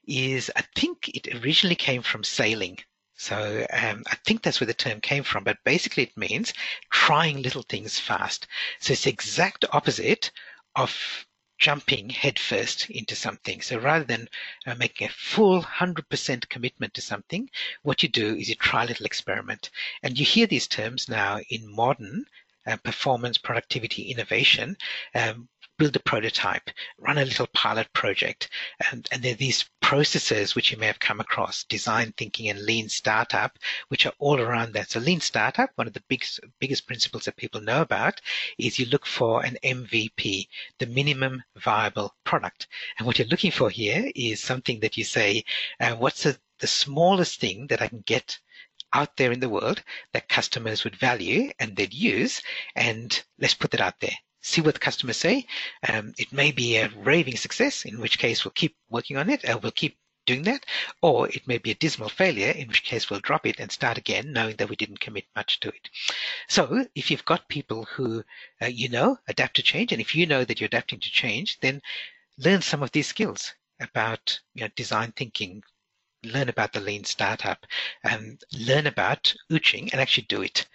is 0.06 0.50
I 0.54 0.62
think 0.74 1.08
it 1.08 1.42
originally 1.42 1.76
came 1.76 2.02
from 2.02 2.24
sailing. 2.24 2.78
So 3.18 3.66
um, 3.72 4.02
I 4.06 4.16
think 4.26 4.42
that's 4.42 4.60
where 4.60 4.66
the 4.66 4.74
term 4.74 5.00
came 5.00 5.22
from, 5.22 5.42
but 5.42 5.56
basically 5.64 6.02
it 6.02 6.16
means 6.16 6.52
trying 6.90 7.40
little 7.40 7.62
things 7.62 7.98
fast. 7.98 8.46
So 8.78 8.92
it's 8.92 9.04
the 9.04 9.10
exact 9.10 9.64
opposite 9.72 10.30
of 10.74 11.26
jumping 11.58 12.10
headfirst 12.10 12.90
into 12.90 13.16
something. 13.16 13.60
So 13.62 13.78
rather 13.78 14.04
than 14.04 14.28
uh, 14.66 14.74
making 14.74 15.08
a 15.08 15.10
full 15.10 15.62
100% 15.62 16.48
commitment 16.48 16.94
to 16.94 17.00
something, 17.00 17.50
what 17.82 18.02
you 18.02 18.08
do 18.08 18.34
is 18.34 18.48
you 18.48 18.54
try 18.54 18.84
a 18.84 18.86
little 18.86 19.06
experiment. 19.06 19.70
And 20.02 20.18
you 20.18 20.24
hear 20.24 20.46
these 20.46 20.66
terms 20.66 21.08
now 21.08 21.40
in 21.48 21.70
modern 21.74 22.26
uh, 22.66 22.76
performance, 22.76 23.38
productivity, 23.38 24.10
innovation, 24.10 24.76
um, 25.14 25.48
build 25.78 25.94
a 25.96 26.00
prototype, 26.00 26.70
run 26.98 27.18
a 27.18 27.24
little 27.24 27.46
pilot 27.48 27.92
project. 27.92 28.48
And, 28.90 29.06
and 29.12 29.22
there 29.22 29.32
are 29.32 29.36
these 29.36 29.68
processes 29.82 30.54
which 30.54 30.72
you 30.72 30.78
may 30.78 30.86
have 30.86 30.98
come 30.98 31.20
across, 31.20 31.64
design 31.64 32.12
thinking 32.16 32.48
and 32.48 32.64
lean 32.64 32.88
startup, 32.88 33.58
which 33.88 34.06
are 34.06 34.12
all 34.18 34.40
around 34.40 34.72
that. 34.72 34.90
So 34.90 35.00
lean 35.00 35.20
startup, 35.20 35.70
one 35.76 35.86
of 35.86 35.92
the 35.92 36.02
biggest, 36.08 36.40
biggest 36.58 36.86
principles 36.86 37.24
that 37.24 37.36
people 37.36 37.60
know 37.60 37.82
about 37.82 38.20
is 38.58 38.78
you 38.78 38.86
look 38.86 39.06
for 39.06 39.44
an 39.44 39.58
MVP, 39.62 40.48
the 40.78 40.86
minimum 40.86 41.42
viable 41.56 42.14
product. 42.24 42.66
And 42.98 43.06
what 43.06 43.18
you're 43.18 43.28
looking 43.28 43.52
for 43.52 43.70
here 43.70 44.10
is 44.14 44.42
something 44.42 44.80
that 44.80 44.96
you 44.96 45.04
say, 45.04 45.44
uh, 45.78 45.94
what's 45.94 46.22
the, 46.22 46.38
the 46.58 46.66
smallest 46.66 47.38
thing 47.38 47.66
that 47.68 47.82
I 47.82 47.88
can 47.88 48.02
get 48.06 48.38
out 48.92 49.16
there 49.16 49.32
in 49.32 49.40
the 49.40 49.48
world 49.48 49.82
that 50.12 50.28
customers 50.28 50.84
would 50.84 50.96
value 50.96 51.50
and 51.58 51.76
they'd 51.76 51.92
use, 51.92 52.40
and 52.74 53.22
let's 53.38 53.54
put 53.54 53.70
that 53.72 53.80
out 53.80 54.00
there 54.00 54.16
see 54.46 54.60
what 54.60 54.74
the 54.74 54.80
customers 54.80 55.16
say. 55.16 55.46
Um, 55.88 56.14
it 56.18 56.32
may 56.32 56.52
be 56.52 56.76
a 56.76 56.88
raving 56.88 57.36
success, 57.36 57.84
in 57.84 58.00
which 58.00 58.18
case 58.18 58.44
we'll 58.44 58.52
keep 58.52 58.76
working 58.88 59.16
on 59.16 59.28
it. 59.28 59.44
Uh, 59.44 59.58
we'll 59.60 59.72
keep 59.72 59.98
doing 60.24 60.42
that, 60.42 60.64
or 61.02 61.28
it 61.28 61.46
may 61.46 61.58
be 61.58 61.70
a 61.70 61.74
dismal 61.74 62.08
failure, 62.08 62.50
in 62.50 62.68
which 62.68 62.84
case 62.84 63.08
we'll 63.10 63.20
drop 63.20 63.46
it 63.46 63.58
and 63.58 63.70
start 63.72 63.98
again, 63.98 64.32
knowing 64.32 64.56
that 64.56 64.68
we 64.68 64.76
didn't 64.76 65.00
commit 65.00 65.24
much 65.34 65.60
to 65.60 65.68
it. 65.68 65.90
So, 66.48 66.86
if 66.94 67.10
you've 67.10 67.24
got 67.24 67.48
people 67.48 67.84
who 67.84 68.24
uh, 68.62 68.66
you 68.66 68.88
know 68.88 69.18
adapt 69.28 69.56
to 69.56 69.62
change, 69.62 69.92
and 69.92 70.00
if 70.00 70.14
you 70.14 70.26
know 70.26 70.44
that 70.44 70.60
you're 70.60 70.66
adapting 70.66 71.00
to 71.00 71.10
change, 71.10 71.58
then 71.60 71.80
learn 72.38 72.62
some 72.62 72.82
of 72.82 72.92
these 72.92 73.08
skills 73.08 73.54
about 73.80 74.40
you 74.54 74.62
know, 74.62 74.70
design 74.76 75.12
thinking, 75.12 75.62
learn 76.22 76.48
about 76.48 76.72
the 76.72 76.80
lean 76.80 77.04
startup, 77.04 77.66
and 78.04 78.40
learn 78.52 78.86
about 78.86 79.34
ooching, 79.50 79.90
and 79.92 80.00
actually 80.00 80.26
do 80.28 80.42
it. 80.42 80.66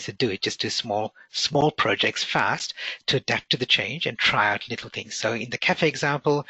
So 0.00 0.12
do 0.12 0.30
it. 0.30 0.42
Just 0.42 0.60
do 0.60 0.70
small, 0.70 1.14
small 1.30 1.70
projects 1.70 2.24
fast 2.24 2.74
to 3.06 3.16
adapt 3.16 3.50
to 3.50 3.56
the 3.56 3.66
change 3.66 4.06
and 4.06 4.18
try 4.18 4.52
out 4.52 4.68
little 4.68 4.90
things. 4.90 5.14
So 5.14 5.32
in 5.32 5.50
the 5.50 5.58
cafe 5.58 5.88
example, 5.88 6.46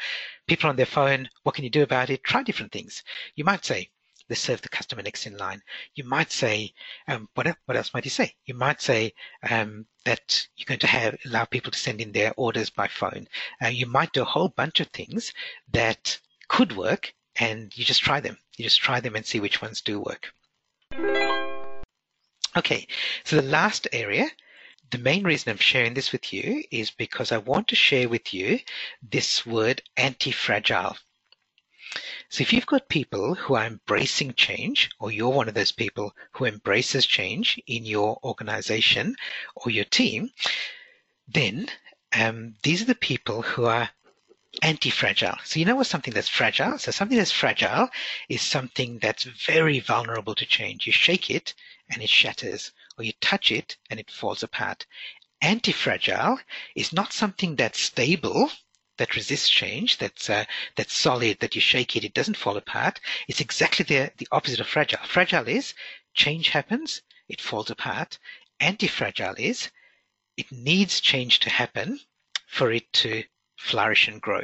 people 0.47 0.69
on 0.69 0.75
their 0.75 0.85
phone, 0.85 1.29
what 1.43 1.55
can 1.55 1.63
you 1.63 1.69
do 1.69 1.83
about 1.83 2.09
it? 2.09 2.23
Try 2.23 2.43
different 2.43 2.71
things. 2.71 3.03
You 3.35 3.43
might 3.43 3.65
say, 3.65 3.89
let's 4.29 4.41
serve 4.41 4.61
the 4.61 4.69
customer 4.69 5.01
next 5.03 5.27
in 5.27 5.37
line. 5.37 5.61
You 5.93 6.03
might 6.03 6.31
say, 6.31 6.73
um, 7.07 7.29
what, 7.35 7.55
what 7.65 7.77
else 7.77 7.93
might 7.93 8.05
you 8.05 8.11
say? 8.11 8.33
You 8.45 8.55
might 8.55 8.81
say 8.81 9.13
um, 9.49 9.85
that 10.03 10.47
you're 10.55 10.65
going 10.65 10.79
to 10.79 10.87
have 10.87 11.15
allow 11.25 11.45
people 11.45 11.71
to 11.71 11.79
send 11.79 12.01
in 12.01 12.11
their 12.11 12.33
orders 12.37 12.69
by 12.69 12.87
phone. 12.87 13.27
Uh, 13.63 13.67
you 13.67 13.85
might 13.85 14.13
do 14.13 14.21
a 14.21 14.25
whole 14.25 14.49
bunch 14.49 14.79
of 14.79 14.87
things 14.87 15.33
that 15.71 16.19
could 16.47 16.75
work, 16.75 17.13
and 17.37 17.75
you 17.77 17.85
just 17.85 18.01
try 18.01 18.19
them. 18.19 18.37
You 18.57 18.63
just 18.63 18.81
try 18.81 18.99
them 18.99 19.15
and 19.15 19.25
see 19.25 19.39
which 19.39 19.61
ones 19.61 19.81
do 19.81 19.99
work. 19.99 20.33
Okay, 22.57 22.87
so 23.25 23.35
the 23.35 23.41
last 23.41 23.85
area, 23.91 24.31
the 24.89 24.97
main 24.97 25.23
reason 25.25 25.51
I'm 25.51 25.57
sharing 25.57 25.93
this 25.93 26.13
with 26.13 26.31
you 26.31 26.63
is 26.71 26.89
because 26.89 27.33
I 27.33 27.37
want 27.37 27.67
to 27.67 27.75
share 27.75 28.07
with 28.07 28.33
you 28.33 28.59
this 29.01 29.45
word 29.45 29.81
anti-fragile. 29.97 30.95
So 32.29 32.41
if 32.41 32.53
you've 32.53 32.65
got 32.65 32.87
people 32.87 33.35
who 33.35 33.55
are 33.55 33.65
embracing 33.65 34.35
change, 34.35 34.89
or 34.99 35.11
you're 35.11 35.29
one 35.29 35.49
of 35.49 35.53
those 35.53 35.73
people 35.73 36.15
who 36.31 36.45
embraces 36.45 37.05
change 37.05 37.59
in 37.67 37.85
your 37.85 38.19
organization 38.23 39.17
or 39.55 39.69
your 39.69 39.85
team, 39.85 40.29
then 41.27 41.67
um, 42.17 42.55
these 42.63 42.81
are 42.81 42.85
the 42.85 42.95
people 42.95 43.41
who 43.41 43.65
are 43.65 43.89
anti-fragile. 44.61 45.37
So 45.43 45.59
you 45.59 45.65
know 45.65 45.75
what's 45.75 45.89
something 45.89 46.13
that's 46.13 46.29
fragile? 46.29 46.77
So 46.77 46.91
something 46.91 47.17
that's 47.17 47.31
fragile 47.31 47.89
is 48.29 48.41
something 48.41 48.99
that's 48.99 49.23
very 49.23 49.79
vulnerable 49.79 50.35
to 50.35 50.45
change. 50.45 50.87
You 50.87 50.93
shake 50.93 51.29
it 51.29 51.53
and 51.89 52.01
it 52.01 52.09
shatters, 52.09 52.71
or 52.97 53.03
you 53.03 53.13
touch 53.21 53.51
it 53.51 53.77
and 53.89 53.99
it 53.99 54.11
falls 54.11 54.43
apart. 54.43 54.85
Anti-fragile 55.41 56.39
is 56.75 56.93
not 56.93 57.13
something 57.13 57.55
that's 57.55 57.79
stable, 57.79 58.49
that 58.97 59.15
resists 59.15 59.49
change, 59.49 59.97
that's 59.97 60.29
uh, 60.29 60.45
that's 60.75 60.93
solid, 60.93 61.39
that 61.39 61.55
you 61.55 61.61
shake 61.61 61.95
it, 61.95 62.05
it 62.05 62.13
doesn't 62.13 62.37
fall 62.37 62.57
apart. 62.57 62.99
It's 63.27 63.41
exactly 63.41 63.83
the 63.83 64.11
the 64.17 64.27
opposite 64.31 64.59
of 64.59 64.67
fragile. 64.67 65.05
Fragile 65.05 65.47
is 65.47 65.73
change 66.13 66.49
happens, 66.49 67.01
it 67.27 67.41
falls 67.41 67.69
apart. 67.69 68.17
Anti-fragile 68.59 69.35
is 69.37 69.69
it 70.37 70.51
needs 70.51 71.01
change 71.01 71.39
to 71.41 71.49
happen 71.49 71.99
for 72.47 72.71
it 72.71 72.91
to 72.93 73.23
flourish 73.57 74.07
and 74.07 74.21
grow. 74.21 74.43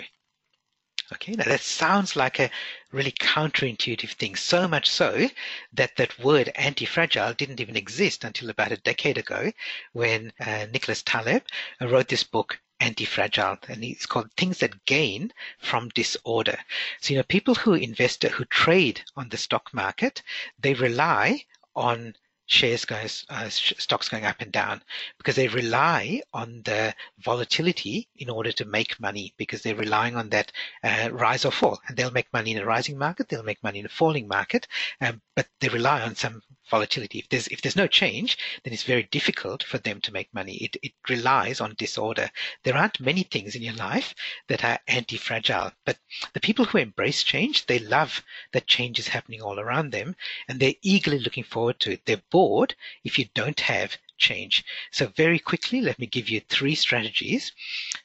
Okay, 1.13 1.33
now 1.33 1.43
that 1.43 1.61
sounds 1.61 2.15
like 2.15 2.39
a 2.39 2.49
really 2.91 3.11
counterintuitive 3.11 4.13
thing, 4.13 4.35
so 4.35 4.67
much 4.67 4.89
so 4.89 5.27
that 5.73 5.95
that 5.97 6.17
word 6.19 6.49
anti-fragile 6.55 7.33
didn't 7.33 7.59
even 7.59 7.75
exist 7.75 8.23
until 8.23 8.49
about 8.49 8.71
a 8.71 8.77
decade 8.77 9.17
ago 9.17 9.51
when 9.93 10.31
uh, 10.39 10.65
Nicholas 10.71 11.03
Taleb 11.03 11.43
wrote 11.81 12.07
this 12.07 12.23
book, 12.23 12.59
Anti-Fragile, 12.79 13.57
and 13.67 13.83
it's 13.83 14.05
called 14.05 14.31
Things 14.33 14.59
That 14.59 14.85
Gain 14.85 15.31
from 15.59 15.89
Disorder. 15.89 16.57
So, 17.01 17.13
you 17.13 17.19
know, 17.19 17.23
people 17.23 17.55
who 17.55 17.73
invest, 17.73 18.23
who 18.23 18.45
trade 18.45 19.03
on 19.15 19.29
the 19.29 19.37
stock 19.37 19.73
market, 19.73 20.23
they 20.59 20.73
rely 20.73 21.45
on 21.75 22.15
shares 22.51 22.83
goes 22.83 23.25
uh, 23.29 23.47
stocks 23.47 24.09
going 24.09 24.25
up 24.25 24.41
and 24.41 24.51
down 24.51 24.81
because 25.17 25.37
they 25.37 25.47
rely 25.47 26.21
on 26.33 26.61
the 26.65 26.93
volatility 27.19 28.09
in 28.17 28.29
order 28.29 28.51
to 28.51 28.65
make 28.65 28.99
money 28.99 29.33
because 29.37 29.61
they're 29.61 29.73
relying 29.75 30.17
on 30.17 30.27
that 30.29 30.51
uh, 30.83 31.09
rise 31.13 31.45
or 31.45 31.51
fall. 31.51 31.79
And 31.87 31.95
they'll 31.95 32.11
make 32.11 32.31
money 32.33 32.51
in 32.51 32.57
a 32.57 32.65
rising 32.65 32.97
market 32.97 33.29
they'll 33.29 33.41
make 33.43 33.63
money 33.63 33.79
in 33.79 33.85
a 33.85 33.89
falling 33.89 34.27
market 34.27 34.67
um, 34.99 35.21
but 35.35 35.47
they 35.61 35.69
rely 35.69 36.01
on 36.01 36.15
some 36.15 36.41
volatility 36.69 37.19
if 37.19 37.29
there's 37.29 37.47
if 37.47 37.61
there's 37.61 37.75
no 37.75 37.87
change 37.87 38.37
then 38.63 38.73
it's 38.73 38.83
very 38.83 39.03
difficult 39.03 39.63
for 39.63 39.77
them 39.79 39.99
to 40.01 40.11
make 40.11 40.33
money 40.33 40.55
it, 40.55 40.77
it 40.81 40.93
relies 41.09 41.59
on 41.59 41.73
disorder 41.77 42.29
there 42.63 42.77
aren't 42.77 42.99
many 42.99 43.23
things 43.23 43.55
in 43.55 43.61
your 43.61 43.73
life 43.75 44.13
that 44.47 44.63
are 44.63 44.79
anti-fragile 44.87 45.71
but 45.85 45.97
the 46.33 46.39
people 46.39 46.65
who 46.65 46.77
embrace 46.77 47.23
change 47.23 47.65
they 47.65 47.79
love 47.79 48.23
that 48.53 48.67
change 48.67 48.99
is 48.99 49.07
happening 49.07 49.41
all 49.41 49.59
around 49.59 49.91
them 49.91 50.15
and 50.47 50.59
they're 50.59 50.73
eagerly 50.81 51.19
looking 51.19 51.43
forward 51.43 51.79
to 51.79 51.91
it 51.91 52.05
they're 52.05 52.21
bored 52.29 52.75
if 53.03 53.17
you 53.17 53.25
don't 53.33 53.59
have 53.61 53.97
change. 54.21 54.63
So 54.91 55.07
very 55.07 55.39
quickly, 55.39 55.81
let 55.81 55.99
me 55.99 56.05
give 56.05 56.29
you 56.29 56.39
three 56.39 56.75
strategies 56.75 57.51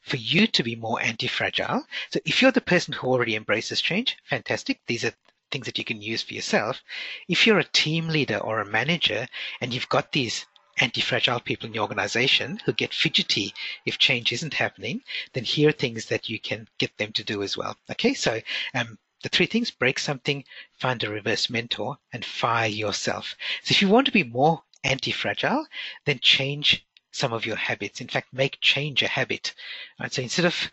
for 0.02 0.16
you 0.16 0.48
to 0.48 0.62
be 0.64 0.74
more 0.74 1.00
anti-fragile. 1.00 1.84
So 2.10 2.20
if 2.24 2.42
you're 2.42 2.50
the 2.50 2.60
person 2.60 2.94
who 2.94 3.06
already 3.06 3.36
embraces 3.36 3.80
change, 3.80 4.16
fantastic. 4.24 4.80
These 4.86 5.04
are 5.04 5.12
things 5.50 5.66
that 5.66 5.78
you 5.78 5.84
can 5.84 6.02
use 6.02 6.22
for 6.22 6.34
yourself. 6.34 6.82
If 7.28 7.46
you're 7.46 7.58
a 7.58 7.64
team 7.64 8.08
leader 8.08 8.38
or 8.38 8.60
a 8.60 8.66
manager 8.66 9.28
and 9.60 9.72
you've 9.72 9.88
got 9.88 10.12
these 10.12 10.46
anti-fragile 10.78 11.40
people 11.40 11.66
in 11.66 11.74
your 11.74 11.82
organization 11.82 12.60
who 12.64 12.72
get 12.72 12.92
fidgety 12.92 13.54
if 13.86 13.98
change 13.98 14.32
isn't 14.32 14.54
happening, 14.54 15.02
then 15.32 15.44
here 15.44 15.70
are 15.70 15.72
things 15.72 16.06
that 16.06 16.28
you 16.28 16.38
can 16.38 16.68
get 16.78 16.96
them 16.98 17.12
to 17.12 17.24
do 17.24 17.42
as 17.42 17.56
well. 17.56 17.76
Okay, 17.90 18.12
so 18.12 18.40
um, 18.74 18.98
the 19.22 19.28
three 19.30 19.46
things 19.46 19.70
break 19.70 19.98
something, 19.98 20.44
find 20.74 21.02
a 21.02 21.10
reverse 21.10 21.48
mentor, 21.48 21.98
and 22.12 22.24
fire 22.24 22.68
yourself. 22.68 23.34
So 23.62 23.72
if 23.72 23.80
you 23.80 23.88
want 23.88 24.06
to 24.06 24.12
be 24.12 24.22
more 24.22 24.62
anti 24.84 25.10
fragile, 25.10 25.66
then 26.04 26.18
change 26.20 26.86
some 27.10 27.32
of 27.32 27.46
your 27.46 27.56
habits. 27.56 28.02
In 28.02 28.08
fact, 28.08 28.32
make 28.32 28.60
change 28.60 29.02
a 29.02 29.08
habit. 29.08 29.54
Right? 29.98 30.12
So 30.12 30.20
instead 30.20 30.44
of 30.44 30.70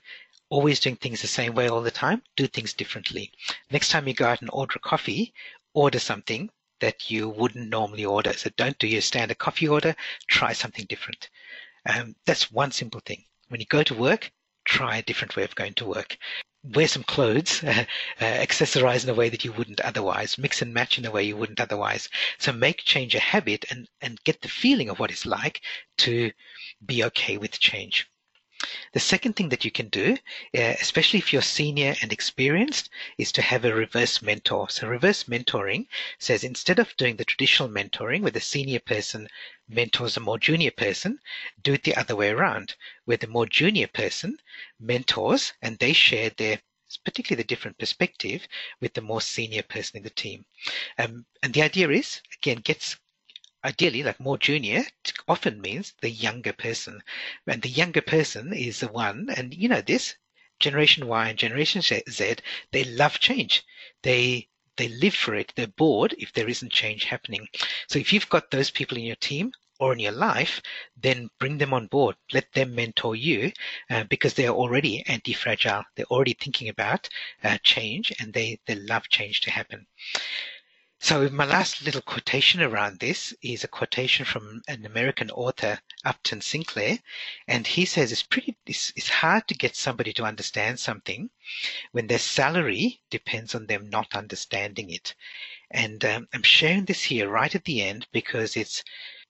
always 0.53 0.79
doing 0.79 0.95
things 0.95 1.21
the 1.21 1.27
same 1.39 1.55
way 1.55 1.67
all 1.67 1.81
the 1.81 1.99
time, 2.05 2.21
do 2.35 2.45
things 2.47 2.73
differently. 2.73 3.31
Next 3.71 3.89
time 3.89 4.07
you 4.07 4.13
go 4.13 4.27
out 4.27 4.41
and 4.41 4.49
order 4.53 4.75
a 4.75 4.79
coffee, 4.79 5.33
order 5.73 5.99
something 5.99 6.49
that 6.79 7.09
you 7.09 7.27
wouldn't 7.27 7.69
normally 7.69 8.05
order. 8.05 8.33
So 8.33 8.49
don't 8.55 8.77
do 8.77 8.87
your 8.87 9.01
standard 9.01 9.39
coffee 9.39 9.67
order, 9.67 9.95
try 10.27 10.53
something 10.53 10.85
different. 10.85 11.29
Um, 11.85 12.15
that's 12.25 12.51
one 12.51 12.71
simple 12.71 13.01
thing. 13.05 13.25
When 13.49 13.61
you 13.61 13.67
go 13.67 13.83
to 13.83 13.95
work, 13.95 14.31
try 14.65 14.97
a 14.97 15.03
different 15.03 15.35
way 15.35 15.43
of 15.43 15.55
going 15.55 15.73
to 15.75 15.85
work 15.85 16.17
wear 16.63 16.87
some 16.87 17.03
clothes, 17.03 17.63
uh, 17.63 17.85
uh, 18.21 18.23
accessorize 18.23 19.03
in 19.03 19.09
a 19.09 19.13
way 19.13 19.29
that 19.29 19.43
you 19.43 19.51
wouldn't 19.51 19.81
otherwise, 19.81 20.37
mix 20.37 20.61
and 20.61 20.73
match 20.73 20.97
in 20.97 21.05
a 21.05 21.11
way 21.11 21.23
you 21.23 21.35
wouldn't 21.35 21.59
otherwise. 21.59 22.09
So 22.37 22.53
make 22.53 22.77
change 22.77 23.15
a 23.15 23.19
habit 23.19 23.65
and, 23.69 23.89
and 24.01 24.23
get 24.23 24.41
the 24.41 24.47
feeling 24.47 24.89
of 24.89 24.99
what 24.99 25.11
it's 25.11 25.25
like 25.25 25.61
to 25.99 26.31
be 26.85 27.03
okay 27.05 27.37
with 27.37 27.59
change. 27.59 28.07
The 28.93 28.99
second 28.99 29.35
thing 29.35 29.49
that 29.49 29.65
you 29.65 29.71
can 29.71 29.89
do, 29.89 30.17
uh, 30.55 30.75
especially 30.79 31.19
if 31.19 31.33
you're 31.33 31.41
senior 31.41 31.95
and 32.01 32.13
experienced, 32.13 32.89
is 33.17 33.31
to 33.33 33.41
have 33.41 33.65
a 33.65 33.73
reverse 33.73 34.21
mentor. 34.21 34.69
So 34.69 34.87
reverse 34.87 35.25
mentoring 35.25 35.87
says 36.17 36.43
instead 36.43 36.79
of 36.79 36.95
doing 36.95 37.17
the 37.17 37.25
traditional 37.25 37.67
mentoring 37.67 38.21
where 38.21 38.31
the 38.31 38.39
senior 38.39 38.79
person 38.79 39.27
mentors 39.67 40.15
a 40.17 40.19
more 40.19 40.39
junior 40.39 40.71
person, 40.71 41.19
do 41.61 41.73
it 41.73 41.83
the 41.83 41.95
other 41.95 42.15
way 42.15 42.29
around, 42.29 42.75
where 43.05 43.17
the 43.17 43.27
more 43.27 43.45
junior 43.45 43.87
person 43.87 44.39
mentors 44.79 45.53
and 45.61 45.77
they 45.79 45.93
share 45.93 46.29
their 46.29 46.61
particularly 47.03 47.41
the 47.41 47.47
different 47.47 47.77
perspective 47.77 48.47
with 48.79 48.93
the 48.93 49.01
more 49.01 49.21
senior 49.21 49.63
person 49.63 49.97
in 49.97 50.03
the 50.03 50.09
team. 50.09 50.45
Um, 50.97 51.25
and 51.41 51.53
the 51.53 51.63
idea 51.63 51.89
is, 51.89 52.21
again, 52.37 52.57
gets 52.57 52.97
ideally 53.65 54.03
like 54.03 54.19
more 54.19 54.37
junior 54.37 54.83
often 55.27 55.61
means 55.61 55.93
the 56.01 56.09
younger 56.09 56.53
person. 56.53 57.01
And 57.47 57.61
the 57.61 57.69
younger 57.69 58.01
person 58.01 58.53
is 58.53 58.79
the 58.81 58.87
one 58.87 59.29
and 59.35 59.53
you 59.53 59.69
know 59.69 59.81
this 59.81 60.15
generation 60.59 61.07
y 61.07 61.29
and 61.29 61.37
generation 61.37 61.81
z 61.81 62.03
they 62.71 62.83
love 62.83 63.19
change. 63.19 63.63
They 64.01 64.49
they 64.77 64.87
live 64.87 65.13
for 65.15 65.35
it. 65.35 65.53
They're 65.55 65.67
bored 65.67 66.15
if 66.17 66.33
there 66.33 66.49
isn't 66.49 66.71
change 66.71 67.05
happening. 67.05 67.47
So 67.87 67.99
if 67.99 68.11
you've 68.11 68.29
got 68.29 68.51
those 68.51 68.71
people 68.71 68.97
in 68.97 69.03
your 69.03 69.15
team 69.17 69.51
or 69.79 69.93
in 69.93 69.99
your 69.99 70.11
life 70.11 70.61
then 70.97 71.29
bring 71.39 71.57
them 71.57 71.73
on 71.73 71.87
board. 71.87 72.15
Let 72.31 72.51
them 72.53 72.75
mentor 72.75 73.15
you 73.15 73.51
uh, 73.89 74.03
because 74.05 74.33
they're 74.33 74.49
already 74.49 75.03
anti-fragile. 75.07 75.83
They're 75.95 76.05
already 76.05 76.33
thinking 76.33 76.69
about 76.69 77.09
uh, 77.43 77.57
change 77.63 78.11
and 78.19 78.33
they 78.33 78.59
they 78.65 78.75
love 78.75 79.07
change 79.09 79.41
to 79.41 79.51
happen 79.51 79.87
so 81.03 81.29
my 81.31 81.43
last 81.43 81.81
little 81.81 82.01
quotation 82.01 82.61
around 82.61 82.97
this 82.97 83.33
is 83.41 83.61
a 83.61 83.67
quotation 83.67 84.23
from 84.23 84.61
an 84.69 84.85
American 84.85 85.29
author, 85.31 85.77
Upton 86.05 86.39
Sinclair, 86.39 86.97
and 87.45 87.67
he 87.67 87.83
says 87.83 88.13
it's 88.13 88.23
pretty 88.23 88.55
it's, 88.65 88.93
it's 88.95 89.09
hard 89.09 89.45
to 89.49 89.53
get 89.53 89.75
somebody 89.75 90.13
to 90.13 90.23
understand 90.23 90.79
something 90.79 91.29
when 91.91 92.07
their 92.07 92.19
salary 92.19 93.01
depends 93.09 93.53
on 93.53 93.65
them 93.67 93.89
not 93.89 94.15
understanding 94.15 94.91
it. 94.91 95.13
And 95.69 96.05
um, 96.05 96.29
I'm 96.33 96.43
sharing 96.43 96.85
this 96.85 97.03
here 97.03 97.27
right 97.27 97.53
at 97.53 97.65
the 97.65 97.81
end 97.81 98.07
because 98.13 98.55
it's 98.55 98.81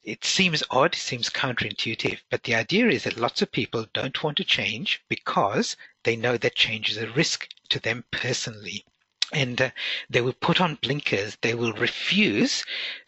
it 0.03 0.23
seems 0.23 0.61
odd, 0.69 0.93
it 0.93 0.99
seems 0.99 1.27
counterintuitive, 1.31 2.19
but 2.29 2.43
the 2.43 2.53
idea 2.53 2.87
is 2.87 3.05
that 3.05 3.17
lots 3.17 3.41
of 3.41 3.51
people 3.51 3.87
don't 3.93 4.23
want 4.23 4.37
to 4.37 4.43
change 4.43 5.01
because 5.09 5.75
they 6.03 6.15
know 6.15 6.37
that 6.37 6.53
change 6.53 6.91
is 6.91 6.97
a 6.97 7.09
risk 7.13 7.47
to 7.69 7.79
them 7.79 8.05
personally 8.11 8.85
and 9.33 9.61
uh, 9.61 9.69
they 10.09 10.21
will 10.21 10.33
put 10.33 10.61
on 10.61 10.75
blinkers. 10.75 11.37
They 11.41 11.53
will 11.55 11.73
refuse 11.73 12.63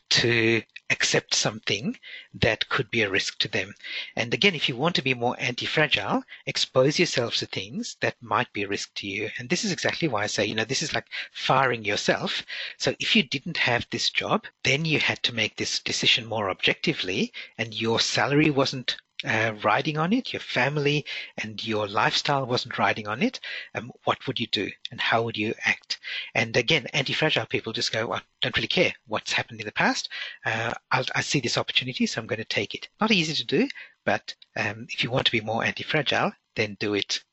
to 0.09 0.61
accept 0.91 1.33
something 1.33 1.97
that 2.33 2.69
could 2.69 2.91
be 2.91 3.01
a 3.01 3.09
risk 3.09 3.39
to 3.39 3.47
them. 3.47 3.73
And 4.15 4.33
again, 4.33 4.53
if 4.53 4.69
you 4.69 4.75
want 4.75 4.95
to 4.95 5.01
be 5.01 5.15
more 5.15 5.35
anti-fragile, 5.39 6.23
expose 6.45 6.99
yourselves 6.99 7.39
to 7.39 7.47
things 7.47 7.97
that 8.01 8.15
might 8.21 8.53
be 8.53 8.63
a 8.63 8.67
risk 8.67 8.93
to 8.95 9.07
you. 9.07 9.31
And 9.39 9.49
this 9.49 9.65
is 9.65 9.71
exactly 9.71 10.07
why 10.07 10.23
I 10.23 10.27
say, 10.27 10.45
you 10.45 10.53
know, 10.53 10.65
this 10.65 10.83
is 10.83 10.93
like 10.93 11.07
firing 11.31 11.83
yourself. 11.83 12.45
So 12.77 12.95
if 12.99 13.15
you 13.15 13.23
didn't 13.23 13.57
have 13.57 13.87
this 13.89 14.11
job, 14.11 14.45
then 14.63 14.85
you 14.85 14.99
had 14.99 15.23
to 15.23 15.33
make 15.33 15.55
this 15.55 15.79
decision 15.79 16.25
more 16.25 16.51
objectively 16.51 17.33
and 17.57 17.73
your 17.73 17.99
salary 17.99 18.51
wasn't 18.51 18.97
uh, 19.25 19.53
riding 19.63 19.97
on 19.97 20.13
it, 20.13 20.33
your 20.33 20.39
family 20.39 21.05
and 21.37 21.65
your 21.65 21.87
lifestyle 21.87 22.45
wasn't 22.45 22.77
riding 22.77 23.07
on 23.07 23.21
it, 23.21 23.39
um, 23.73 23.91
what 24.03 24.25
would 24.27 24.39
you 24.39 24.47
do 24.47 24.69
and 24.91 25.01
how 25.01 25.23
would 25.23 25.37
you 25.37 25.53
act? 25.65 25.99
And 26.33 26.55
again, 26.55 26.87
anti-fragile 26.93 27.47
people 27.47 27.73
just 27.73 27.91
go, 27.91 28.07
well, 28.07 28.19
I 28.19 28.23
don't 28.41 28.55
really 28.55 28.67
care 28.67 28.93
what's 29.07 29.33
happened 29.33 29.59
in 29.59 29.65
the 29.65 29.71
past. 29.71 30.09
Uh, 30.45 30.73
i 30.91 31.21
see 31.21 31.39
this 31.39 31.57
opportunity, 31.57 32.05
so 32.05 32.21
I'm 32.21 32.27
going 32.27 32.37
to 32.37 32.45
take 32.45 32.75
it. 32.75 32.87
Not 33.01 33.11
easy 33.11 33.33
to 33.33 33.45
do, 33.45 33.67
but 34.05 34.35
um, 34.55 34.87
if 34.89 35.03
you 35.03 35.11
want 35.11 35.25
to 35.25 35.31
be 35.31 35.41
more 35.41 35.63
anti-fragile, 35.63 36.31
then 36.55 36.77
do 36.79 36.93
it. 36.93 37.23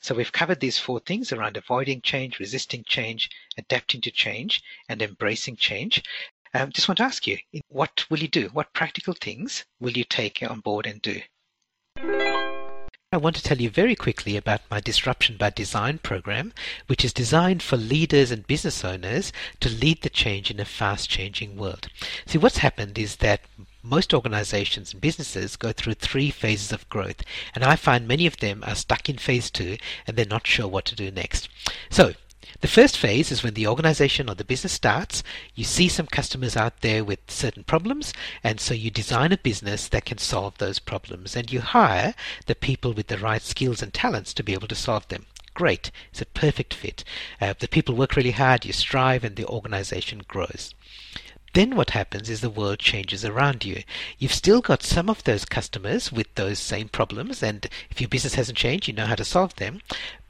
So 0.00 0.14
we've 0.14 0.30
covered 0.30 0.60
these 0.60 0.78
four 0.78 1.00
things 1.00 1.32
around 1.32 1.56
avoiding 1.56 2.02
change, 2.02 2.38
resisting 2.38 2.84
change, 2.84 3.28
adapting 3.58 4.00
to 4.02 4.12
change, 4.12 4.62
and 4.88 5.02
embracing 5.02 5.56
change. 5.56 6.02
Um, 6.54 6.72
just 6.72 6.88
want 6.88 6.98
to 6.98 7.04
ask 7.04 7.26
you, 7.26 7.38
what 7.68 8.04
will 8.10 8.18
you 8.18 8.28
do? 8.28 8.48
What 8.52 8.72
practical 8.72 9.14
things 9.14 9.64
will 9.80 9.92
you 9.92 10.04
take 10.04 10.42
on 10.42 10.60
board 10.60 10.86
and 10.86 11.02
do? 11.02 11.20
I 13.10 13.16
want 13.16 13.36
to 13.36 13.42
tell 13.42 13.58
you 13.58 13.70
very 13.70 13.96
quickly 13.96 14.36
about 14.36 14.60
my 14.70 14.80
Disruption 14.80 15.38
by 15.38 15.48
Design 15.48 15.96
program, 15.98 16.52
which 16.88 17.06
is 17.06 17.12
designed 17.14 17.62
for 17.62 17.78
leaders 17.78 18.30
and 18.30 18.46
business 18.46 18.84
owners 18.84 19.32
to 19.60 19.70
lead 19.70 20.02
the 20.02 20.10
change 20.10 20.50
in 20.50 20.60
a 20.60 20.66
fast 20.66 21.08
changing 21.08 21.56
world. 21.56 21.88
See, 22.26 22.36
what's 22.36 22.58
happened 22.58 22.98
is 22.98 23.16
that 23.16 23.40
most 23.82 24.12
organizations 24.12 24.92
and 24.92 25.00
businesses 25.00 25.56
go 25.56 25.72
through 25.72 25.94
three 25.94 26.30
phases 26.30 26.70
of 26.70 26.86
growth, 26.90 27.22
and 27.54 27.64
I 27.64 27.76
find 27.76 28.06
many 28.06 28.26
of 28.26 28.36
them 28.36 28.62
are 28.66 28.74
stuck 28.74 29.08
in 29.08 29.16
phase 29.16 29.50
two 29.50 29.78
and 30.06 30.14
they're 30.14 30.26
not 30.26 30.46
sure 30.46 30.68
what 30.68 30.84
to 30.86 30.94
do 30.94 31.10
next. 31.10 31.48
So, 31.88 32.12
the 32.60 32.68
first 32.68 32.98
phase 32.98 33.30
is 33.30 33.42
when 33.44 33.54
the 33.54 33.68
organization 33.68 34.28
or 34.28 34.34
the 34.34 34.44
business 34.44 34.72
starts. 34.72 35.22
You 35.54 35.62
see 35.62 35.88
some 35.88 36.06
customers 36.06 36.56
out 36.56 36.80
there 36.80 37.04
with 37.04 37.20
certain 37.28 37.62
problems, 37.62 38.12
and 38.42 38.58
so 38.60 38.74
you 38.74 38.90
design 38.90 39.30
a 39.30 39.36
business 39.36 39.86
that 39.88 40.04
can 40.04 40.18
solve 40.18 40.58
those 40.58 40.80
problems, 40.80 41.36
and 41.36 41.52
you 41.52 41.60
hire 41.60 42.14
the 42.46 42.56
people 42.56 42.92
with 42.92 43.06
the 43.06 43.18
right 43.18 43.42
skills 43.42 43.80
and 43.80 43.94
talents 43.94 44.34
to 44.34 44.42
be 44.42 44.54
able 44.54 44.68
to 44.68 44.74
solve 44.74 45.06
them. 45.06 45.26
Great, 45.54 45.90
it's 46.10 46.20
a 46.20 46.26
perfect 46.26 46.74
fit. 46.74 47.04
Uh, 47.40 47.54
the 47.58 47.68
people 47.68 47.94
work 47.94 48.16
really 48.16 48.32
hard, 48.32 48.64
you 48.64 48.72
strive, 48.72 49.22
and 49.24 49.36
the 49.36 49.46
organization 49.46 50.22
grows. 50.26 50.74
then 51.54 51.76
what 51.76 51.90
happens 51.90 52.28
is 52.28 52.40
the 52.40 52.50
world 52.50 52.78
changes 52.78 53.24
around 53.24 53.64
you. 53.64 53.82
You've 54.18 54.34
still 54.34 54.60
got 54.60 54.82
some 54.82 55.08
of 55.08 55.24
those 55.24 55.44
customers 55.44 56.12
with 56.12 56.32
those 56.34 56.58
same 56.58 56.88
problems, 56.88 57.42
and 57.42 57.68
if 57.90 58.00
your 58.00 58.08
business 58.08 58.34
hasn't 58.34 58.58
changed, 58.58 58.88
you 58.88 58.94
know 58.94 59.06
how 59.06 59.14
to 59.16 59.24
solve 59.24 59.54
them. 59.56 59.80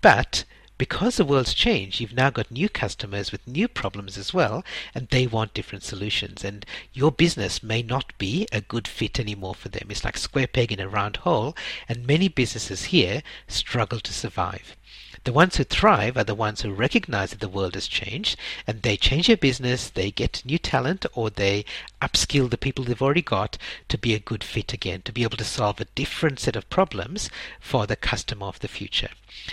But 0.00 0.44
because 0.78 1.16
the 1.16 1.24
world's 1.24 1.54
changed, 1.54 2.00
you've 2.00 2.14
now 2.14 2.30
got 2.30 2.50
new 2.50 2.68
customers 2.68 3.32
with 3.32 3.46
new 3.46 3.66
problems 3.66 4.16
as 4.16 4.32
well, 4.32 4.64
and 4.94 5.08
they 5.08 5.26
want 5.26 5.52
different 5.52 5.82
solutions. 5.82 6.44
And 6.44 6.64
your 6.92 7.10
business 7.10 7.62
may 7.62 7.82
not 7.82 8.16
be 8.16 8.46
a 8.52 8.60
good 8.60 8.86
fit 8.86 9.18
anymore 9.18 9.56
for 9.56 9.68
them. 9.68 9.88
It's 9.90 10.04
like 10.04 10.16
square 10.16 10.46
peg 10.46 10.72
in 10.72 10.80
a 10.80 10.88
round 10.88 11.18
hole, 11.18 11.56
and 11.88 12.06
many 12.06 12.28
businesses 12.28 12.84
here 12.86 13.22
struggle 13.48 13.98
to 14.00 14.12
survive. 14.12 14.76
The 15.24 15.32
ones 15.32 15.56
who 15.56 15.64
thrive 15.64 16.16
are 16.16 16.24
the 16.24 16.34
ones 16.34 16.62
who 16.62 16.72
recognize 16.72 17.30
that 17.30 17.40
the 17.40 17.48
world 17.48 17.74
has 17.74 17.88
changed 17.88 18.38
and 18.66 18.82
they 18.82 18.96
change 18.96 19.26
their 19.26 19.36
business, 19.36 19.90
they 19.90 20.12
get 20.12 20.44
new 20.44 20.58
talent, 20.58 21.04
or 21.12 21.28
they 21.28 21.64
upskill 22.00 22.48
the 22.50 22.58
people 22.58 22.84
they've 22.84 23.02
already 23.02 23.22
got 23.22 23.58
to 23.88 23.98
be 23.98 24.14
a 24.14 24.18
good 24.18 24.44
fit 24.44 24.72
again, 24.72 25.02
to 25.02 25.12
be 25.12 25.22
able 25.22 25.36
to 25.36 25.44
solve 25.44 25.80
a 25.80 25.86
different 25.94 26.38
set 26.38 26.56
of 26.56 26.70
problems 26.70 27.30
for 27.60 27.86
the 27.86 27.96
customer 27.96 28.46
of 28.46 28.60
the 28.60 28.68
future. 28.68 29.10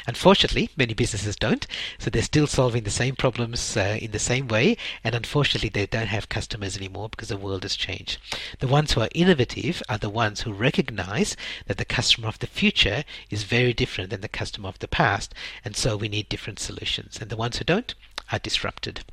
Unfortunately, 0.07 0.69
many 0.77 0.93
businesses 0.93 1.35
don't, 1.35 1.67
so 1.99 2.09
they're 2.09 2.21
still 2.21 2.47
solving 2.47 2.83
the 2.83 2.89
same 2.89 3.15
problems 3.15 3.75
uh, 3.75 3.97
in 4.01 4.11
the 4.11 4.19
same 4.19 4.47
way, 4.47 4.77
and 5.03 5.15
unfortunately, 5.15 5.69
they 5.69 5.85
don't 5.85 6.07
have 6.07 6.29
customers 6.29 6.77
anymore 6.77 7.09
because 7.09 7.29
the 7.29 7.37
world 7.37 7.63
has 7.63 7.75
changed. 7.75 8.17
The 8.59 8.67
ones 8.67 8.93
who 8.93 9.01
are 9.01 9.09
innovative 9.13 9.83
are 9.89 9.97
the 9.97 10.09
ones 10.09 10.41
who 10.41 10.53
recognize 10.53 11.35
that 11.67 11.77
the 11.77 11.85
customer 11.85 12.27
of 12.27 12.39
the 12.39 12.47
future 12.47 13.03
is 13.29 13.43
very 13.43 13.73
different 13.73 14.09
than 14.09 14.21
the 14.21 14.27
customer 14.27 14.69
of 14.69 14.79
the 14.79 14.87
past, 14.87 15.33
and 15.63 15.75
so 15.75 15.97
we 15.97 16.09
need 16.09 16.29
different 16.29 16.59
solutions. 16.59 17.19
And 17.19 17.29
the 17.29 17.37
ones 17.37 17.57
who 17.57 17.65
don't 17.65 17.93
are 18.31 18.39
disrupted. 18.39 19.03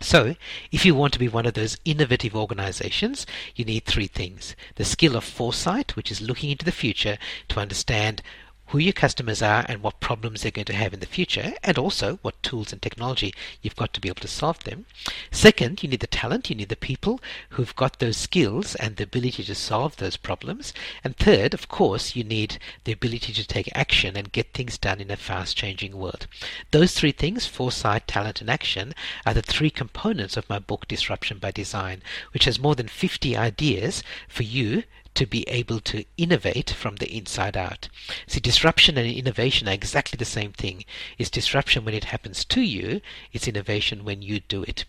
So, 0.00 0.36
if 0.70 0.84
you 0.84 0.94
want 0.94 1.14
to 1.14 1.18
be 1.18 1.28
one 1.28 1.46
of 1.46 1.54
those 1.54 1.78
innovative 1.84 2.36
organizations, 2.36 3.26
you 3.54 3.64
need 3.64 3.84
three 3.84 4.06
things. 4.06 4.54
The 4.74 4.84
skill 4.84 5.16
of 5.16 5.24
foresight, 5.24 5.96
which 5.96 6.10
is 6.10 6.20
looking 6.20 6.50
into 6.50 6.66
the 6.66 6.72
future 6.72 7.16
to 7.48 7.60
understand 7.60 8.22
who 8.68 8.78
your 8.78 8.92
customers 8.92 9.42
are 9.42 9.64
and 9.68 9.82
what 9.82 10.00
problems 10.00 10.42
they're 10.42 10.50
going 10.50 10.64
to 10.64 10.74
have 10.74 10.92
in 10.92 11.00
the 11.00 11.06
future, 11.06 11.54
and 11.62 11.78
also 11.78 12.18
what 12.22 12.42
tools 12.42 12.72
and 12.72 12.82
technology 12.82 13.32
you've 13.62 13.76
got 13.76 13.92
to 13.94 14.00
be 14.00 14.08
able 14.08 14.20
to 14.20 14.28
solve 14.28 14.62
them. 14.64 14.86
Second, 15.30 15.82
you 15.82 15.88
need 15.88 16.00
the 16.00 16.06
talent, 16.06 16.50
you 16.50 16.56
need 16.56 16.68
the 16.68 16.76
people 16.76 17.20
who've 17.50 17.76
got 17.76 17.98
those 17.98 18.16
skills 18.16 18.74
and 18.76 18.96
the 18.96 19.04
ability 19.04 19.44
to 19.44 19.54
solve 19.54 19.96
those 19.96 20.16
problems. 20.16 20.72
And 21.04 21.16
third, 21.16 21.54
of 21.54 21.68
course, 21.68 22.16
you 22.16 22.24
need 22.24 22.58
the 22.84 22.92
ability 22.92 23.32
to 23.32 23.46
take 23.46 23.68
action 23.74 24.16
and 24.16 24.32
get 24.32 24.52
things 24.52 24.78
done 24.78 25.00
in 25.00 25.10
a 25.10 25.16
fast 25.16 25.56
changing 25.56 25.96
world. 25.96 26.26
Those 26.70 26.92
three 26.94 27.12
things, 27.12 27.46
foresight, 27.46 28.08
talent, 28.08 28.40
and 28.40 28.50
action, 28.50 28.94
are 29.24 29.34
the 29.34 29.42
three 29.42 29.70
components 29.70 30.36
of 30.36 30.48
my 30.48 30.58
book 30.58 30.88
Disruption 30.88 31.38
by 31.38 31.50
Design, 31.50 32.02
which 32.32 32.44
has 32.44 32.58
more 32.58 32.74
than 32.74 32.88
50 32.88 33.36
ideas 33.36 34.02
for 34.28 34.42
you 34.42 34.82
to 35.16 35.26
be 35.26 35.42
able 35.48 35.80
to 35.80 36.04
innovate 36.16 36.70
from 36.70 36.96
the 36.96 37.14
inside 37.14 37.56
out. 37.56 37.88
See, 38.26 38.40
disruption 38.40 38.96
and 38.96 39.10
innovation 39.10 39.68
are 39.68 39.72
exactly 39.72 40.16
the 40.16 40.24
same 40.24 40.52
thing. 40.52 40.84
It's 41.18 41.30
disruption 41.30 41.84
when 41.84 41.94
it 41.94 42.04
happens 42.04 42.44
to 42.46 42.60
you, 42.60 43.00
it's 43.32 43.48
innovation 43.48 44.04
when 44.04 44.22
you 44.22 44.40
do 44.40 44.62
it. 44.62 44.84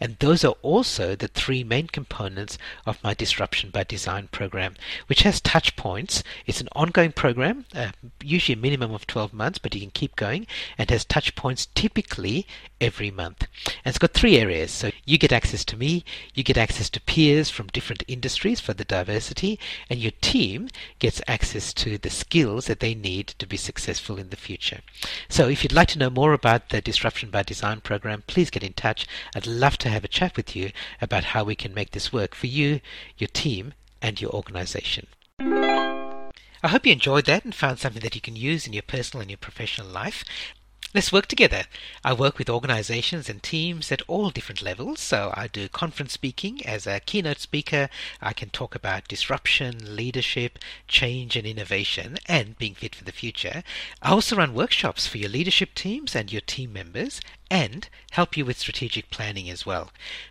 And 0.00 0.16
those 0.18 0.44
are 0.44 0.54
also 0.62 1.14
the 1.14 1.28
three 1.28 1.64
main 1.64 1.88
components 1.88 2.58
of 2.86 3.02
my 3.02 3.14
Disruption 3.14 3.70
by 3.70 3.84
Design 3.84 4.28
program, 4.32 4.74
which 5.06 5.22
has 5.22 5.40
touch 5.40 5.76
points. 5.76 6.22
It's 6.46 6.60
an 6.60 6.68
ongoing 6.72 7.12
program, 7.12 7.66
uh, 7.74 7.90
usually 8.22 8.58
a 8.58 8.62
minimum 8.62 8.92
of 8.94 9.06
12 9.06 9.32
months, 9.32 9.58
but 9.58 9.74
you 9.74 9.80
can 9.80 9.90
keep 9.90 10.16
going, 10.16 10.46
and 10.78 10.90
has 10.90 11.04
touch 11.04 11.34
points 11.34 11.66
typically 11.74 12.46
every 12.82 13.10
month. 13.10 13.46
And 13.84 13.92
it's 13.92 13.98
got 13.98 14.12
three 14.12 14.36
areas. 14.36 14.70
So 14.70 14.90
you 15.06 15.16
get 15.16 15.32
access 15.32 15.64
to 15.66 15.76
me, 15.76 16.04
you 16.34 16.42
get 16.42 16.58
access 16.58 16.90
to 16.90 17.00
peers 17.00 17.48
from 17.48 17.68
different 17.68 18.02
industries 18.08 18.60
for 18.60 18.74
the 18.74 18.84
diversity, 18.84 19.58
and 19.88 20.00
your 20.00 20.12
team 20.20 20.68
gets 20.98 21.22
access 21.26 21.72
to 21.74 21.96
the 21.96 22.10
skills 22.10 22.66
that 22.66 22.80
they 22.80 22.94
need 22.94 23.28
to 23.38 23.46
be 23.46 23.56
successful 23.56 24.18
in 24.18 24.30
the 24.30 24.36
future. 24.36 24.80
So 25.28 25.48
if 25.48 25.62
you'd 25.62 25.72
like 25.72 25.88
to 25.88 25.98
know 25.98 26.10
more 26.10 26.32
about 26.32 26.68
the 26.68 26.80
Disruption 26.82 27.30
by 27.30 27.42
Design 27.44 27.80
program, 27.80 28.24
please 28.26 28.50
get 28.50 28.64
in 28.64 28.72
touch. 28.72 29.06
I'd 29.34 29.46
love 29.46 29.78
to 29.78 29.88
have 29.88 30.04
a 30.04 30.08
chat 30.08 30.36
with 30.36 30.56
you 30.56 30.72
about 31.00 31.24
how 31.24 31.44
we 31.44 31.54
can 31.54 31.72
make 31.72 31.92
this 31.92 32.12
work 32.12 32.34
for 32.34 32.48
you, 32.48 32.80
your 33.16 33.28
team, 33.28 33.74
and 34.02 34.20
your 34.20 34.32
organization. 34.32 35.06
I 36.64 36.68
hope 36.68 36.86
you 36.86 36.92
enjoyed 36.92 37.26
that 37.26 37.44
and 37.44 37.54
found 37.54 37.78
something 37.78 38.02
that 38.02 38.14
you 38.14 38.20
can 38.20 38.36
use 38.36 38.66
in 38.66 38.72
your 38.72 38.82
personal 38.82 39.20
and 39.22 39.30
your 39.30 39.38
professional 39.38 39.88
life. 39.88 40.24
Let's 40.94 41.10
work 41.10 41.24
together. 41.24 41.62
I 42.04 42.12
work 42.12 42.36
with 42.36 42.50
organizations 42.50 43.30
and 43.30 43.42
teams 43.42 43.90
at 43.90 44.02
all 44.08 44.28
different 44.28 44.60
levels. 44.60 45.00
So 45.00 45.32
I 45.34 45.46
do 45.46 45.66
conference 45.66 46.12
speaking 46.12 46.66
as 46.66 46.86
a 46.86 47.00
keynote 47.00 47.40
speaker. 47.40 47.88
I 48.20 48.34
can 48.34 48.50
talk 48.50 48.74
about 48.74 49.08
disruption, 49.08 49.96
leadership, 49.96 50.58
change 50.88 51.34
and 51.34 51.46
innovation 51.46 52.18
and 52.26 52.58
being 52.58 52.74
fit 52.74 52.94
for 52.94 53.04
the 53.04 53.10
future. 53.10 53.62
I 54.02 54.10
also 54.10 54.36
run 54.36 54.52
workshops 54.52 55.06
for 55.06 55.16
your 55.16 55.30
leadership 55.30 55.74
teams 55.74 56.14
and 56.14 56.30
your 56.30 56.42
team 56.42 56.74
members 56.74 57.22
and 57.52 57.86
help 58.12 58.34
you 58.34 58.46
with 58.46 58.58
strategic 58.58 59.10
planning 59.10 59.50
as 59.50 59.66
well. 59.66 59.90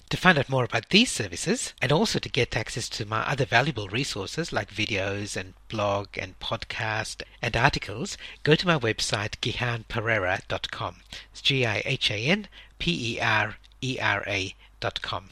To 0.10 0.18
find 0.18 0.40
out 0.40 0.50
more 0.50 0.64
about 0.64 0.90
these 0.90 1.12
services 1.12 1.74
and 1.80 1.92
also 1.92 2.18
to 2.18 2.28
get 2.28 2.58
access 2.58 2.90
to 2.90 3.06
my 3.06 3.22
other 3.22 3.46
valuable 3.46 3.88
resources 3.88 4.52
like 4.52 4.74
videos 4.74 5.38
and 5.38 5.54
blog 5.70 6.08
and 6.18 6.40
podcast 6.40 7.22
and 7.40 7.56
articles, 7.56 8.18
go 8.42 8.56
to 8.56 8.66
my 8.66 8.80
website 8.80 9.38
gihanperera.com. 9.40 10.96
It's 11.32 11.42
G 11.44 11.64
I 11.64 11.84
H 11.86 12.10
A 12.10 12.18
N 12.18 12.48
P 12.80 13.16
E 13.16 13.20
R 13.22 13.58
E 13.84 14.00
R 14.02 14.24
A.com. 14.26 15.30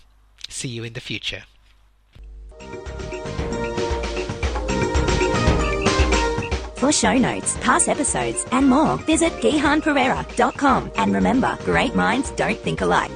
See 0.48 0.70
you 0.70 0.84
in 0.84 0.94
the 0.94 1.02
future. 1.02 1.46
For 6.80 6.94
show 6.94 7.18
notes, 7.18 7.58
past 7.58 7.90
episodes, 7.90 8.46
and 8.54 8.70
more, 8.70 8.96
visit 9.00 9.34
gihanperera.com. 9.42 10.92
And 10.96 11.14
remember, 11.14 11.58
great 11.66 11.94
minds 11.94 12.32
don't 12.32 12.58
think 12.58 12.80
alike. 12.80 13.12